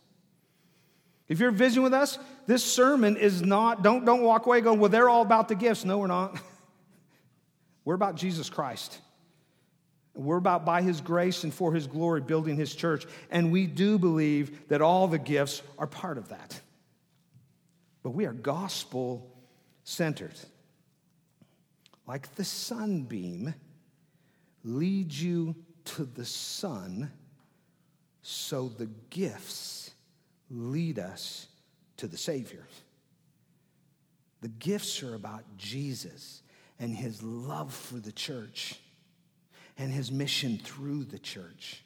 If 1.28 1.39
you're 1.39 1.51
visiting 1.51 1.84
with 1.84 1.93
us, 1.93 2.19
this 2.45 2.63
sermon 2.63 3.15
is 3.15 3.41
not, 3.41 3.84
don't, 3.84 4.03
don't 4.03 4.22
walk 4.22 4.45
away 4.45 4.61
going, 4.61 4.80
well, 4.80 4.89
they're 4.89 5.07
all 5.07 5.22
about 5.22 5.47
the 5.47 5.55
gifts. 5.55 5.86
No, 5.86 5.97
we're 5.97 6.07
not. 6.07 6.38
we're 7.86 7.95
about 7.95 8.15
Jesus 8.15 8.49
Christ. 8.49 8.99
We're 10.13 10.38
about, 10.38 10.65
by 10.65 10.82
His 10.82 10.99
grace 10.99 11.45
and 11.45 11.53
for 11.53 11.74
His 11.74 11.88
glory, 11.88 12.19
building 12.19 12.57
His 12.57 12.76
church. 12.76 13.05
And 13.30 13.51
we 13.51 13.65
do 13.65 13.97
believe 13.97 14.67
that 14.67 14.82
all 14.82 15.07
the 15.07 15.17
gifts 15.17 15.61
are 15.78 15.88
part 15.88 16.17
of 16.17 16.30
that. 16.30 16.59
But 18.03 18.09
we 18.09 18.26
are 18.26 18.34
gospel 18.34 19.32
centered. 19.86 20.36
Like 22.07 22.36
the 22.36 22.43
sunbeam 22.43 23.53
leads 24.65 25.24
you 25.24 25.55
to 25.86 26.05
the 26.05 26.25
Son, 26.25 27.11
so 28.21 28.69
the 28.69 28.89
gifts 29.09 29.91
lead 30.49 30.99
us 30.99 31.47
to 31.97 32.07
the 32.07 32.17
Savior. 32.17 32.65
The 34.41 34.49
gifts 34.49 35.03
are 35.03 35.15
about 35.15 35.43
Jesus 35.57 36.41
and 36.79 36.95
his 36.95 37.21
love 37.21 37.73
for 37.73 37.95
the 37.95 38.11
church 38.11 38.79
and 39.77 39.91
his 39.91 40.11
mission 40.11 40.57
through 40.57 41.05
the 41.05 41.19
church 41.19 41.84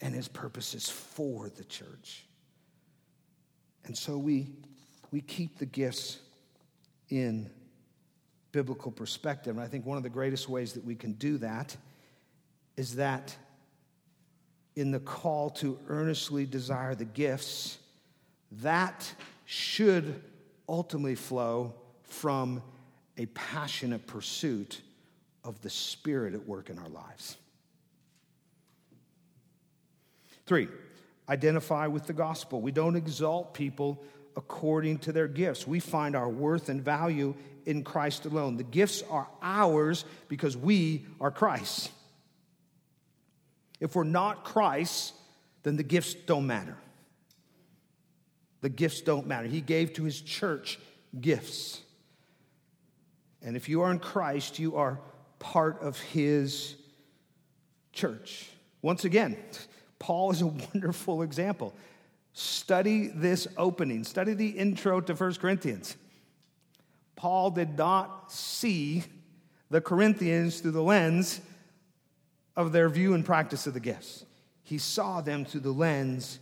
and 0.00 0.14
his 0.14 0.28
purposes 0.28 0.88
for 0.88 1.48
the 1.48 1.64
church. 1.64 2.26
And 3.84 3.96
so 3.96 4.18
we, 4.18 4.48
we 5.10 5.20
keep 5.20 5.58
the 5.58 5.66
gifts 5.66 6.18
in 7.08 7.50
biblical 8.52 8.92
perspective. 8.92 9.56
And 9.56 9.64
I 9.64 9.68
think 9.68 9.84
one 9.86 9.96
of 9.96 10.02
the 10.02 10.10
greatest 10.10 10.48
ways 10.48 10.74
that 10.74 10.84
we 10.84 10.94
can 10.94 11.14
do 11.14 11.38
that 11.38 11.76
is 12.76 12.96
that 12.96 13.36
in 14.76 14.90
the 14.90 15.00
call 15.00 15.50
to 15.50 15.78
earnestly 15.88 16.46
desire 16.46 16.94
the 16.94 17.04
gifts, 17.04 17.78
that 18.62 19.12
should 19.44 20.22
ultimately 20.68 21.14
flow 21.14 21.74
from 22.02 22.62
a 23.16 23.26
passionate 23.26 24.06
pursuit 24.06 24.80
of 25.44 25.60
the 25.60 25.70
Spirit 25.70 26.34
at 26.34 26.46
work 26.46 26.70
in 26.70 26.78
our 26.78 26.88
lives. 26.88 27.36
Three, 30.46 30.68
identify 31.28 31.86
with 31.86 32.06
the 32.06 32.12
gospel. 32.12 32.60
We 32.60 32.72
don't 32.72 32.96
exalt 32.96 33.54
people 33.54 34.02
according 34.36 34.98
to 34.98 35.12
their 35.12 35.28
gifts. 35.28 35.66
We 35.66 35.80
find 35.80 36.16
our 36.16 36.28
worth 36.28 36.68
and 36.68 36.82
value 36.82 37.34
in 37.66 37.84
Christ 37.84 38.26
alone. 38.26 38.56
The 38.56 38.64
gifts 38.64 39.02
are 39.08 39.28
ours 39.40 40.04
because 40.28 40.56
we 40.56 41.06
are 41.20 41.30
Christ. 41.30 41.90
If 43.84 43.94
we're 43.94 44.04
not 44.04 44.44
Christ, 44.44 45.12
then 45.62 45.76
the 45.76 45.82
gifts 45.82 46.14
don't 46.14 46.46
matter. 46.46 46.78
The 48.62 48.70
gifts 48.70 49.02
don't 49.02 49.26
matter. 49.26 49.46
He 49.46 49.60
gave 49.60 49.92
to 49.92 50.04
his 50.04 50.22
church 50.22 50.78
gifts. 51.20 51.82
And 53.42 53.58
if 53.58 53.68
you 53.68 53.82
are 53.82 53.90
in 53.90 53.98
Christ, 53.98 54.58
you 54.58 54.76
are 54.76 55.00
part 55.38 55.82
of 55.82 56.00
his 56.00 56.76
church. 57.92 58.48
Once 58.80 59.04
again, 59.04 59.36
Paul 59.98 60.30
is 60.30 60.40
a 60.40 60.46
wonderful 60.46 61.20
example. 61.20 61.74
Study 62.32 63.08
this 63.08 63.46
opening, 63.58 64.04
study 64.04 64.32
the 64.32 64.48
intro 64.48 65.02
to 65.02 65.12
1 65.12 65.34
Corinthians. 65.34 65.94
Paul 67.16 67.50
did 67.50 67.76
not 67.76 68.32
see 68.32 69.04
the 69.68 69.82
Corinthians 69.82 70.60
through 70.60 70.70
the 70.70 70.82
lens 70.82 71.42
of 72.56 72.72
their 72.72 72.88
view 72.88 73.14
and 73.14 73.24
practice 73.24 73.66
of 73.66 73.74
the 73.74 73.80
gifts. 73.80 74.24
He 74.62 74.78
saw 74.78 75.20
them 75.20 75.44
through 75.44 75.60
the 75.60 75.72
lens 75.72 76.38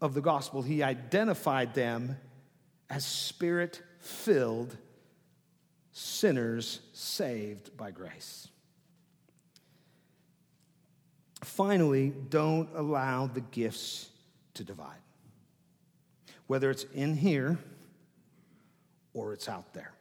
of 0.00 0.14
the 0.14 0.20
gospel. 0.20 0.62
He 0.62 0.82
identified 0.82 1.74
them 1.74 2.16
as 2.88 3.04
spirit 3.04 3.82
filled 4.00 4.76
sinners 5.92 6.80
saved 6.92 7.76
by 7.76 7.90
grace. 7.90 8.48
Finally, 11.42 12.12
don't 12.30 12.68
allow 12.74 13.26
the 13.26 13.40
gifts 13.40 14.08
to 14.54 14.64
divide, 14.64 15.00
whether 16.46 16.70
it's 16.70 16.84
in 16.94 17.14
here 17.14 17.58
or 19.14 19.32
it's 19.32 19.48
out 19.48 19.72
there. 19.74 19.92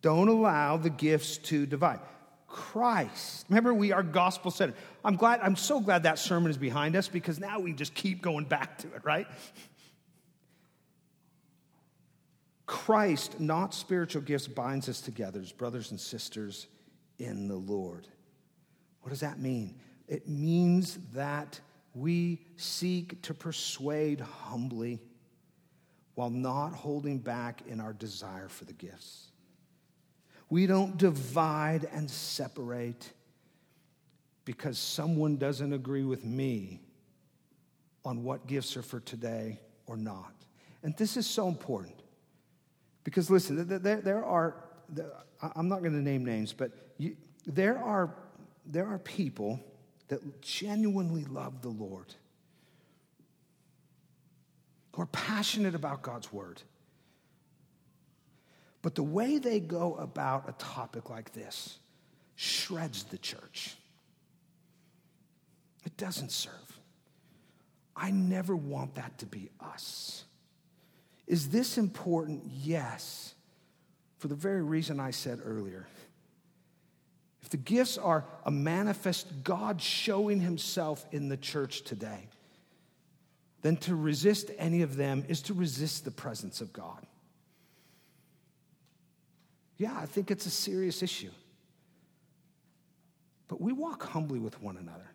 Don't 0.00 0.28
allow 0.28 0.76
the 0.76 0.90
gifts 0.90 1.38
to 1.38 1.66
divide. 1.66 2.00
Christ. 2.48 3.44
Remember, 3.48 3.72
we 3.74 3.92
are 3.92 4.02
gospel 4.02 4.50
centered. 4.50 4.76
I'm 5.04 5.16
glad, 5.16 5.40
I'm 5.42 5.54
so 5.54 5.80
glad 5.80 6.02
that 6.04 6.18
sermon 6.18 6.50
is 6.50 6.56
behind 6.56 6.96
us 6.96 7.06
because 7.06 7.38
now 7.38 7.60
we 7.60 7.72
just 7.72 7.94
keep 7.94 8.22
going 8.22 8.46
back 8.46 8.78
to 8.78 8.88
it, 8.94 9.04
right? 9.04 9.26
Christ, 12.66 13.38
not 13.38 13.74
spiritual 13.74 14.22
gifts, 14.22 14.48
binds 14.48 14.88
us 14.88 15.00
together 15.00 15.40
as 15.40 15.52
brothers 15.52 15.90
and 15.90 16.00
sisters 16.00 16.66
in 17.18 17.48
the 17.48 17.56
Lord. 17.56 18.06
What 19.02 19.10
does 19.10 19.20
that 19.20 19.38
mean? 19.38 19.78
It 20.06 20.28
means 20.28 20.98
that 21.12 21.60
we 21.94 22.40
seek 22.56 23.22
to 23.22 23.34
persuade 23.34 24.20
humbly 24.20 25.00
while 26.14 26.30
not 26.30 26.72
holding 26.72 27.18
back 27.18 27.62
in 27.66 27.80
our 27.80 27.92
desire 27.92 28.48
for 28.48 28.64
the 28.64 28.72
gifts. 28.72 29.27
We 30.50 30.66
don't 30.66 30.96
divide 30.96 31.88
and 31.92 32.10
separate 32.10 33.12
because 34.44 34.78
someone 34.78 35.36
doesn't 35.36 35.72
agree 35.72 36.04
with 36.04 36.24
me 36.24 36.80
on 38.04 38.24
what 38.24 38.46
gifts 38.46 38.76
are 38.76 38.82
for 38.82 39.00
today 39.00 39.60
or 39.86 39.96
not. 39.96 40.32
And 40.82 40.96
this 40.96 41.16
is 41.16 41.26
so 41.26 41.48
important 41.48 42.02
because 43.04 43.30
listen, 43.30 43.66
there, 43.82 44.24
are, 44.24 44.54
I'm 45.54 45.68
not 45.68 45.80
going 45.80 45.92
to 45.92 46.02
name 46.02 46.24
names, 46.24 46.52
but 46.52 46.70
there, 47.46 47.78
are, 47.78 48.14
there 48.64 48.86
are 48.86 48.98
people 48.98 49.60
that 50.08 50.40
genuinely 50.40 51.24
love 51.24 51.60
the 51.60 51.68
Lord, 51.68 52.14
who 54.94 55.02
are 55.02 55.06
passionate 55.06 55.74
about 55.74 56.02
God's 56.02 56.32
word 56.32 56.62
but 58.82 58.94
the 58.94 59.02
way 59.02 59.38
they 59.38 59.60
go 59.60 59.94
about 59.96 60.48
a 60.48 60.52
topic 60.52 61.10
like 61.10 61.32
this 61.32 61.78
shreds 62.36 63.04
the 63.04 63.18
church. 63.18 63.74
It 65.84 65.96
doesn't 65.96 66.30
serve. 66.30 66.80
I 67.96 68.10
never 68.10 68.54
want 68.54 68.94
that 68.94 69.18
to 69.18 69.26
be 69.26 69.50
us. 69.60 70.24
Is 71.26 71.48
this 71.48 71.76
important? 71.76 72.42
Yes, 72.62 73.34
for 74.18 74.28
the 74.28 74.36
very 74.36 74.62
reason 74.62 75.00
I 75.00 75.10
said 75.10 75.40
earlier. 75.44 75.86
If 77.42 77.50
the 77.50 77.56
gifts 77.56 77.98
are 77.98 78.24
a 78.44 78.50
manifest 78.50 79.42
God 79.42 79.80
showing 79.80 80.40
himself 80.40 81.04
in 81.10 81.28
the 81.28 81.36
church 81.36 81.82
today, 81.82 82.28
then 83.62 83.76
to 83.78 83.96
resist 83.96 84.50
any 84.58 84.82
of 84.82 84.96
them 84.96 85.24
is 85.28 85.42
to 85.42 85.54
resist 85.54 86.04
the 86.04 86.10
presence 86.10 86.60
of 86.60 86.72
God. 86.72 87.06
Yeah, 89.78 89.96
I 89.96 90.06
think 90.06 90.30
it's 90.30 90.46
a 90.46 90.50
serious 90.50 91.02
issue. 91.02 91.30
But 93.46 93.60
we 93.60 93.72
walk 93.72 94.02
humbly 94.02 94.40
with 94.40 94.60
one 94.60 94.76
another. 94.76 95.10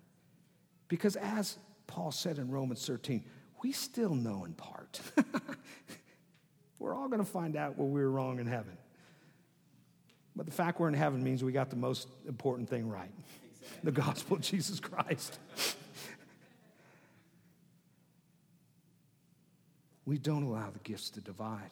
Because 0.87 1.15
as 1.17 1.57
Paul 1.85 2.11
said 2.11 2.39
in 2.39 2.49
Romans 2.49 2.85
13, 2.85 3.23
we 3.61 3.71
still 3.71 4.15
know 4.15 4.45
in 4.45 4.53
part. 4.53 4.99
we're 6.79 6.95
all 6.95 7.07
going 7.07 7.23
to 7.23 7.29
find 7.29 7.55
out 7.55 7.77
where 7.77 7.87
we 7.87 8.01
were 8.01 8.09
wrong 8.09 8.39
in 8.39 8.47
heaven. 8.47 8.77
But 10.35 10.45
the 10.45 10.51
fact 10.51 10.79
we're 10.79 10.87
in 10.87 10.93
heaven 10.95 11.23
means 11.23 11.43
we 11.43 11.51
got 11.51 11.69
the 11.69 11.75
most 11.75 12.07
important 12.27 12.69
thing 12.69 12.89
right 12.89 13.11
the 13.83 13.91
gospel 13.91 14.37
of 14.37 14.41
Jesus 14.43 14.79
Christ. 14.79 15.39
we 20.05 20.17
don't 20.17 20.43
allow 20.43 20.69
the 20.69 20.79
gifts 20.79 21.09
to 21.11 21.21
divide. 21.21 21.69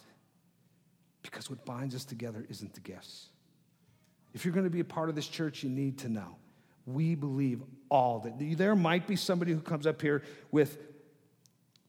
Because 1.24 1.50
what 1.50 1.66
binds 1.66 1.96
us 1.96 2.06
together 2.06 2.46
isn't 2.50 2.74
the 2.74 2.80
gifts. 2.80 3.28
If 4.34 4.46
you're 4.46 4.54
going 4.54 4.66
to 4.66 4.72
be 4.72 4.80
a 4.80 4.86
part 4.86 5.10
of 5.10 5.16
this 5.16 5.28
church, 5.28 5.64
you 5.64 5.70
need 5.70 6.00
to 6.00 6.10
know 6.10 6.36
we 6.86 7.16
believe 7.16 7.62
all 7.90 8.20
that. 8.20 8.58
There 8.58 8.76
might 8.76 9.08
be 9.08 9.16
somebody 9.16 9.52
who 9.52 9.60
comes 9.60 9.86
up 9.86 10.02
here 10.02 10.24
with, 10.52 10.78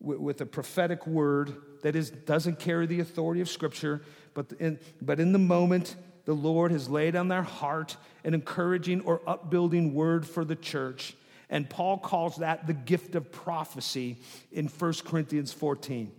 with 0.01 0.41
a 0.41 0.47
prophetic 0.47 1.07
word 1.07 1.57
that 1.83 1.97
is, 1.97 2.11
doesn't 2.11 2.59
carry 2.59 2.87
the 2.87 3.01
authority 3.01 3.41
of 3.41 3.49
Scripture, 3.49 4.03
but 4.35 4.53
in, 4.59 4.79
but 5.01 5.21
in 5.21 5.33
the 5.33 5.39
moment, 5.39 5.97
the 6.25 6.35
Lord 6.35 6.71
has 6.71 6.89
laid 6.89 7.17
on 7.17 7.29
their 7.29 7.43
heart 7.43 7.97
an 8.25 8.35
encouraging 8.35 9.01
or 9.03 9.21
upbuilding 9.27 9.95
word 9.95 10.27
for 10.27 10.45
the 10.45 10.57
church. 10.57 11.17
And 11.51 11.69
Paul 11.69 11.99
calls 11.99 12.37
that 12.37 12.67
the 12.67 12.73
gift 12.73 13.15
of 13.15 13.31
prophecy 13.33 14.19
in 14.53 14.69
1 14.69 14.95
Corinthians 15.05 15.53
14. 15.53 16.13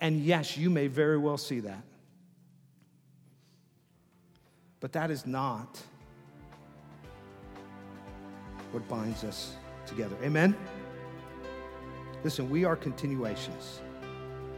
And 0.00 0.20
yes, 0.20 0.56
you 0.56 0.70
may 0.70 0.86
very 0.86 1.18
well 1.18 1.36
see 1.36 1.60
that. 1.60 1.82
But 4.80 4.92
that 4.92 5.10
is 5.10 5.26
not 5.26 5.80
what 8.72 8.86
binds 8.88 9.24
us 9.24 9.56
together. 9.86 10.16
Amen? 10.22 10.56
Listen, 12.24 12.50
we 12.50 12.64
are 12.64 12.76
continuationists 12.76 13.80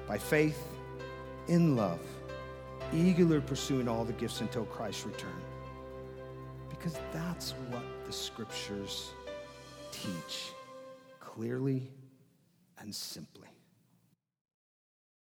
by 0.08 0.18
faith, 0.18 0.66
in 1.48 1.76
love, 1.76 2.00
eagerly 2.92 3.40
pursuing 3.40 3.88
all 3.88 4.04
the 4.04 4.12
gifts 4.14 4.40
until 4.40 4.64
Christ's 4.64 5.06
return. 5.06 5.40
Because 6.68 6.98
that's 7.12 7.52
what 7.68 7.82
the 8.06 8.12
scriptures 8.12 9.10
teach 9.92 10.52
clearly 11.20 11.90
and 12.78 12.94
simply. 12.94 13.49